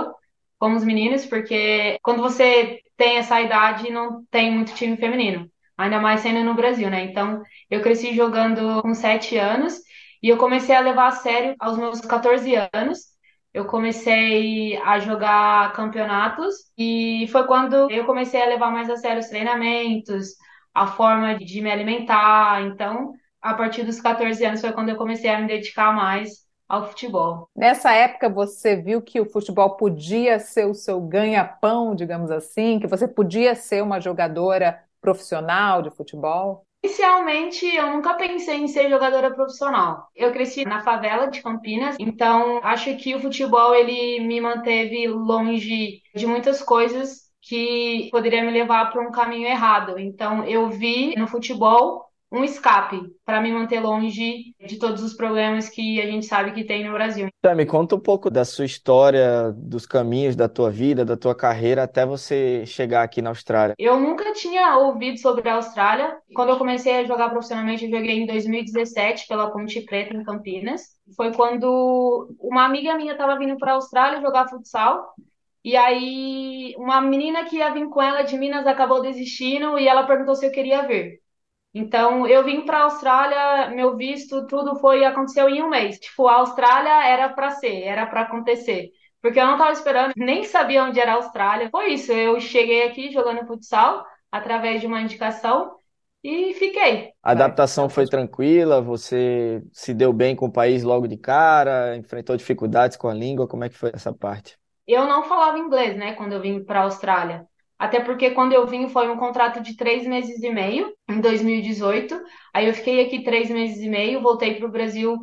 como 0.58 0.76
os 0.76 0.84
meninos, 0.84 1.26
porque 1.26 1.98
quando 2.02 2.22
você 2.22 2.80
tem 2.96 3.18
essa 3.18 3.40
idade, 3.40 3.90
não 3.90 4.24
tem 4.30 4.50
muito 4.52 4.74
time 4.74 4.96
feminino, 4.96 5.50
ainda 5.76 5.98
mais 6.00 6.20
sendo 6.20 6.42
no 6.44 6.54
Brasil, 6.54 6.90
né? 6.90 7.04
Então, 7.04 7.42
eu 7.70 7.82
cresci 7.82 8.14
jogando 8.14 8.82
com 8.82 8.94
sete 8.94 9.36
anos 9.36 9.78
e 10.22 10.28
eu 10.28 10.36
comecei 10.38 10.74
a 10.74 10.80
levar 10.80 11.08
a 11.08 11.12
sério 11.12 11.54
aos 11.58 11.76
meus 11.78 12.00
14 12.00 12.54
anos. 12.72 13.00
Eu 13.52 13.66
comecei 13.66 14.76
a 14.78 14.98
jogar 14.98 15.72
campeonatos 15.72 16.54
e 16.76 17.26
foi 17.32 17.46
quando 17.46 17.90
eu 17.90 18.04
comecei 18.04 18.42
a 18.42 18.46
levar 18.46 18.70
mais 18.70 18.90
a 18.90 18.96
sério 18.96 19.20
os 19.20 19.28
treinamentos, 19.28 20.34
a 20.74 20.86
forma 20.86 21.36
de 21.38 21.60
me 21.62 21.70
alimentar. 21.70 22.62
Então, 22.62 23.12
a 23.40 23.54
partir 23.54 23.84
dos 23.84 24.00
14 24.00 24.44
anos 24.44 24.60
foi 24.60 24.72
quando 24.72 24.90
eu 24.90 24.96
comecei 24.96 25.30
a 25.30 25.40
me 25.40 25.46
dedicar 25.46 25.92
mais 25.94 26.45
ao 26.68 26.88
futebol. 26.88 27.48
Nessa 27.54 27.92
época 27.92 28.28
você 28.28 28.76
viu 28.76 29.00
que 29.00 29.20
o 29.20 29.28
futebol 29.28 29.76
podia 29.76 30.38
ser 30.38 30.66
o 30.66 30.74
seu 30.74 31.00
ganha-pão, 31.00 31.94
digamos 31.94 32.30
assim, 32.30 32.78
que 32.78 32.86
você 32.86 33.06
podia 33.06 33.54
ser 33.54 33.82
uma 33.82 34.00
jogadora 34.00 34.80
profissional 35.00 35.82
de 35.82 35.90
futebol? 35.90 36.62
Inicialmente, 36.84 37.66
eu 37.66 37.90
nunca 37.90 38.14
pensei 38.14 38.58
em 38.58 38.68
ser 38.68 38.88
jogadora 38.88 39.32
profissional. 39.34 40.08
Eu 40.14 40.30
cresci 40.32 40.64
na 40.64 40.82
favela 40.82 41.26
de 41.26 41.42
Campinas, 41.42 41.96
então 41.98 42.60
acho 42.62 42.96
que 42.96 43.14
o 43.14 43.20
futebol 43.20 43.74
ele 43.74 44.20
me 44.20 44.40
manteve 44.40 45.08
longe 45.08 46.00
de 46.14 46.26
muitas 46.26 46.62
coisas 46.62 47.26
que 47.42 48.08
poderia 48.10 48.44
me 48.44 48.50
levar 48.50 48.90
para 48.92 49.02
um 49.02 49.10
caminho 49.10 49.46
errado. 49.46 49.98
Então, 49.98 50.44
eu 50.44 50.68
vi 50.68 51.14
no 51.16 51.26
futebol 51.26 52.05
um 52.30 52.42
escape 52.42 53.00
para 53.24 53.40
me 53.40 53.52
manter 53.52 53.80
longe 53.80 54.54
de 54.60 54.78
todos 54.78 55.02
os 55.02 55.14
problemas 55.14 55.68
que 55.68 56.00
a 56.00 56.06
gente 56.06 56.26
sabe 56.26 56.52
que 56.52 56.64
tem 56.64 56.84
no 56.84 56.92
Brasil. 56.92 57.28
Tá, 57.40 57.54
me 57.54 57.64
conta 57.64 57.94
um 57.94 58.00
pouco 58.00 58.28
da 58.30 58.44
sua 58.44 58.64
história, 58.64 59.52
dos 59.56 59.86
caminhos 59.86 60.34
da 60.34 60.48
tua 60.48 60.70
vida, 60.70 61.04
da 61.04 61.16
tua 61.16 61.34
carreira 61.34 61.84
até 61.84 62.04
você 62.04 62.64
chegar 62.66 63.02
aqui 63.02 63.22
na 63.22 63.30
Austrália. 63.30 63.74
Eu 63.78 63.98
nunca 64.00 64.32
tinha 64.32 64.76
ouvido 64.76 65.18
sobre 65.18 65.48
a 65.48 65.54
Austrália. 65.54 66.16
Quando 66.34 66.50
eu 66.50 66.58
comecei 66.58 66.96
a 66.96 67.04
jogar 67.04 67.30
profissionalmente, 67.30 67.84
eu 67.84 67.90
joguei 67.90 68.22
em 68.22 68.26
2017 68.26 69.28
pela 69.28 69.50
Ponte 69.50 69.80
Preta 69.82 70.14
em 70.14 70.24
Campinas. 70.24 70.82
Foi 71.16 71.32
quando 71.32 72.34
uma 72.40 72.64
amiga 72.64 72.96
minha 72.96 73.12
estava 73.12 73.38
vindo 73.38 73.56
para 73.56 73.72
a 73.72 73.74
Austrália 73.76 74.20
jogar 74.20 74.48
futsal. 74.48 75.14
E 75.64 75.76
aí, 75.76 76.74
uma 76.78 77.00
menina 77.00 77.44
que 77.44 77.56
ia 77.56 77.72
vir 77.72 77.88
com 77.88 78.00
ela 78.00 78.22
de 78.22 78.38
Minas 78.38 78.66
acabou 78.66 79.02
desistindo 79.02 79.76
e 79.78 79.88
ela 79.88 80.06
perguntou 80.06 80.36
se 80.36 80.46
eu 80.46 80.52
queria 80.52 80.86
ver. 80.86 81.20
Então, 81.78 82.26
eu 82.26 82.42
vim 82.42 82.64
para 82.64 82.78
a 82.78 82.82
Austrália, 82.84 83.70
meu 83.70 83.96
visto, 83.96 84.46
tudo 84.46 84.76
foi 84.76 85.04
aconteceu 85.04 85.46
em 85.48 85.62
um 85.62 85.68
mês. 85.68 85.98
Tipo, 85.98 86.26
a 86.26 86.36
Austrália 86.36 87.06
era 87.06 87.28
para 87.28 87.50
ser, 87.50 87.82
era 87.82 88.06
para 88.06 88.22
acontecer. 88.22 88.90
Porque 89.20 89.38
eu 89.38 89.44
não 89.44 89.54
estava 89.54 89.72
esperando, 89.72 90.14
nem 90.16 90.42
sabia 90.44 90.84
onde 90.84 90.98
era 90.98 91.12
a 91.12 91.16
Austrália. 91.16 91.68
Foi 91.70 91.92
isso, 91.92 92.12
eu 92.12 92.40
cheguei 92.40 92.84
aqui 92.84 93.10
jogando 93.12 93.46
futsal 93.46 94.06
através 94.32 94.80
de 94.80 94.86
uma 94.86 95.02
indicação 95.02 95.76
e 96.24 96.54
fiquei. 96.54 97.12
A 97.22 97.32
adaptação 97.32 97.90
foi 97.90 98.06
tranquila? 98.06 98.80
Você 98.80 99.62
se 99.70 99.92
deu 99.92 100.14
bem 100.14 100.34
com 100.34 100.46
o 100.46 100.52
país 100.52 100.82
logo 100.82 101.06
de 101.06 101.18
cara? 101.18 101.94
Enfrentou 101.96 102.36
dificuldades 102.36 102.96
com 102.96 103.08
a 103.08 103.14
língua? 103.14 103.46
Como 103.46 103.64
é 103.64 103.68
que 103.68 103.76
foi 103.76 103.90
essa 103.92 104.14
parte? 104.14 104.56
Eu 104.86 105.04
não 105.06 105.24
falava 105.24 105.58
inglês, 105.58 105.96
né, 105.96 106.14
quando 106.14 106.32
eu 106.32 106.40
vim 106.40 106.64
para 106.64 106.80
a 106.80 106.84
Austrália. 106.84 107.46
Até 107.78 108.00
porque 108.00 108.30
quando 108.30 108.52
eu 108.52 108.66
vim 108.66 108.88
foi 108.88 109.08
um 109.10 109.16
contrato 109.16 109.60
de 109.60 109.76
três 109.76 110.06
meses 110.06 110.42
e 110.42 110.50
meio, 110.50 110.94
em 111.08 111.20
2018. 111.20 112.18
Aí 112.54 112.66
eu 112.66 112.74
fiquei 112.74 113.04
aqui 113.04 113.22
três 113.22 113.50
meses 113.50 113.78
e 113.82 113.88
meio, 113.88 114.22
voltei 114.22 114.54
para 114.54 114.66
o 114.66 114.70
Brasil 114.70 115.18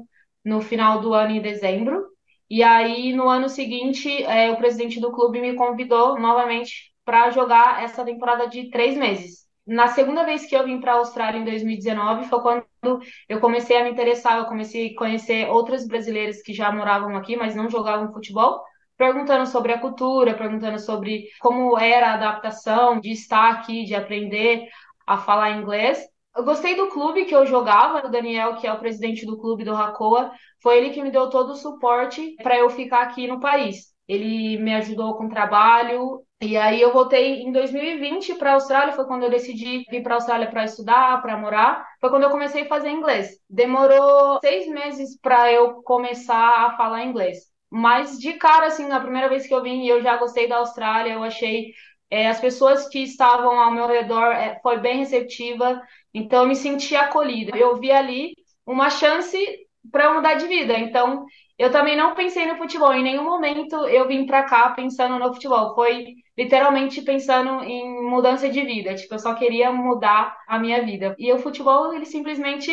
no 0.46 0.62
final 0.62 1.02
do 1.02 1.14
ano, 1.14 1.32
em 1.32 1.42
dezembro. 1.42 2.06
E 2.50 2.62
aí, 2.62 3.14
no 3.14 3.28
ano 3.28 3.50
seguinte, 3.50 4.24
é, 4.24 4.52
o 4.52 4.58
presidente 4.58 5.00
do 5.00 5.12
clube 5.12 5.42
me 5.42 5.56
convidou 5.56 6.20
novamente 6.20 6.94
para 7.04 7.32
jogar 7.32 7.84
essa 7.84 8.06
temporada 8.06 8.48
de 8.48 8.70
três 8.70 8.96
meses. 8.96 9.44
Na 9.66 9.88
segunda 9.88 10.26
vez 10.26 10.46
que 10.46 10.56
eu 10.56 10.66
vim 10.66 10.80
para 10.80 10.92
a 10.94 10.96
Austrália, 10.98 11.40
em 11.40 11.46
2019, 11.46 12.28
foi 12.28 12.42
quando 12.42 12.66
eu 13.30 13.40
comecei 13.40 13.78
a 13.78 13.84
me 13.84 13.92
interessar, 13.92 14.38
eu 14.38 14.46
comecei 14.46 14.92
a 14.92 14.96
conhecer 14.96 15.50
outras 15.50 15.88
brasileiras 15.88 16.42
que 16.42 16.54
já 16.54 16.72
moravam 16.72 17.16
aqui, 17.16 17.36
mas 17.36 17.56
não 17.56 17.70
jogavam 17.70 18.12
futebol 18.14 18.62
perguntando 19.04 19.46
sobre 19.46 19.74
a 19.74 19.80
cultura, 19.82 20.34
perguntando 20.34 20.80
sobre 20.80 21.26
como 21.42 21.78
era 21.78 22.12
a 22.12 22.14
adaptação 22.14 23.02
de 23.02 23.12
estar 23.12 23.52
aqui, 23.52 23.84
de 23.84 23.94
aprender 23.94 24.66
a 25.06 25.18
falar 25.18 25.52
inglês. 25.52 26.02
Eu 26.36 26.46
gostei 26.46 26.76
do 26.76 26.88
clube 26.88 27.26
que 27.26 27.36
eu 27.36 27.46
jogava, 27.46 28.08
o 28.08 28.10
Daniel, 28.10 28.56
que 28.56 28.66
é 28.66 28.72
o 28.72 28.80
presidente 28.80 29.26
do 29.26 29.38
clube 29.38 29.66
do 29.66 29.74
Racoa, 29.74 30.32
foi 30.62 30.78
ele 30.78 30.92
que 30.92 31.04
me 31.04 31.12
deu 31.12 31.30
todo 31.30 31.52
o 31.52 31.56
suporte 31.56 32.36
para 32.42 32.58
eu 32.58 32.70
ficar 32.70 33.02
aqui 33.04 33.28
no 33.28 33.42
país. 33.42 33.94
ele 34.08 34.58
me 34.58 34.74
ajudou 34.76 35.16
com 35.16 35.30
trabalho. 35.30 36.22
E 36.42 36.58
aí 36.58 36.82
eu 36.82 36.92
voltei 36.94 37.42
em 37.42 37.52
2020 37.52 38.36
para 38.36 38.52
a 38.52 38.54
Austrália, 38.56 38.94
foi 38.94 39.06
quando 39.06 39.24
eu 39.24 39.30
decidi 39.30 39.86
vir 39.90 40.04
para 40.04 40.16
a 40.16 40.18
Austrália 40.18 40.50
para 40.50 40.66
estudar, 40.66 41.22
para 41.22 41.38
morar. 41.38 41.86
Foi 42.02 42.10
quando 42.10 42.24
eu 42.24 42.30
comecei 42.30 42.64
a 42.64 42.68
fazer 42.68 42.90
inglês. 42.90 43.30
Demorou 43.50 44.40
seis 44.42 44.68
meses 44.68 45.18
para 45.22 45.52
eu 45.52 45.82
começar 45.84 46.66
a 46.68 46.78
falar 46.78 47.04
inglês. 47.04 47.53
Mas 47.76 48.20
de 48.20 48.34
cara, 48.34 48.68
assim, 48.68 48.88
na 48.88 49.00
primeira 49.00 49.28
vez 49.28 49.48
que 49.48 49.54
eu 49.54 49.64
vim, 49.64 49.88
eu 49.88 50.02
já 50.02 50.16
gostei 50.18 50.48
da 50.48 50.58
Austrália, 50.58 51.14
eu 51.14 51.24
achei 51.24 51.74
é, 52.10 52.28
as 52.28 52.40
pessoas 52.40 52.88
que 52.88 53.00
estavam 53.00 53.60
ao 53.60 53.72
meu 53.72 53.88
redor 53.88 54.32
é, 54.32 54.60
foi 54.62 54.78
bem 54.80 55.00
receptiva, 55.00 55.82
então 56.14 56.44
eu 56.44 56.48
me 56.48 56.56
senti 56.56 56.96
acolhida. 56.96 57.58
Eu 57.58 57.76
vi 57.78 57.92
ali 57.92 58.36
uma 58.66 58.92
chance 58.92 59.36
para 59.92 60.14
mudar 60.14 60.36
de 60.36 60.46
vida. 60.48 60.78
Então, 60.78 61.26
eu 61.58 61.72
também 61.72 61.96
não 61.98 62.14
pensei 62.14 62.46
no 62.46 62.58
futebol. 62.58 62.94
Em 62.94 63.04
nenhum 63.04 63.24
momento 63.24 63.76
eu 63.88 64.08
vim 64.08 64.26
para 64.28 64.44
cá 64.44 64.70
pensando 64.72 65.18
no 65.18 65.34
futebol. 65.34 65.74
Foi 65.76 66.14
literalmente 66.38 67.02
pensando 67.02 67.64
em 67.64 68.02
mudança 68.04 68.48
de 68.50 68.62
vida. 68.62 68.94
Tipo, 68.96 69.16
eu 69.16 69.20
só 69.20 69.34
queria 69.34 69.72
mudar 69.72 70.38
a 70.48 70.60
minha 70.60 70.84
vida. 70.84 71.16
E 71.18 71.32
o 71.34 71.40
futebol, 71.40 71.94
ele 71.94 72.06
simplesmente 72.06 72.72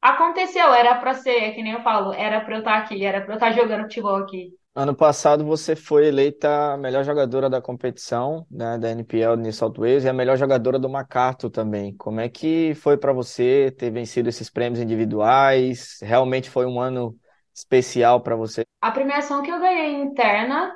aconteceu. 0.00 0.72
Era 0.72 0.94
para 0.96 1.14
ser, 1.14 1.36
é 1.36 1.50
que 1.52 1.62
nem 1.62 1.72
eu 1.72 1.82
falo, 1.82 2.12
era 2.12 2.40
para 2.40 2.54
eu 2.54 2.58
estar 2.58 2.76
aqui, 2.76 3.04
era 3.04 3.20
para 3.20 3.32
eu 3.32 3.36
estar 3.36 3.52
jogando 3.52 3.82
futebol 3.82 4.16
aqui. 4.16 4.52
Ano 4.74 4.94
passado 4.94 5.44
você 5.44 5.74
foi 5.74 6.06
eleita 6.06 6.74
a 6.74 6.76
melhor 6.76 7.02
jogadora 7.02 7.50
da 7.50 7.60
competição, 7.60 8.46
né, 8.48 8.78
da 8.78 8.90
NPL 8.90 9.34
New 9.34 9.52
South 9.52 9.74
Wales 9.76 10.04
e 10.04 10.08
a 10.08 10.12
melhor 10.12 10.36
jogadora 10.36 10.78
do 10.78 10.88
MacArthur 10.88 11.50
também. 11.50 11.96
Como 11.96 12.20
é 12.20 12.28
que 12.28 12.74
foi 12.76 12.96
para 12.96 13.12
você 13.12 13.74
ter 13.76 13.90
vencido 13.90 14.28
esses 14.28 14.48
prêmios 14.48 14.80
individuais? 14.80 15.98
Realmente 16.00 16.48
foi 16.48 16.64
um 16.64 16.78
ano 16.78 17.16
especial 17.52 18.20
para 18.20 18.36
você? 18.36 18.62
A 18.80 18.92
premiação 18.92 19.42
que 19.42 19.50
eu 19.50 19.58
ganhei 19.58 19.94
interna, 19.96 20.72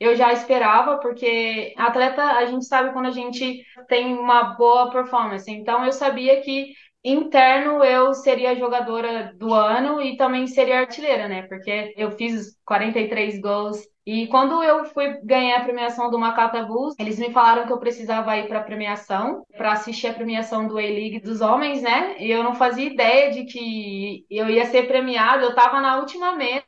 eu 0.00 0.16
já 0.16 0.32
esperava, 0.32 0.98
porque 0.98 1.72
atleta, 1.78 2.22
a 2.22 2.46
gente 2.46 2.64
sabe 2.64 2.92
quando 2.92 3.06
a 3.06 3.12
gente 3.12 3.64
tem 3.86 4.14
uma 4.14 4.54
boa 4.54 4.90
performance. 4.90 5.48
Então 5.48 5.84
eu 5.84 5.92
sabia 5.92 6.40
que 6.40 6.72
interno 7.04 7.84
eu 7.84 8.14
seria 8.14 8.56
jogadora 8.56 9.32
do 9.36 9.52
ano 9.52 10.00
e 10.00 10.16
também 10.16 10.46
seria 10.46 10.80
artilheira, 10.80 11.28
né? 11.28 11.42
Porque 11.42 11.92
eu 11.96 12.10
fiz 12.12 12.56
43 12.64 13.40
gols. 13.40 13.78
E 14.06 14.26
quando 14.26 14.62
eu 14.62 14.84
fui 14.86 15.18
ganhar 15.22 15.58
a 15.58 15.64
premiação 15.64 16.10
do 16.10 16.18
Macata 16.18 16.62
Bulls, 16.62 16.94
eles 16.98 17.18
me 17.18 17.32
falaram 17.32 17.66
que 17.66 17.72
eu 17.72 17.78
precisava 17.78 18.36
ir 18.36 18.48
para 18.48 18.60
a 18.60 18.62
premiação, 18.62 19.44
para 19.56 19.72
assistir 19.72 20.08
a 20.08 20.14
premiação 20.14 20.66
do 20.68 20.76
A-League 20.76 21.20
dos 21.20 21.40
homens, 21.40 21.80
né? 21.82 22.16
E 22.18 22.30
eu 22.30 22.42
não 22.42 22.54
fazia 22.54 22.84
ideia 22.84 23.30
de 23.32 23.44
que 23.44 24.26
eu 24.30 24.48
ia 24.50 24.66
ser 24.66 24.86
premiada. 24.86 25.42
Eu 25.42 25.54
tava 25.54 25.80
na 25.80 25.98
última 25.98 26.34
mesa, 26.36 26.64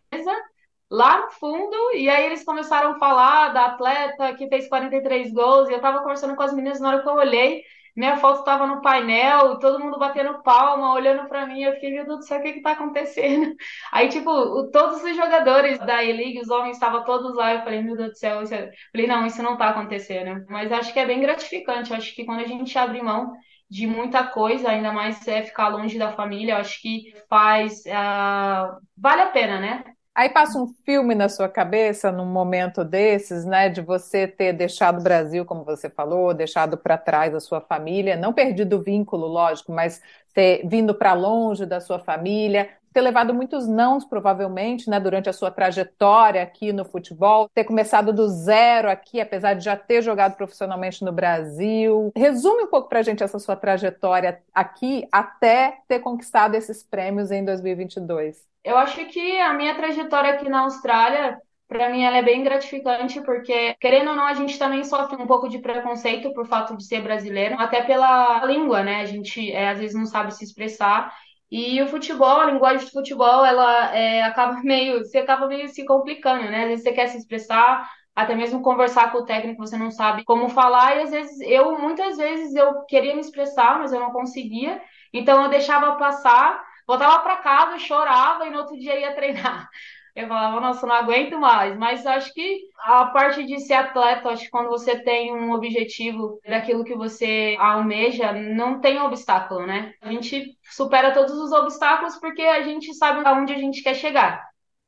lá 0.91 1.23
no 1.27 1.31
fundo, 1.33 1.77
e 1.95 2.09
aí 2.09 2.27
eles 2.27 2.45
começaram 2.45 2.93
a 2.93 2.99
falar 2.99 3.53
da 3.53 3.67
atleta 3.67 4.35
que 4.35 4.49
fez 4.49 4.69
43 4.69 5.33
gols, 5.33 5.69
e 5.69 5.73
eu 5.73 5.81
tava 5.81 6.01
conversando 6.01 6.37
com 6.37 6.43
as 6.43 6.55
meninas 6.55 6.81
na 6.81 6.89
hora 6.89 7.03
que 7.03 7.09
eu 7.09 7.15
olhei, 7.15 7.63
minha 7.97 8.17
foto 8.19 8.41
estava 8.41 8.67
no 8.67 8.83
painel, 8.83 9.59
todo 9.59 9.81
mundo 9.81 9.99
batendo 9.99 10.43
palma, 10.43 10.93
olhando 10.93 11.27
para 11.29 11.47
mim. 11.47 11.63
Eu 11.63 11.73
fiquei, 11.75 11.91
meu 11.93 12.05
Deus 12.05 12.19
do 12.19 12.25
céu, 12.27 12.39
o 12.39 12.43
que 12.43 12.53
que 12.55 12.61
tá 12.63 12.73
acontecendo? 12.73 13.55
Aí, 13.91 14.09
tipo, 14.09 14.71
todos 14.71 15.03
os 15.03 15.17
jogadores 15.17 15.79
da 15.79 16.05
E-League, 16.05 16.41
os 16.41 16.51
homens 16.51 16.77
estavam 16.77 17.05
todos 17.05 17.35
lá. 17.35 17.55
Eu 17.55 17.63
falei, 17.63 17.83
meu 17.83 17.97
Deus 17.97 18.11
do 18.11 18.19
céu, 18.19 18.43
isso 18.43 18.55
é... 18.55 18.71
falei, 18.93 19.07
não, 19.07 19.27
isso 19.27 19.43
não 19.43 19.57
tá 19.57 19.71
acontecendo. 19.71 20.45
Mas 20.49 20.71
acho 20.71 20.93
que 20.93 20.99
é 21.01 21.07
bem 21.07 21.21
gratificante. 21.21 21.95
Acho 21.95 22.15
que 22.15 22.25
quando 22.27 22.41
a 22.41 22.47
gente 22.47 22.79
abre 22.79 23.01
mão 23.03 23.33
de 23.69 23.87
muita 23.87 24.25
coisa, 24.27 24.69
ainda 24.71 24.93
mais 24.93 25.27
é 25.27 25.43
ficar 25.43 25.69
longe 25.69 25.99
da 25.99 26.13
família, 26.13 26.59
acho 26.59 26.81
que 26.83 27.15
faz. 27.29 27.81
Uh... 27.87 28.79
vale 28.97 29.23
a 29.23 29.31
pena, 29.31 29.59
né? 29.59 29.96
Aí 30.17 30.31
passa 30.31 30.59
um 30.59 30.67
filme 30.87 31.15
na 31.15 31.29
sua 31.29 31.47
cabeça 31.47 32.11
num 32.11 32.25
momento 32.25 32.83
desses, 32.83 33.45
né, 33.45 33.69
de 33.69 33.83
você 33.83 34.27
ter 34.27 34.55
deixado 34.55 34.99
o 34.99 35.03
Brasil, 35.03 35.45
como 35.45 35.63
você 35.63 35.91
falou, 35.91 36.33
deixado 36.33 36.79
para 36.79 36.97
trás 36.97 37.35
a 37.35 37.41
sua 37.41 37.61
família, 37.61 38.17
não 38.17 38.33
perdido 38.33 38.79
o 38.79 38.83
vínculo, 38.83 39.27
lógico, 39.27 39.73
mas 39.73 40.01
ter 40.37 40.69
vindo 40.69 40.95
para 40.95 41.15
longe 41.15 41.65
da 41.65 41.81
sua 41.81 41.99
família, 41.99 42.69
ter 42.93 43.01
levado 43.01 43.33
muitos 43.33 43.67
nãos, 43.67 44.05
provavelmente, 44.05 44.89
né, 44.91 45.01
durante 45.01 45.31
a 45.31 45.33
sua 45.33 45.51
trajetória 45.51 46.43
aqui 46.43 46.75
no 46.75 46.85
futebol, 46.85 47.49
ter 47.55 47.65
começado 47.65 48.13
do 48.13 48.29
zero 48.29 48.91
aqui, 48.91 49.19
apesar 49.19 49.55
de 49.55 49.65
já 49.65 49.75
ter 49.77 50.03
jogado 50.03 50.37
profissionalmente 50.37 51.03
no 51.03 51.11
Brasil. 51.11 52.13
Resume 52.15 52.65
um 52.65 52.67
pouco 52.67 52.89
para 52.89 52.99
a 52.99 53.03
gente 53.03 53.23
essa 53.23 53.39
sua 53.39 53.57
trajetória 53.57 54.43
aqui 54.55 55.09
até 55.11 55.79
ter 55.89 56.01
conquistado 56.01 56.55
esses 56.55 56.83
prêmios 56.83 57.31
em 57.31 57.43
2022. 57.43 58.37
Eu 58.63 58.77
acho 58.77 59.07
que 59.07 59.41
a 59.41 59.55
minha 59.55 59.75
trajetória 59.75 60.33
aqui 60.33 60.49
na 60.51 60.61
Austrália, 60.61 61.39
para 61.69 61.91
mim, 61.91 62.05
ela 62.05 62.19
é 62.19 62.23
bem 62.23 62.43
gratificante, 62.45 63.21
porque, 63.23 63.75
querendo 63.81 64.11
ou 64.11 64.17
não, 64.17 64.27
a 64.27 64.35
gente 64.35 64.59
também 64.59 64.85
sofre 64.85 65.21
um 65.21 65.27
pouco 65.27 65.49
de 65.49 65.59
preconceito 65.59 66.33
por 66.33 66.47
fato 66.47 66.77
de 66.77 66.87
ser 66.87 67.03
brasileiro, 67.03 67.57
até 67.59 67.83
pela 67.83 68.45
língua, 68.45 68.83
né? 68.83 69.01
A 69.01 69.05
gente 69.05 69.51
é, 69.53 69.71
às 69.71 69.79
vezes 69.81 69.97
não 69.97 70.07
sabe 70.07 70.33
se 70.33 70.45
expressar. 70.45 71.13
E 71.51 71.81
o 71.83 71.89
futebol, 71.89 72.41
a 72.41 72.47
linguagem 72.47 72.87
do 72.87 72.93
futebol, 72.93 73.45
ela 73.45 73.95
é, 73.95 74.23
acaba 74.23 74.61
meio, 74.63 74.99
você 75.01 75.19
acaba 75.19 75.49
meio 75.49 75.69
se 75.69 75.85
complicando, 75.85 76.45
né? 76.45 76.63
Às 76.65 76.69
vezes 76.69 76.85
você 76.85 76.93
quer 76.93 77.09
se 77.09 77.19
expressar, 77.19 77.89
até 78.15 78.35
mesmo 78.35 78.63
conversar 78.63 79.11
com 79.13 79.19
o 79.19 79.25
técnico, 79.25 79.67
você 79.67 79.77
não 79.77 79.91
sabe 79.91 80.25
como 80.25 80.49
falar, 80.49 80.97
e 80.97 81.03
às 81.03 81.11
vezes 81.11 81.41
eu, 81.41 81.79
muitas 81.79 82.17
vezes, 82.17 82.55
eu 82.55 82.85
queria 82.87 83.15
me 83.15 83.21
expressar, 83.21 83.79
mas 83.79 83.93
eu 83.93 84.01
não 84.01 84.13
conseguia, 84.13 84.81
então 85.13 85.43
eu 85.43 85.51
deixava 85.51 85.97
passar 85.97 86.65
voltava 86.87 87.19
para 87.23 87.39
casa, 87.39 87.79
chorava 87.79 88.47
e 88.47 88.51
no 88.51 88.59
outro 88.59 88.79
dia 88.79 88.99
ia 88.99 89.15
treinar. 89.15 89.69
Eu 90.17 90.29
falava, 90.29 90.61
nossa, 90.61 90.87
não 90.87 90.95
aguento 90.95 91.39
mais. 91.39 91.77
Mas 91.77 92.07
acho 92.07 92.33
que 92.33 92.63
a 92.79 93.05
parte 93.07 93.45
de 93.45 93.61
ser 93.61 93.75
atleta, 93.75 94.31
acho 94.31 94.45
que 94.45 94.51
quando 94.51 94.69
você 94.71 94.99
tem 94.99 95.35
um 95.35 95.53
objetivo 95.53 96.41
daquilo 96.49 96.85
que 96.85 96.97
você 96.97 97.55
almeja, 97.61 98.33
não 98.33 98.81
tem 98.81 98.99
obstáculo, 98.99 99.67
né? 99.67 99.93
A 100.01 100.11
gente 100.11 100.57
supera 100.71 101.13
todos 101.13 101.37
os 101.37 101.53
obstáculos 101.53 102.17
porque 102.17 102.43
a 102.43 102.63
gente 102.63 102.95
sabe 102.95 103.27
aonde 103.27 103.53
a 103.53 103.59
gente 103.59 103.83
quer 103.83 103.95
chegar. 103.95 104.46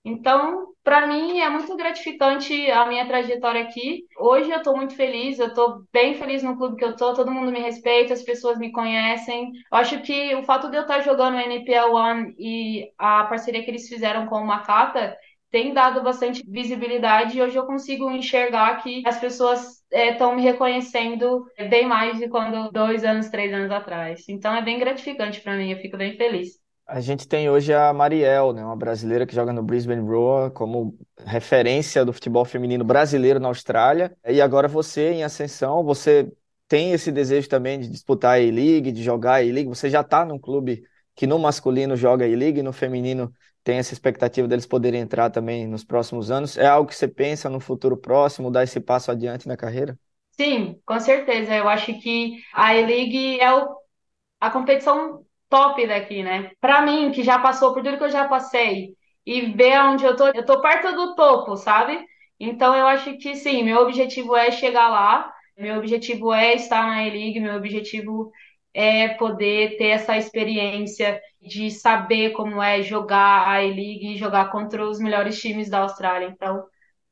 Então, 0.08 0.68
para 0.82 1.06
mim 1.06 1.38
é 1.38 1.50
muito 1.50 1.76
gratificante 1.76 2.70
a 2.70 2.86
minha 2.86 3.06
trajetória 3.06 3.62
aqui. 3.62 4.04
Hoje 4.18 4.50
eu 4.50 4.56
estou 4.56 4.74
muito 4.74 4.94
feliz, 4.94 5.38
eu 5.38 5.48
estou 5.48 5.82
bem 5.92 6.14
feliz 6.14 6.42
no 6.42 6.56
clube 6.56 6.76
que 6.76 6.84
eu 6.84 6.92
estou, 6.92 7.12
todo 7.12 7.30
mundo 7.30 7.52
me 7.52 7.60
respeita, 7.60 8.14
as 8.14 8.22
pessoas 8.22 8.58
me 8.58 8.72
conhecem. 8.72 9.52
Eu 9.70 9.78
acho 9.78 10.00
que 10.00 10.34
o 10.34 10.42
fato 10.44 10.70
de 10.70 10.78
eu 10.78 10.82
estar 10.82 11.00
jogando 11.00 11.34
o 11.34 11.40
NPL 11.40 11.92
One 11.94 12.34
e 12.38 12.90
a 12.96 13.24
parceria 13.24 13.62
que 13.62 13.70
eles 13.70 13.86
fizeram 13.86 14.26
com 14.26 14.36
o 14.36 14.46
Macata 14.46 15.14
tem 15.50 15.74
dado 15.74 16.02
bastante 16.02 16.42
visibilidade 16.46 17.36
e 17.36 17.42
hoje 17.42 17.56
eu 17.56 17.66
consigo 17.66 18.10
enxergar 18.10 18.82
que 18.82 19.02
as 19.06 19.18
pessoas 19.20 19.82
estão 19.90 20.32
é, 20.32 20.36
me 20.36 20.42
reconhecendo 20.42 21.44
bem 21.68 21.86
mais 21.86 22.18
de 22.18 22.28
quando 22.28 22.70
dois 22.70 23.04
anos, 23.04 23.28
três 23.28 23.52
anos 23.52 23.70
atrás. 23.70 24.26
Então 24.28 24.54
é 24.54 24.62
bem 24.62 24.78
gratificante 24.78 25.40
para 25.42 25.56
mim, 25.56 25.70
eu 25.70 25.78
fico 25.78 25.98
bem 25.98 26.16
feliz. 26.16 26.57
A 26.88 27.00
gente 27.00 27.28
tem 27.28 27.50
hoje 27.50 27.74
a 27.74 27.92
Mariel, 27.92 28.54
né, 28.54 28.64
uma 28.64 28.74
brasileira 28.74 29.26
que 29.26 29.34
joga 29.34 29.52
no 29.52 29.62
Brisbane 29.62 30.00
Roar 30.00 30.50
como 30.50 30.98
referência 31.18 32.02
do 32.02 32.14
futebol 32.14 32.46
feminino 32.46 32.82
brasileiro 32.82 33.38
na 33.38 33.48
Austrália. 33.48 34.16
E 34.26 34.40
agora 34.40 34.66
você 34.66 35.10
em 35.10 35.22
ascensão, 35.22 35.84
você 35.84 36.32
tem 36.66 36.92
esse 36.92 37.12
desejo 37.12 37.46
também 37.46 37.78
de 37.78 37.88
disputar 37.88 38.38
a 38.38 38.42
A-League, 38.42 38.90
de 38.90 39.02
jogar 39.02 39.32
a 39.32 39.36
A-League. 39.36 39.68
Você 39.68 39.90
já 39.90 40.00
está 40.00 40.24
num 40.24 40.38
clube 40.38 40.82
que 41.14 41.26
no 41.26 41.38
masculino 41.38 41.94
joga 41.94 42.24
a 42.24 42.28
A-League, 42.28 42.62
no 42.62 42.72
feminino 42.72 43.30
tem 43.62 43.76
essa 43.76 43.92
expectativa 43.92 44.48
deles 44.48 44.64
poderem 44.64 45.02
entrar 45.02 45.28
também 45.28 45.66
nos 45.66 45.84
próximos 45.84 46.30
anos. 46.30 46.56
É 46.56 46.66
algo 46.66 46.88
que 46.88 46.96
você 46.96 47.06
pensa 47.06 47.50
no 47.50 47.60
futuro 47.60 47.98
próximo, 47.98 48.50
dar 48.50 48.64
esse 48.64 48.80
passo 48.80 49.10
adiante 49.10 49.46
na 49.46 49.58
carreira? 49.58 49.98
Sim, 50.40 50.80
com 50.86 50.98
certeza. 50.98 51.54
Eu 51.54 51.68
acho 51.68 52.00
que 52.00 52.42
a 52.54 52.68
A-League 52.68 53.38
é 53.40 53.52
o, 53.52 53.76
a 54.40 54.50
competição 54.50 55.26
top 55.48 55.86
daqui, 55.86 56.22
né? 56.22 56.50
Para 56.60 56.82
mim, 56.82 57.10
que 57.12 57.22
já 57.22 57.38
passou 57.38 57.72
por 57.74 57.82
tudo 57.82 57.98
que 57.98 58.04
eu 58.04 58.10
já 58.10 58.28
passei 58.28 58.94
e 59.26 59.42
ver 59.52 59.80
onde 59.82 60.04
eu 60.04 60.16
tô, 60.16 60.28
eu 60.28 60.44
tô 60.44 60.60
perto 60.60 60.92
do 60.94 61.14
topo, 61.14 61.56
sabe? 61.56 61.98
Então 62.40 62.74
eu 62.74 62.86
acho 62.86 63.16
que 63.18 63.34
sim, 63.36 63.62
meu 63.64 63.78
objetivo 63.82 64.36
é 64.36 64.50
chegar 64.50 64.88
lá, 64.88 65.32
meu 65.56 65.76
objetivo 65.78 66.32
é 66.32 66.54
estar 66.54 66.86
na 66.86 67.04
E-League, 67.06 67.40
meu 67.40 67.56
objetivo 67.56 68.30
é 68.72 69.08
poder 69.08 69.76
ter 69.76 69.88
essa 69.88 70.16
experiência 70.16 71.20
de 71.42 71.70
saber 71.70 72.30
como 72.30 72.62
é 72.62 72.82
jogar 72.82 73.48
a 73.48 73.62
E-League 73.64 74.14
e 74.14 74.16
jogar 74.16 74.50
contra 74.50 74.86
os 74.88 74.98
melhores 75.00 75.40
times 75.40 75.68
da 75.68 75.80
Austrália. 75.80 76.26
Então, 76.28 76.64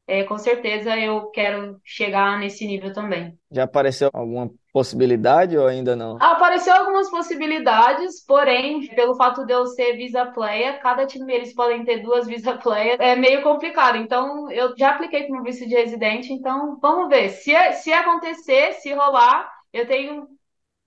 é, 0.07 0.23
com 0.23 0.39
certeza 0.39 0.97
eu 0.97 1.31
quero 1.31 1.81
chegar 1.85 2.39
nesse 2.39 2.65
nível 2.67 2.93
também. 2.93 3.37
Já 3.51 3.65
apareceu 3.65 4.09
alguma 4.13 4.51
possibilidade 4.73 5.57
ou 5.59 5.67
ainda 5.67 5.97
não? 5.97 6.17
Apareceu 6.21 6.75
algumas 6.75 7.11
possibilidades, 7.11 8.25
porém, 8.25 8.87
pelo 8.95 9.17
fato 9.17 9.45
de 9.45 9.53
eu 9.53 9.67
ser 9.67 9.97
visa 9.97 10.27
player, 10.27 10.81
cada 10.81 11.07
time 11.07 11.33
eles 11.33 11.55
podem 11.55 11.85
ter 11.85 12.03
duas 12.03 12.27
visa 12.27 12.57
players, 12.57 12.99
é 13.01 13.17
meio 13.17 13.43
complicado. 13.43 13.97
Então, 13.97 14.51
eu 14.51 14.77
já 14.77 14.91
apliquei 14.91 15.27
como 15.27 15.43
vice 15.43 15.67
de 15.67 15.75
residente, 15.75 16.33
então 16.33 16.79
vamos 16.81 17.09
ver. 17.09 17.31
Se, 17.31 17.53
se 17.73 17.93
acontecer, 17.93 18.75
se 18.75 18.93
rolar, 18.93 19.51
eu 19.73 19.87
tenho 19.87 20.29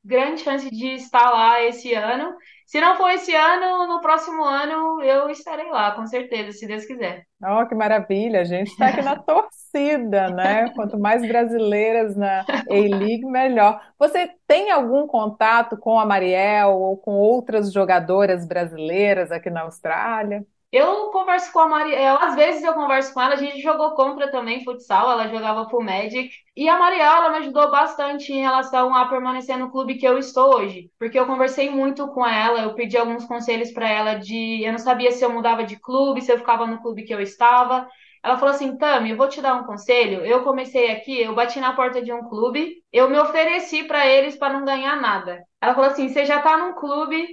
grande 0.04 0.42
chance 0.42 0.70
de 0.70 0.88
estar 0.96 1.30
lá 1.30 1.64
esse 1.64 1.94
ano. 1.94 2.36
Se 2.66 2.80
não 2.80 2.96
for 2.96 3.10
esse 3.10 3.34
ano, 3.34 3.88
no 3.88 4.00
próximo 4.00 4.44
ano 4.44 5.02
eu 5.02 5.30
estarei 5.30 5.70
lá, 5.72 5.92
com 5.96 6.06
certeza, 6.06 6.52
se 6.52 6.68
Deus 6.68 6.86
quiser. 6.86 7.26
Oh, 7.44 7.66
que 7.68 7.74
maravilha! 7.74 8.42
A 8.42 8.44
gente 8.44 8.68
está 8.68 8.90
aqui 8.90 9.02
na 9.02 9.18
torcida, 9.24 10.30
né? 10.30 10.70
Quanto 10.76 11.00
mais 11.00 11.28
brasileiras 11.28 12.16
na 12.16 12.42
A-League, 12.70 13.26
melhor. 13.26 13.82
Você 13.98 14.30
tem 14.46 14.70
algum 14.70 15.08
contato 15.08 15.78
com 15.78 16.00
a 16.00 16.06
Mariel 16.06 16.76
ou 16.76 16.98
com 16.98 17.14
outras 17.14 17.74
jogadoras 17.74 18.48
brasileiras 18.48 19.32
aqui 19.32 19.50
na 19.50 19.62
Austrália? 19.62 20.46
Eu 20.72 21.10
converso 21.10 21.52
com 21.52 21.60
a 21.60 21.68
Mariel, 21.68 22.18
às 22.22 22.36
vezes 22.36 22.64
eu 22.64 22.76
converso 22.76 23.12
com 23.12 23.20
ela, 23.20 23.34
a 23.34 23.38
gente 23.38 23.60
jogou 23.60 23.96
contra 23.96 24.30
também 24.30 24.64
futsal, 24.64 25.12
ela 25.12 25.28
jogava 25.28 25.66
pro 25.66 25.82
Magic. 25.82 26.30
E 26.56 26.70
a 26.70 26.78
Mariel, 26.78 27.12
ela 27.12 27.32
me 27.32 27.38
ajudou 27.38 27.72
bastante 27.72 28.32
em 28.32 28.42
relação 28.42 28.94
a 28.94 29.08
permanecer 29.08 29.58
no 29.58 29.72
clube 29.72 29.96
que 29.98 30.08
eu 30.08 30.20
estou 30.20 30.58
hoje, 30.58 30.92
porque 31.00 31.18
eu 31.18 31.26
conversei 31.26 31.72
muito 31.72 32.08
com 32.10 32.24
ela, 32.26 32.62
eu 32.62 32.76
pedi 32.76 32.96
alguns 32.98 33.26
conselhos 33.26 33.72
para 33.72 33.90
ela 33.90 34.14
de, 34.16 34.64
eu 34.64 34.72
não 34.72 34.78
sabia 34.78 35.12
se 35.12 35.24
eu 35.26 35.32
mudava 35.32 35.64
de 35.64 35.76
clube, 35.80 36.22
se 36.22 36.32
eu 36.32 36.38
ficava 36.38 36.68
no 36.68 36.80
clube 36.82 37.04
que 37.04 37.14
eu 37.14 37.20
estava. 37.22 37.90
Ela 38.24 38.38
falou 38.38 38.54
assim: 38.54 38.78
Tami, 38.78 39.10
eu 39.12 39.18
vou 39.18 39.28
te 39.28 39.42
dar 39.42 39.56
um 39.56 39.64
conselho. 39.66 40.24
Eu 40.24 40.44
comecei 40.44 40.92
aqui, 40.92 41.20
eu 41.20 41.34
bati 41.34 41.60
na 41.60 41.74
porta 41.74 42.00
de 42.02 42.14
um 42.14 42.30
clube, 42.30 42.76
eu 42.94 43.10
me 43.10 43.18
ofereci 43.18 43.86
para 43.86 44.06
eles 44.06 44.36
para 44.36 44.54
não 44.54 44.66
ganhar 44.66 44.96
nada. 45.02 45.42
Ela 45.60 45.74
falou 45.74 45.90
assim: 45.90 46.10
você 46.10 46.26
já 46.26 46.42
tá 46.42 46.58
num 46.58 46.74
clube, 46.74 47.28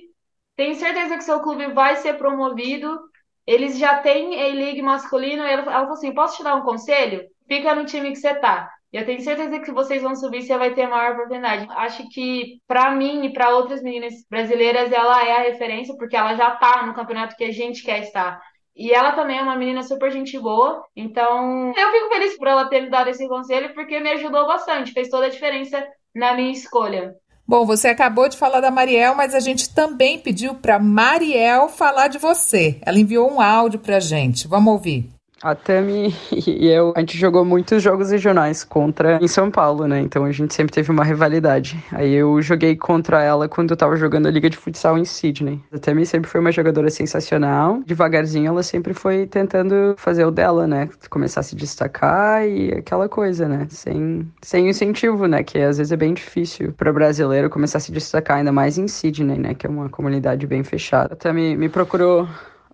tenho 0.57 0.74
certeza 0.74 1.16
que 1.16 1.24
seu 1.24 1.41
clube 1.41 1.66
vai 1.72 1.97
ser 1.97 2.14
promovido 2.14 2.99
eles 3.47 3.78
já 3.78 3.99
têm 3.99 4.34
A-League 4.34 4.82
masculino. 4.82 5.42
E 5.44 5.51
ela, 5.51 5.62
ela 5.62 5.80
falou 5.80 5.92
assim: 5.92 6.14
posso 6.14 6.38
te 6.38 6.44
dar 6.44 6.57
um 6.57 6.62
conselho? 6.62 7.24
Fica 7.47 7.74
no 7.74 7.84
time 7.84 8.11
que 8.11 8.16
você 8.16 8.34
tá. 8.34 8.70
Eu 8.92 9.05
tenho 9.05 9.20
certeza 9.20 9.61
que 9.61 9.72
vocês 9.72 10.03
vão 10.03 10.14
subir, 10.14 10.42
você 10.42 10.57
vai 10.57 10.72
ter 10.74 10.86
maior 10.86 11.12
oportunidade. 11.12 11.66
Acho 11.70 12.09
que 12.09 12.61
para 12.66 12.90
mim 12.92 13.26
e 13.26 13.32
para 13.32 13.51
outras 13.51 13.82
meninas 13.82 14.14
brasileiras, 14.30 14.90
ela 14.90 15.22
é 15.26 15.36
a 15.36 15.42
referência, 15.42 15.94
porque 15.99 16.16
ela 16.16 16.34
já 16.34 16.53
tá 16.53 16.86
no 16.86 16.94
campeonato 16.94 17.36
que 17.36 17.44
a 17.44 17.53
gente 17.53 17.82
quer 17.82 18.01
estar. 18.01 18.40
E 18.74 18.92
ela 18.92 19.12
também 19.12 19.38
é 19.38 19.42
uma 19.42 19.57
menina 19.57 19.82
super 19.82 20.11
gente 20.11 20.38
boa. 20.38 20.84
Então, 20.94 21.72
eu 21.76 21.92
fico 21.92 22.09
feliz 22.09 22.36
por 22.36 22.47
ela 22.47 22.68
ter 22.68 22.82
me 22.82 22.90
dado 22.90 23.09
esse 23.09 23.26
conselho, 23.28 23.74
porque 23.74 23.99
me 24.01 24.11
ajudou 24.11 24.47
bastante, 24.47 24.92
fez 24.92 25.09
toda 25.09 25.26
a 25.26 25.30
diferença 25.30 25.86
na 26.14 26.34
minha 26.34 26.53
escolha. 26.53 27.14
Bom, 27.49 27.64
você 27.64 27.88
acabou 27.88 28.28
de 28.28 28.36
falar 28.36 28.61
da 28.61 28.72
Mariel, 28.72 29.14
mas 29.14 29.32
a 29.32 29.38
gente 29.38 29.70
também 29.72 30.18
pediu 30.18 30.55
para 30.55 30.80
Mariel 30.80 31.68
falar 31.68 32.09
de 32.09 32.18
você. 32.18 32.78
Ela 32.82 32.99
enviou 32.99 33.30
um 33.30 33.40
áudio 33.40 33.78
para 33.78 33.99
a 33.99 34.01
gente. 34.01 34.49
Vamos 34.49 34.72
ouvir. 34.72 35.16
A 35.43 35.55
Tami 35.55 36.14
e 36.32 36.66
eu, 36.66 36.95
a 36.97 37.01
gente 37.01 37.18
jogou 37.18 37.45
muitos 37.45 37.82
jogos 37.82 38.11
regionais 38.11 38.64
contra 38.64 39.18
em 39.22 39.28
São 39.28 39.51
Paulo, 39.51 39.87
né? 39.87 40.01
Então 40.01 40.24
a 40.24 40.32
gente 40.32 40.55
sempre 40.55 40.72
teve 40.72 40.91
uma 40.91 41.05
rivalidade. 41.05 41.82
Aí 41.93 42.14
eu 42.14 42.41
joguei 42.41 42.74
contra 42.74 43.22
ela 43.22 43.47
quando 43.47 43.70
eu 43.72 43.76
tava 43.76 43.97
jogando 43.97 44.26
a 44.26 44.30
Liga 44.30 44.49
de 44.49 44.57
Futsal 44.57 44.97
em 44.97 45.05
Sydney. 45.05 45.61
A 45.70 45.78
Tami 45.78 46.07
sempre 46.07 46.30
foi 46.30 46.41
uma 46.41 46.51
jogadora 46.51 46.89
sensacional. 46.89 47.82
Devagarzinho 47.84 48.49
ela 48.49 48.62
sempre 48.62 48.95
foi 48.95 49.26
tentando 49.26 49.95
fazer 49.99 50.24
o 50.24 50.30
dela, 50.30 50.66
né? 50.66 50.89
Começar 51.11 51.41
a 51.41 51.43
se 51.43 51.55
destacar 51.55 52.49
e 52.49 52.72
aquela 52.72 53.09
coisa, 53.09 53.47
né? 53.47 53.66
Sem, 53.68 54.26
sem 54.41 54.68
incentivo, 54.70 55.26
né? 55.26 55.43
Que 55.43 55.59
às 55.59 55.76
vezes 55.76 55.93
é 55.93 55.97
bem 55.97 56.14
difícil 56.14 56.72
para 56.72 56.93
brasileiro 56.93 57.51
começar 57.51 57.76
a 57.78 57.80
se 57.82 57.93
destacar, 57.93 58.39
ainda 58.39 58.53
mais 58.53 58.78
em 58.78 58.89
Sydney, 58.89 59.39
né? 59.39 59.55
Que 59.55 59.66
é 59.66 59.70
uma 59.70 59.91
comunidade 59.91 60.47
bem 60.47 60.64
fechada. 60.64 61.12
A 61.12 61.16
Tami 61.16 61.57
me 61.57 61.68
procurou 61.68 62.26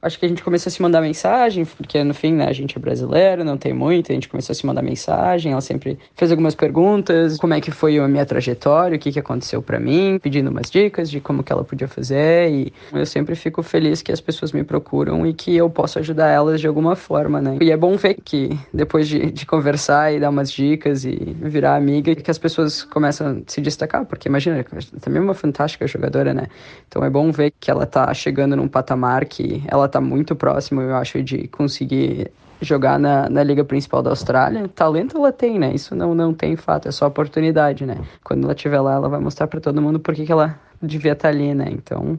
acho 0.02 0.18
que 0.18 0.26
a 0.26 0.28
gente 0.28 0.42
começou 0.42 0.68
a 0.68 0.72
se 0.72 0.82
mandar 0.82 1.00
mensagem, 1.00 1.64
porque 1.64 2.02
no 2.02 2.12
fim, 2.12 2.32
né, 2.32 2.48
a 2.48 2.52
gente 2.52 2.76
é 2.76 2.80
brasileiro, 2.80 3.44
não 3.44 3.56
tem 3.56 3.72
muito, 3.72 4.10
a 4.10 4.14
gente 4.14 4.28
começou 4.28 4.52
a 4.52 4.56
se 4.56 4.66
mandar 4.66 4.82
mensagem, 4.82 5.52
ela 5.52 5.60
sempre 5.60 5.96
fez 6.16 6.32
algumas 6.32 6.56
perguntas, 6.56 7.38
como 7.38 7.54
é 7.54 7.60
que 7.60 7.70
foi 7.70 7.98
a 7.98 8.08
minha 8.08 8.26
trajetória, 8.26 8.96
o 8.96 8.98
que 8.98 9.12
que 9.12 9.20
aconteceu 9.20 9.62
para 9.62 9.78
mim, 9.78 10.18
pedindo 10.20 10.50
umas 10.50 10.68
dicas 10.68 11.08
de 11.08 11.20
como 11.20 11.44
que 11.44 11.52
ela 11.52 11.62
podia 11.62 11.86
fazer 11.86 12.50
e 12.50 12.72
eu 12.92 13.06
sempre 13.06 13.36
fico 13.36 13.62
feliz 13.62 14.02
que 14.02 14.10
as 14.10 14.20
pessoas 14.20 14.50
me 14.50 14.64
procuram 14.64 15.24
e 15.24 15.32
que 15.32 15.56
eu 15.56 15.70
posso 15.70 16.00
ajudar 16.00 16.28
elas 16.28 16.60
de 16.60 16.66
alguma 16.66 16.96
forma, 16.96 17.40
né? 17.40 17.58
E 17.60 17.70
é 17.70 17.76
bom 17.76 17.96
ver 17.96 18.14
que 18.24 18.58
depois 18.74 19.06
de, 19.06 19.30
de 19.30 19.46
conversar 19.46 20.12
e 20.12 20.18
dar 20.18 20.30
umas 20.30 20.50
dicas 20.50 21.04
e 21.04 21.14
virar 21.42 21.76
amiga, 21.76 22.14
que 22.16 22.30
as 22.30 22.38
pessoas 22.38 22.82
começam 22.82 23.28
a 23.28 23.50
se 23.50 23.60
destacar, 23.60 24.04
porque 24.04 24.28
imagina, 24.28 24.64
também 25.00 25.20
é 25.20 25.24
uma 25.24 25.34
fantástica 25.34 25.86
jogadora, 25.86 26.34
né? 26.34 26.48
Então 26.88 27.04
é 27.04 27.10
bom 27.10 27.30
ver 27.30 27.52
que 27.60 27.70
ela 27.70 27.86
tá 27.86 28.12
chegando 28.12 28.56
num 28.56 28.66
patamar 28.66 29.24
que 29.26 29.62
ela 29.68 29.88
tá 29.92 30.00
muito 30.00 30.34
próximo, 30.34 30.80
eu 30.80 30.94
acho, 30.96 31.22
de 31.22 31.48
conseguir 31.48 32.30
jogar 32.60 32.98
na, 32.98 33.28
na 33.28 33.42
liga 33.42 33.64
principal 33.64 34.02
da 34.02 34.10
Austrália. 34.10 34.68
Talento 34.68 35.16
ela 35.16 35.32
tem, 35.32 35.58
né? 35.58 35.74
Isso 35.74 35.94
não, 35.94 36.14
não 36.14 36.32
tem 36.32 36.56
fato, 36.56 36.88
é 36.88 36.92
só 36.92 37.06
oportunidade, 37.06 37.84
né? 37.84 37.98
Quando 38.24 38.44
ela 38.44 38.52
estiver 38.52 38.80
lá, 38.80 38.94
ela 38.94 39.08
vai 39.08 39.20
mostrar 39.20 39.46
para 39.46 39.60
todo 39.60 39.82
mundo 39.82 39.98
por 39.98 40.14
que 40.14 40.30
ela 40.30 40.58
devia 40.80 41.12
estar 41.12 41.28
tá 41.28 41.34
ali, 41.34 41.54
né? 41.54 41.66
Então, 41.70 42.18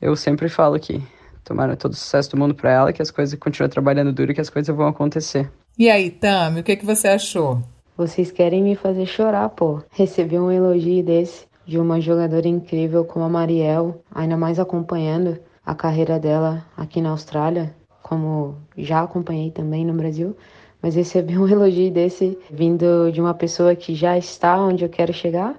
eu 0.00 0.14
sempre 0.14 0.48
falo 0.48 0.78
que 0.78 1.02
tomara 1.44 1.76
todo 1.76 1.92
o 1.92 1.96
sucesso 1.96 2.30
do 2.30 2.36
mundo 2.36 2.54
para 2.54 2.70
ela, 2.70 2.92
que 2.92 3.02
as 3.02 3.10
coisas 3.10 3.38
continuem 3.38 3.70
trabalhando 3.70 4.12
duro, 4.12 4.34
que 4.34 4.40
as 4.40 4.50
coisas 4.50 4.74
vão 4.74 4.86
acontecer. 4.86 5.50
E 5.78 5.90
aí, 5.90 6.10
Tami, 6.10 6.60
o 6.60 6.62
que, 6.62 6.76
que 6.76 6.84
você 6.84 7.08
achou? 7.08 7.62
Vocês 7.96 8.30
querem 8.30 8.62
me 8.62 8.74
fazer 8.74 9.06
chorar, 9.06 9.48
pô. 9.50 9.82
Receber 9.90 10.38
um 10.38 10.50
elogio 10.50 11.02
desse 11.02 11.46
de 11.64 11.78
uma 11.78 12.00
jogadora 12.00 12.48
incrível 12.48 13.04
como 13.04 13.24
a 13.24 13.28
Mariel, 13.28 14.02
ainda 14.12 14.36
mais 14.36 14.58
acompanhando 14.58 15.38
a 15.64 15.74
carreira 15.74 16.18
dela 16.18 16.64
aqui 16.76 17.00
na 17.00 17.10
Austrália, 17.10 17.74
como 18.02 18.56
já 18.76 19.02
acompanhei 19.02 19.50
também 19.50 19.84
no 19.84 19.94
Brasil, 19.94 20.36
mas 20.82 20.96
receber 20.96 21.38
um 21.38 21.48
elogio 21.48 21.90
desse 21.90 22.38
vindo 22.50 23.10
de 23.12 23.20
uma 23.20 23.34
pessoa 23.34 23.74
que 23.74 23.94
já 23.94 24.18
está 24.18 24.60
onde 24.60 24.84
eu 24.84 24.88
quero 24.88 25.12
chegar 25.12 25.54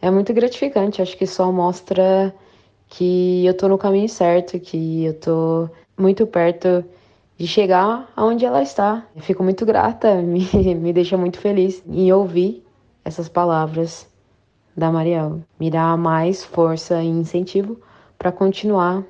é 0.00 0.10
muito 0.10 0.32
gratificante. 0.34 1.00
Acho 1.00 1.16
que 1.16 1.26
só 1.26 1.50
mostra 1.50 2.34
que 2.88 3.44
eu 3.46 3.54
tô 3.54 3.68
no 3.68 3.78
caminho 3.78 4.08
certo, 4.08 4.58
que 4.58 5.04
eu 5.04 5.14
tô 5.14 5.70
muito 5.96 6.26
perto 6.26 6.84
de 7.38 7.46
chegar 7.46 8.10
aonde 8.16 8.44
ela 8.44 8.62
está. 8.62 9.06
Eu 9.14 9.22
fico 9.22 9.42
muito 9.42 9.64
grata, 9.64 10.14
me, 10.22 10.46
me 10.74 10.92
deixa 10.92 11.16
muito 11.16 11.38
feliz 11.38 11.82
em 11.86 12.12
ouvir 12.12 12.64
essas 13.04 13.28
palavras 13.28 14.08
da 14.76 14.90
Mariel. 14.90 15.40
Me 15.58 15.70
dá 15.70 15.96
mais 15.96 16.44
força 16.44 17.02
e 17.02 17.06
incentivo 17.06 17.80
para 18.18 18.32
continuar 18.32 19.04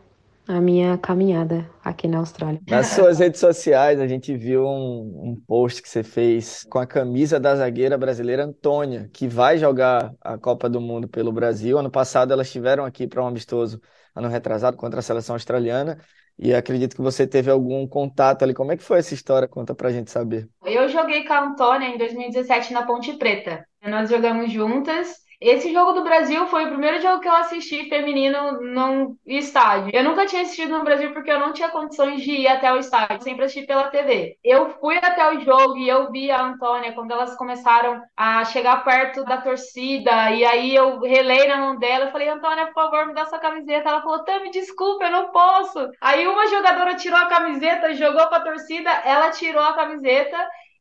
a 0.48 0.60
minha 0.60 0.96
caminhada 0.96 1.68
aqui 1.84 2.06
na 2.06 2.18
Austrália. 2.18 2.60
Nas 2.68 2.88
suas 2.94 3.18
redes 3.18 3.40
sociais, 3.40 4.00
a 4.00 4.06
gente 4.06 4.36
viu 4.36 4.64
um, 4.64 5.30
um, 5.30 5.42
post 5.46 5.82
que 5.82 5.88
você 5.88 6.02
fez 6.02 6.64
com 6.70 6.78
a 6.78 6.86
camisa 6.86 7.40
da 7.40 7.56
zagueira 7.56 7.98
brasileira 7.98 8.44
Antônia, 8.44 9.10
que 9.12 9.26
vai 9.26 9.58
jogar 9.58 10.12
a 10.20 10.38
Copa 10.38 10.68
do 10.68 10.80
Mundo 10.80 11.08
pelo 11.08 11.32
Brasil. 11.32 11.78
Ano 11.78 11.90
passado 11.90 12.32
elas 12.32 12.46
estiveram 12.46 12.84
aqui 12.84 13.06
para 13.06 13.22
um 13.22 13.26
amistoso, 13.26 13.80
ano 14.14 14.28
retrasado, 14.28 14.76
contra 14.76 15.00
a 15.00 15.02
seleção 15.02 15.34
australiana. 15.34 15.98
E 16.38 16.54
acredito 16.54 16.94
que 16.94 17.02
você 17.02 17.26
teve 17.26 17.50
algum 17.50 17.88
contato 17.88 18.42
ali. 18.42 18.52
Como 18.52 18.70
é 18.70 18.76
que 18.76 18.82
foi 18.82 18.98
essa 18.98 19.14
história? 19.14 19.48
Conta 19.48 19.74
pra 19.74 19.90
gente 19.90 20.10
saber. 20.10 20.46
Eu 20.64 20.86
joguei 20.88 21.24
com 21.24 21.32
a 21.32 21.46
Antônia 21.46 21.88
em 21.88 21.96
2017 21.96 22.74
na 22.74 22.84
Ponte 22.84 23.14
Preta. 23.14 23.66
Nós 23.82 24.10
jogamos 24.10 24.52
juntas 24.52 25.25
esse 25.40 25.72
jogo 25.72 25.92
do 25.92 26.02
Brasil 26.02 26.46
foi 26.46 26.64
o 26.64 26.68
primeiro 26.68 27.00
jogo 27.00 27.20
que 27.20 27.28
eu 27.28 27.36
assisti 27.36 27.88
feminino 27.88 28.60
num 28.60 29.16
estádio. 29.26 29.90
Eu 29.92 30.02
nunca 30.04 30.24
tinha 30.26 30.42
assistido 30.42 30.76
no 30.78 30.84
Brasil 30.84 31.12
porque 31.12 31.30
eu 31.30 31.38
não 31.38 31.52
tinha 31.52 31.68
condições 31.68 32.22
de 32.22 32.32
ir 32.32 32.48
até 32.48 32.72
o 32.72 32.78
estádio, 32.78 33.22
sempre 33.22 33.44
assisti 33.44 33.66
pela 33.66 33.90
TV. 33.90 34.38
Eu 34.42 34.70
fui 34.80 34.96
até 34.96 35.28
o 35.30 35.40
jogo 35.40 35.76
e 35.76 35.88
eu 35.88 36.10
vi 36.10 36.30
a 36.30 36.42
Antônia 36.42 36.92
quando 36.92 37.10
elas 37.10 37.36
começaram 37.36 38.00
a 38.16 38.44
chegar 38.46 38.84
perto 38.84 39.24
da 39.24 39.40
torcida 39.40 40.30
e 40.30 40.44
aí 40.44 40.74
eu 40.74 41.00
relei 41.00 41.46
na 41.48 41.58
mão 41.58 41.78
dela, 41.78 42.06
eu 42.06 42.12
falei: 42.12 42.28
"Antônia, 42.28 42.66
por 42.66 42.74
favor, 42.74 43.06
me 43.06 43.14
dá 43.14 43.26
sua 43.26 43.38
camiseta". 43.38 43.88
Ela 43.88 44.02
falou: 44.02 44.24
"Tami, 44.24 44.50
desculpa, 44.50 45.04
eu 45.04 45.10
não 45.10 45.30
posso". 45.30 45.90
Aí 46.00 46.26
uma 46.26 46.46
jogadora 46.48 46.94
tirou 46.96 47.18
a 47.18 47.26
camiseta, 47.26 47.94
jogou 47.94 48.26
para 48.28 48.38
a 48.38 48.44
torcida, 48.44 48.90
ela 49.04 49.30
tirou 49.30 49.62
a 49.62 49.74
camiseta 49.74 50.36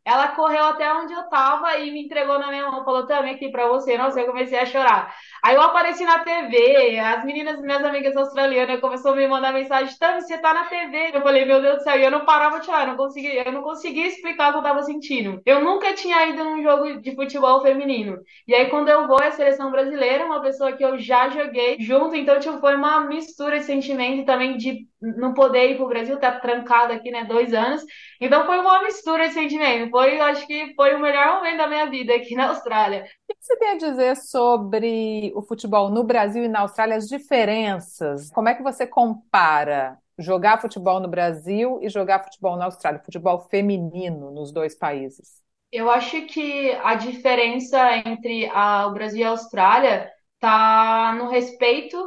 ela 0.05 0.29
correu 0.29 0.63
até 0.65 0.93
onde 0.93 1.13
eu 1.13 1.23
tava 1.29 1.77
e 1.79 1.91
me 1.91 2.03
entregou 2.05 2.37
na 2.39 2.49
minha 2.49 2.69
mão, 2.71 2.85
falou, 2.85 3.07
também 3.07 3.35
aqui 3.35 3.49
pra 3.49 3.67
você. 3.67 3.97
Nossa, 3.97 4.19
eu 4.21 4.27
comecei 4.27 4.57
a 4.59 4.65
chorar. 4.65 5.15
Aí 5.45 5.53
eu 5.53 5.61
apareci 5.61 6.03
na 6.03 6.23
TV, 6.23 6.97
as 6.97 7.23
meninas, 7.23 7.61
minhas 7.61 7.85
amigas 7.85 8.17
australianas, 8.17 8.79
começaram 8.81 9.15
a 9.15 9.19
me 9.19 9.27
mandar 9.27 9.53
mensagem, 9.53 9.95
Tami, 9.99 10.19
você 10.23 10.39
tá 10.39 10.51
na 10.55 10.63
TV. 10.63 11.11
Eu 11.13 11.21
falei, 11.21 11.45
meu 11.45 11.61
Deus 11.61 11.77
do 11.77 11.83
céu, 11.83 11.99
e 11.99 12.03
eu 12.03 12.09
não 12.09 12.25
parava 12.25 12.59
de 12.59 12.65
chorar, 12.65 12.81
eu 12.81 12.87
não 12.87 12.97
conseguia, 12.97 13.47
eu 13.47 13.51
não 13.51 13.61
conseguia 13.61 14.07
explicar 14.07 14.49
o 14.49 14.53
que 14.53 14.57
eu 14.57 14.63
tava 14.63 14.81
sentindo. 14.81 15.39
Eu 15.45 15.63
nunca 15.63 15.93
tinha 15.93 16.25
ido 16.25 16.43
num 16.43 16.63
jogo 16.63 16.99
de 16.99 17.13
futebol 17.13 17.61
feminino. 17.61 18.17
E 18.47 18.55
aí, 18.55 18.71
quando 18.71 18.89
eu 18.89 19.07
vou 19.07 19.21
à 19.21 19.29
seleção 19.29 19.69
brasileira, 19.69 20.25
uma 20.25 20.41
pessoa 20.41 20.71
que 20.71 20.83
eu 20.83 20.97
já 20.97 21.29
joguei 21.29 21.77
junto, 21.79 22.15
então, 22.15 22.39
tipo, 22.39 22.59
foi 22.59 22.75
uma 22.75 23.01
mistura 23.01 23.59
de 23.59 23.65
sentimento 23.65 24.25
também 24.25 24.57
de 24.57 24.87
não 24.99 25.35
poder 25.35 25.69
ir 25.69 25.77
pro 25.77 25.87
Brasil, 25.87 26.19
tá 26.19 26.39
trancado 26.39 26.91
aqui, 26.91 27.11
né, 27.11 27.23
dois 27.23 27.53
anos. 27.53 27.83
Então 28.19 28.47
foi 28.47 28.57
uma 28.59 28.81
mistura 28.81 29.27
de 29.27 29.35
sentimento. 29.35 29.91
Foi, 29.91 30.19
acho 30.19 30.47
que 30.47 30.73
foi 30.75 30.95
o 30.95 30.99
melhor 30.99 31.35
momento 31.35 31.57
da 31.57 31.67
minha 31.67 31.85
vida 31.85 32.15
aqui 32.15 32.33
na 32.33 32.47
Austrália. 32.47 33.05
Você 33.45 33.57
tem 33.57 33.69
a 33.73 33.77
dizer 33.77 34.15
sobre 34.17 35.31
o 35.35 35.41
futebol 35.43 35.91
no 35.91 36.03
Brasil 36.03 36.43
e 36.43 36.47
na 36.47 36.61
Austrália, 36.61 36.95
as 36.95 37.07
diferenças? 37.07 38.31
Como 38.31 38.49
é 38.49 38.55
que 38.55 38.63
você 38.63 38.87
compara 38.87 39.99
jogar 40.17 40.59
futebol 40.59 40.99
no 40.99 41.07
Brasil 41.07 41.77
e 41.79 41.87
jogar 41.87 42.23
futebol 42.23 42.57
na 42.57 42.65
Austrália, 42.65 43.03
futebol 43.05 43.37
feminino 43.41 44.31
nos 44.31 44.51
dois 44.51 44.75
países? 44.75 45.43
Eu 45.71 45.91
acho 45.91 46.25
que 46.25 46.71
a 46.83 46.95
diferença 46.95 47.97
entre 47.97 48.49
a, 48.49 48.87
o 48.87 48.93
Brasil 48.93 49.19
e 49.19 49.23
a 49.23 49.29
Austrália 49.29 50.11
tá 50.39 51.13
no 51.15 51.29
respeito 51.29 51.97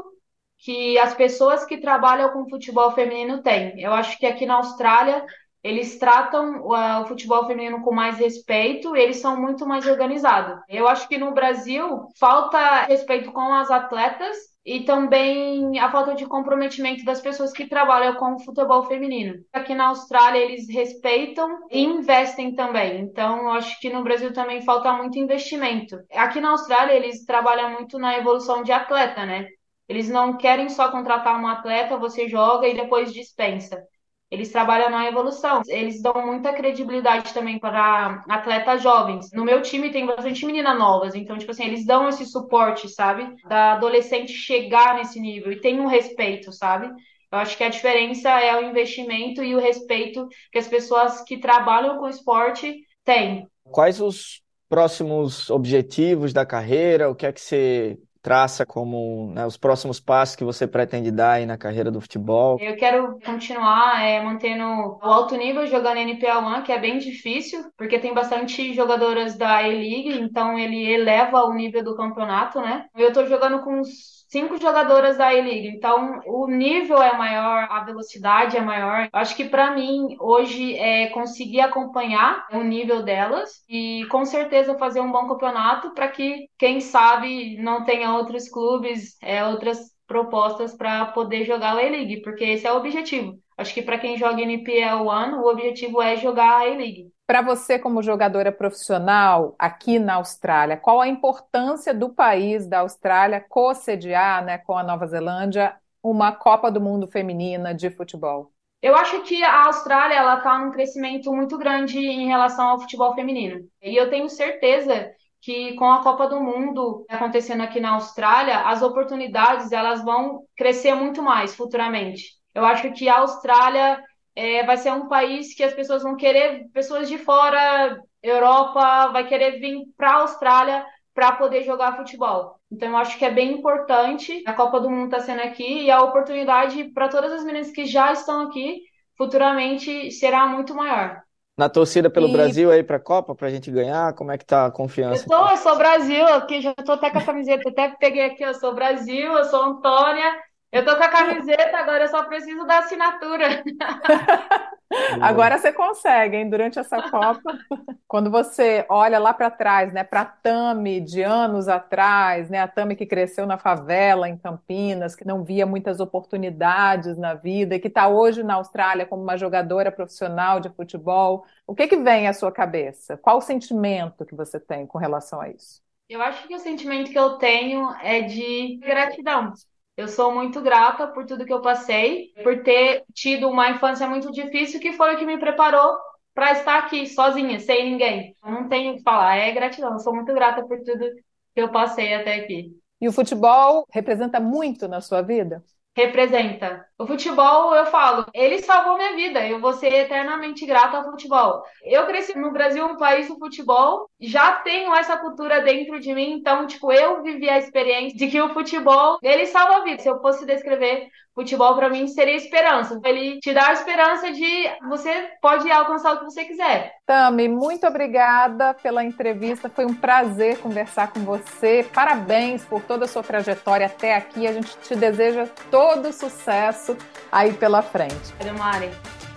que 0.59 0.99
as 0.99 1.14
pessoas 1.14 1.64
que 1.64 1.78
trabalham 1.78 2.32
com 2.32 2.51
futebol 2.51 2.91
feminino 2.91 3.45
têm. 3.45 3.80
Eu 3.80 3.93
acho 3.93 4.18
que 4.18 4.26
aqui 4.26 4.45
na 4.45 4.57
Austrália 4.57 5.24
eles 5.62 5.98
tratam 5.98 6.62
o, 6.62 7.06
futebol 7.06 7.46
feminino 7.46 7.82
com 7.82 7.92
mais 7.92 8.18
respeito, 8.18 8.94
eles 8.94 9.18
são 9.18 9.40
muito 9.40 9.66
mais 9.66 9.86
organizados. 9.86 10.61
Eu 10.68 10.88
acho 10.88 11.09
que 11.09 11.18
no 11.18 11.32
Brasil 11.32 12.06
falta 12.18 12.82
respeito 12.82 13.32
com 13.32 13.52
as 13.52 13.70
atletas 13.70 14.36
e 14.64 14.80
também 14.80 15.78
a 15.78 15.90
falta 15.90 16.14
de 16.14 16.26
comprometimento 16.26 17.02
das 17.04 17.20
pessoas 17.20 17.52
que 17.52 17.66
trabalham 17.66 18.14
com 18.16 18.34
o 18.34 18.44
futebol 18.44 18.84
feminino. 18.84 19.34
Aqui 19.52 19.74
na 19.74 19.88
Austrália 19.88 20.38
eles 20.38 20.68
respeitam 20.68 21.48
e 21.70 21.82
investem 21.82 22.54
também. 22.54 23.00
Então, 23.00 23.44
eu 23.44 23.50
acho 23.50 23.80
que 23.80 23.90
no 23.90 24.04
Brasil 24.04 24.32
também 24.32 24.61
falta 24.62 24.92
muito 24.92 25.18
investimento. 25.18 25.96
Aqui 26.12 26.40
na 26.40 26.50
Austrália 26.50 26.92
eles 26.92 27.24
trabalham 27.24 27.70
muito 27.70 27.98
na 27.98 28.18
evolução 28.18 28.62
de 28.62 28.70
atleta, 28.70 29.24
né? 29.24 29.48
Eles 29.88 30.11
não 30.11 30.36
querem 30.36 30.68
só 30.68 30.90
contratar 30.90 31.40
um 31.40 31.46
atleta, 31.46 31.96
você 31.96 32.28
joga 32.28 32.68
e 32.68 32.74
depois 32.74 33.11
dispensa. 33.11 33.82
Eles 34.30 34.50
trabalham 34.50 34.90
na 34.90 35.06
evolução. 35.06 35.62
Eles 35.66 36.02
dão 36.02 36.26
muita 36.26 36.52
credibilidade 36.52 37.32
também 37.32 37.58
para 37.58 38.22
atletas 38.28 38.82
jovens. 38.82 39.30
No 39.32 39.44
meu 39.44 39.62
time 39.62 39.90
tem 39.90 40.04
bastante 40.04 40.44
menina 40.44 40.74
novas, 40.74 41.14
então, 41.14 41.38
tipo 41.38 41.50
assim, 41.50 41.64
eles 41.64 41.86
dão 41.86 42.08
esse 42.08 42.26
suporte, 42.26 42.88
sabe? 42.88 43.26
Da 43.48 43.72
adolescente 43.72 44.32
chegar 44.32 44.96
nesse 44.96 45.18
nível 45.18 45.50
e 45.50 45.60
tem 45.60 45.80
um 45.80 45.86
respeito, 45.86 46.52
sabe? 46.52 46.90
Eu 47.30 47.38
acho 47.38 47.56
que 47.56 47.64
a 47.64 47.68
diferença 47.68 48.28
é 48.40 48.58
o 48.58 48.64
investimento 48.64 49.42
e 49.42 49.54
o 49.54 49.60
respeito 49.60 50.26
que 50.50 50.58
as 50.58 50.66
pessoas 50.66 51.22
que 51.22 51.38
trabalham 51.38 51.98
com 51.98 52.08
esporte 52.08 52.74
têm. 53.04 53.46
Quais 53.64 54.00
os 54.00 54.42
próximos 54.68 55.50
objetivos 55.50 56.32
da 56.32 56.44
carreira? 56.44 57.10
O 57.10 57.14
que 57.14 57.26
é 57.26 57.32
que 57.32 57.40
você 57.40 57.98
traça 58.22 58.66
como 58.66 59.32
né, 59.34 59.46
os 59.46 59.56
próximos 59.56 60.00
passos 60.00 60.36
que 60.36 60.44
você 60.44 60.66
pretende 60.66 61.10
dar 61.10 61.32
aí 61.32 61.46
na 61.46 61.58
carreira 61.58 61.90
do 61.90 62.00
futebol? 62.00 62.58
Eu 62.60 62.76
quero 62.76 63.18
continuar 63.24 64.02
é, 64.02 64.22
mantendo 64.22 64.64
o 64.64 64.98
alto 65.02 65.36
nível 65.36 65.66
jogando 65.66 65.98
NPL 65.98 66.38
One, 66.38 66.62
que 66.62 66.72
é 66.72 66.78
bem 66.78 66.98
difícil, 66.98 67.64
porque 67.76 67.98
tem 67.98 68.14
bastante 68.14 68.74
jogadoras 68.74 69.36
da 69.36 69.62
E-League, 69.62 70.20
então 70.20 70.58
ele 70.58 70.84
eleva 70.84 71.44
o 71.44 71.54
nível 71.54 71.82
do 71.82 71.96
campeonato, 71.96 72.60
né? 72.60 72.86
Eu 72.96 73.12
tô 73.12 73.24
jogando 73.26 73.60
com 73.62 73.82
cinco 74.28 74.60
jogadoras 74.60 75.16
da 75.16 75.34
E-League. 75.34 75.68
Então, 75.68 76.20
o 76.26 76.46
nível 76.46 77.02
é 77.02 77.16
maior, 77.16 77.66
a 77.70 77.80
velocidade 77.80 78.56
é 78.56 78.60
maior. 78.60 79.08
Acho 79.12 79.34
que 79.34 79.44
para 79.44 79.70
mim, 79.74 80.16
hoje, 80.20 80.76
é 80.76 81.08
conseguir 81.08 81.60
acompanhar 81.60 82.46
o 82.52 82.62
nível 82.62 83.02
delas 83.02 83.64
e 83.68 84.06
com 84.10 84.24
certeza 84.24 84.78
fazer 84.78 85.00
um 85.00 85.10
bom 85.10 85.26
campeonato 85.26 85.92
para 85.94 86.08
que, 86.08 86.48
quem 86.58 86.80
sabe, 86.80 87.56
não 87.58 87.84
tenha 87.84 88.07
outros 88.16 88.48
clubes, 88.48 89.16
é, 89.22 89.44
outras 89.44 89.78
propostas 90.06 90.74
para 90.74 91.06
poder 91.06 91.44
jogar 91.44 91.76
a 91.76 91.82
E-League, 91.82 92.22
porque 92.22 92.44
esse 92.44 92.66
é 92.66 92.72
o 92.72 92.76
objetivo. 92.76 93.38
Acho 93.56 93.74
que 93.74 93.82
para 93.82 93.98
quem 93.98 94.16
joga 94.16 94.40
NPL 94.40 95.06
One, 95.06 95.34
o 95.34 95.46
objetivo 95.46 96.00
é 96.00 96.16
jogar 96.16 96.59
a 96.59 96.68
E-League. 96.68 97.12
Para 97.26 97.42
você, 97.42 97.78
como 97.78 98.02
jogadora 98.02 98.50
profissional 98.50 99.54
aqui 99.59 99.98
na 99.98 100.14
Austrália, 100.14 100.76
qual 100.76 101.00
a 101.00 101.09
importância 101.09 101.92
do 101.92 102.09
país 102.09 102.66
da 102.66 102.80
Austrália 102.80 103.44
co-sediar 103.46 104.44
né, 104.44 104.59
com 104.59 104.78
a 104.78 104.82
Nova 104.82 105.06
Zelândia 105.06 105.76
uma 106.02 106.32
Copa 106.32 106.70
do 106.70 106.80
Mundo 106.80 107.06
feminina 107.06 107.74
de 107.74 107.90
futebol? 107.90 108.50
Eu 108.80 108.94
acho 108.94 109.22
que 109.22 109.42
a 109.42 109.66
Austrália 109.66 110.14
ela 110.14 110.38
está 110.38 110.56
num 110.59 110.70
crescimento 110.70 111.32
muito 111.32 111.59
grande 111.59 111.98
em 111.98 112.28
relação 112.28 112.68
ao 112.68 112.80
futebol 112.80 113.12
feminino. 113.14 113.68
E 113.82 113.94
eu 113.96 114.09
tenho 114.09 114.28
certeza 114.28 115.11
que 115.41 115.74
com 115.74 115.91
a 115.91 116.03
Copa 116.03 116.28
do 116.28 116.41
Mundo 116.41 117.05
acontecendo 117.09 117.62
aqui 117.62 117.80
na 117.80 117.91
Austrália, 117.91 118.61
as 118.61 118.82
oportunidades 118.82 119.72
elas 119.72 120.03
vão 120.05 120.43
crescer 120.57 120.95
muito 120.95 121.22
mais 121.22 121.55
futuramente. 121.55 122.36
Eu 122.55 122.64
acho 122.64 122.93
que 122.93 123.09
a 123.09 123.18
Austrália 123.18 124.03
é, 124.34 124.64
vai 124.64 124.76
ser 124.76 124.93
um 124.93 125.09
país 125.09 125.55
que 125.55 125.62
as 125.62 125.74
pessoas 125.74 126.03
vão 126.03 126.16
querer, 126.16 126.68
pessoas 126.72 127.09
de 127.09 127.18
fora, 127.18 128.01
Europa, 128.22 129.09
vai 129.09 129.26
querer 129.26 129.59
vir 129.61 129.84
para 129.97 130.11
a 130.11 130.20
Austrália 130.22 130.84
para 131.14 131.32
poder 131.32 131.64
jogar 131.64 131.97
futebol. 131.97 132.59
Então, 132.70 132.91
eu 132.91 132.97
acho 132.97 133.18
que 133.18 133.24
é 133.24 133.30
bem 133.30 133.59
importante. 133.59 134.43
A 134.47 134.53
Copa 134.53 134.78
do 134.80 134.91
Mundo 134.91 135.07
está 135.07 135.20
sendo 135.20 135.41
aqui 135.41 135.84
e 135.84 135.91
a 135.91 136.03
oportunidade 136.03 136.84
para 136.93 137.09
todas 137.09 137.32
as 137.32 137.45
meninas 137.45 137.72
que 137.72 137.86
já 137.86 138.12
estão 138.12 138.43
aqui 138.43 138.82
futuramente 139.16 140.12
será 140.12 140.47
muito 140.47 140.74
maior. 140.74 141.20
Na 141.59 141.68
torcida 141.68 142.09
pelo 142.09 142.28
e... 142.28 142.32
Brasil 142.32 142.70
aí 142.70 142.84
para 142.84 142.98
a 142.98 143.00
Copa, 143.00 143.34
para 143.34 143.48
a 143.48 143.50
gente 143.50 143.68
ganhar, 143.68 144.12
como 144.12 144.30
é 144.30 144.38
que 144.38 144.46
tá 144.46 144.66
a 144.66 144.70
confiança? 144.70 145.24
Eu, 145.24 145.28
tô, 145.28 145.48
eu 145.48 145.56
sou 145.56 145.76
Brasil, 145.76 146.24
aqui 146.28 146.61
já 146.61 146.70
estou 146.70 146.94
até 146.94 147.11
com 147.11 147.18
a 147.18 147.24
camiseta, 147.24 147.68
até 147.68 147.88
peguei 147.98 148.26
aqui, 148.26 148.44
eu 148.44 148.54
sou 148.54 148.72
Brasil, 148.72 149.32
eu 149.32 149.44
sou 149.44 149.64
Antônia, 149.64 150.36
eu 150.70 150.84
tô 150.84 150.96
com 150.96 151.02
a 151.02 151.09
camiseta, 151.09 151.76
agora 151.76 152.04
eu 152.04 152.09
só 152.09 152.22
preciso 152.22 152.64
da 152.64 152.78
assinatura. 152.78 153.64
Agora 155.20 155.59
você 155.59 155.72
consegue, 155.72 156.36
hein? 156.36 156.49
Durante 156.49 156.78
essa 156.78 157.03
Copa, 157.03 157.59
quando 158.07 158.30
você 158.30 158.86
olha 158.89 159.18
lá 159.18 159.34
para 159.34 159.51
trás, 159.51 159.93
né, 159.93 160.03
para 160.03 160.22
a 160.22 160.24
Tami 160.24 161.01
de 161.01 161.22
anos 161.22 161.68
atrás, 161.68 162.49
né, 162.49 162.61
a 162.61 162.68
Tami 162.68 162.97
que 162.97 163.07
cresceu 163.07 163.47
na 163.47 163.59
favela 163.59 164.28
em 164.28 164.36
Campinas, 164.36 165.14
que 165.14 165.26
não 165.26 165.45
via 165.45 165.66
muitas 165.66 166.01
oportunidades 166.01 167.18
na 167.18 167.34
vida 167.34 167.74
e 167.74 167.80
que 167.80 167.89
está 167.89 168.09
hoje 168.09 168.43
na 168.43 168.55
Austrália 168.55 169.07
como 169.07 169.22
uma 169.22 169.36
jogadora 169.36 169.93
profissional 169.93 170.61
de 170.61 170.70
futebol, 170.70 171.45
o 171.66 171.74
que 171.74 171.86
que 171.86 171.97
vem 171.97 172.26
à 172.26 172.32
sua 172.32 172.51
cabeça? 172.51 173.16
Qual 173.16 173.39
o 173.39 173.43
sentimento 173.43 174.24
que 174.24 174.34
você 174.34 174.59
tem 174.59 174.86
com 174.86 174.99
relação 174.99 175.41
a 175.41 175.51
isso? 175.51 175.82
Eu 176.09 176.22
acho 176.22 176.49
que 176.49 176.55
o 176.55 176.59
sentimento 176.59 177.11
que 177.11 177.18
eu 177.18 177.36
tenho 177.36 177.93
é 178.01 178.22
de 178.22 178.76
gratidão 178.78 179.53
eu 179.99 180.07
sou 180.07 180.32
muito 180.32 180.61
grata 180.61 181.09
por 181.09 181.26
tudo 181.26 181.44
que 181.44 181.53
eu 181.53 181.61
passei, 181.61 182.28
por 182.40 182.62
ter 182.62 183.05
tido 183.12 183.49
uma 183.49 183.68
infância 183.70 184.09
muito 184.09 184.30
difícil, 184.30 184.78
que 184.80 184.92
foi 184.92 185.14
o 185.14 185.18
que 185.18 185.26
me 185.26 185.38
preparou 185.38 185.99
para 186.32 186.53
estar 186.53 186.78
aqui 186.78 187.05
sozinha, 187.09 187.59
sem 187.59 187.90
ninguém. 187.90 188.36
Não 188.44 188.68
tenho 188.68 188.92
o 188.92 188.96
que 188.96 189.03
falar, 189.03 189.36
é 189.36 189.51
gratidão. 189.51 189.94
Eu 189.94 189.99
sou 189.99 190.14
muito 190.14 190.32
grata 190.32 190.64
por 190.64 190.78
tudo 190.84 191.05
que 191.53 191.61
eu 191.61 191.72
passei 191.72 192.14
até 192.14 192.36
aqui. 192.36 192.78
E 193.01 193.09
o 193.09 193.12
futebol 193.12 193.84
representa 193.90 194.38
muito 194.38 194.86
na 194.86 195.01
sua 195.01 195.20
vida? 195.20 195.64
Representa. 195.99 196.86
O 196.96 197.07
futebol, 197.07 197.74
eu 197.74 197.86
falo, 197.86 198.24
ele 198.32 198.62
salvou 198.62 198.96
minha 198.96 199.16
vida. 199.16 199.46
Eu 199.46 199.61
vou 199.61 199.72
ser 199.72 199.92
eternamente 199.92 200.64
grata 200.64 200.96
ao 200.96 201.05
futebol. 201.05 201.62
Eu 201.82 202.07
cresci 202.07 202.38
no 202.38 202.53
Brasil, 202.53 202.86
um 202.86 202.96
país 202.96 203.28
do 203.28 203.38
futebol, 203.38 204.09
já 204.20 204.53
tenho 204.61 204.94
essa 204.94 205.16
cultura 205.16 205.61
dentro 205.61 205.99
de 205.99 206.14
mim, 206.14 206.32
então, 206.32 206.66
tipo, 206.66 206.92
eu 206.92 207.22
vivi 207.22 207.49
a 207.49 207.59
experiência 207.59 208.16
de 208.16 208.28
que 208.28 208.40
o 208.40 208.53
futebol, 208.55 209.18
ele 209.22 209.46
salva 209.46 209.78
a 209.78 209.84
vida. 209.84 210.01
Se 210.01 210.09
eu 210.09 210.20
fosse 210.20 210.46
descrever 210.46 211.09
futebol 211.39 211.76
para 211.76 211.89
mim 211.89 212.09
seria 212.09 212.34
esperança. 212.34 213.01
Ele 213.05 213.39
te 213.39 213.55
dá 213.55 213.68
a 213.68 213.72
esperança 213.72 214.32
de 214.32 214.68
você 214.89 215.28
pode 215.41 215.70
alcançar 215.70 216.14
o 216.14 216.18
que 216.18 216.24
você 216.24 216.45
quiser. 216.45 216.95
Tami, 217.07 217.49
muito 217.49 217.86
obrigada 217.86 218.74
pela 218.74 219.05
entrevista. 219.05 219.68
Foi 219.68 219.84
um 219.84 219.95
prazer 219.95 220.59
conversar 220.59 221.12
com 221.12 221.20
você. 221.20 221.86
Parabéns 221.95 222.64
por 222.64 222.82
toda 222.82 223.05
a 223.05 223.09
sua 223.09 223.22
trajetória 223.22 223.86
até 223.86 224.16
aqui. 224.16 224.49
A 224.49 224.53
gente 224.53 224.76
te 224.78 224.97
deseja 224.97 225.47
todo 225.70 226.12
sucesso 226.12 226.97
aí 227.30 227.53
pela 227.53 227.82
frente. 227.82 228.34
Mari. 228.59 228.91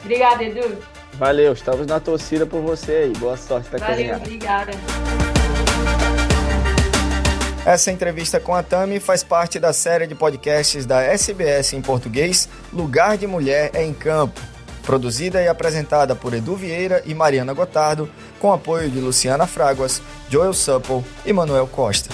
Obrigada, 0.04 0.44
Edu. 0.44 0.78
Valeu, 1.14 1.54
estamos 1.54 1.86
na 1.86 2.00
torcida 2.00 2.48
por 2.48 2.62
você 2.62 2.92
aí. 2.94 3.14
Boa 3.20 3.38
sorte 3.38 3.70
da 3.70 3.78
Valeu, 3.78 4.16
obrigada. 4.16 4.72
Essa 7.64 7.92
entrevista 7.92 8.40
com 8.40 8.56
a 8.56 8.64
Tami 8.64 9.00
faz 9.00 9.24
parte 9.24 9.60
da 9.60 9.72
série 9.72 10.08
de 10.08 10.16
podcasts 10.16 10.84
da 10.84 11.00
SBS 11.04 11.74
em 11.74 11.82
português 11.82 12.50
Lugar 12.74 13.18
de 13.18 13.28
Mulher 13.28 13.70
é 13.76 13.86
em 13.86 13.94
Campo, 13.94 14.42
produzida 14.82 15.40
e 15.40 15.48
apresentada 15.48 16.16
por 16.16 16.34
Edu 16.34 16.56
Vieira 16.56 17.04
e 17.06 17.14
Mariana 17.14 17.54
Gotardo, 17.54 18.10
com 18.40 18.52
apoio 18.52 18.90
de 18.90 19.00
Luciana 19.00 19.46
Fraguas, 19.46 20.02
Joel 20.28 20.54
Supple 20.54 21.04
e 21.24 21.32
Manuel 21.32 21.68
Costa. 21.68 22.10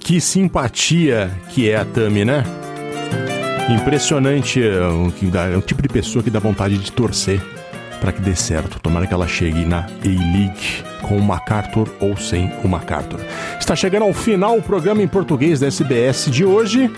Que 0.00 0.20
simpatia 0.20 1.30
que 1.48 1.70
é 1.70 1.76
a 1.76 1.84
Tami, 1.84 2.24
né? 2.24 2.42
Impressionante 3.70 4.60
é 4.60 5.56
o 5.56 5.62
tipo 5.62 5.80
de 5.80 5.88
pessoa 5.88 6.24
que 6.24 6.28
dá 6.28 6.40
vontade 6.40 6.76
de 6.76 6.90
torcer 6.90 7.40
para 8.04 8.12
que 8.12 8.20
dê 8.20 8.36
certo. 8.36 8.78
Tomara 8.80 9.06
que 9.06 9.14
ela 9.14 9.26
chegue 9.26 9.64
na 9.64 9.86
A-League 10.04 10.84
com 11.00 11.16
o 11.16 11.22
MacArthur 11.22 11.88
ou 12.00 12.14
sem 12.18 12.52
o 12.62 12.68
MacArthur. 12.68 13.18
Está 13.58 13.74
chegando 13.74 14.02
ao 14.02 14.12
final 14.12 14.58
o 14.58 14.62
programa 14.62 15.02
em 15.02 15.08
português 15.08 15.58
da 15.58 15.68
SBS 15.68 16.26
de 16.30 16.44
hoje. 16.44 16.90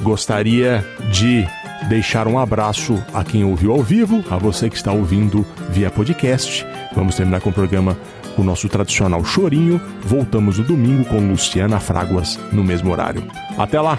Gostaria 0.00 0.82
de 1.12 1.46
deixar 1.90 2.26
um 2.26 2.38
abraço 2.38 3.04
a 3.12 3.22
quem 3.22 3.44
ouviu 3.44 3.70
ao 3.70 3.82
vivo, 3.82 4.24
a 4.30 4.38
você 4.38 4.70
que 4.70 4.76
está 4.76 4.92
ouvindo 4.92 5.44
via 5.68 5.90
podcast. 5.90 6.66
Vamos 6.94 7.14
terminar 7.14 7.42
com 7.42 7.50
o 7.50 7.52
programa 7.52 7.94
o 8.38 8.42
nosso 8.42 8.66
tradicional 8.66 9.22
chorinho. 9.26 9.78
Voltamos 10.00 10.58
no 10.58 10.64
domingo 10.64 11.04
com 11.04 11.18
Luciana 11.18 11.78
Fraguas 11.80 12.40
no 12.50 12.64
mesmo 12.64 12.90
horário. 12.90 13.22
Até 13.58 13.78
lá! 13.78 13.98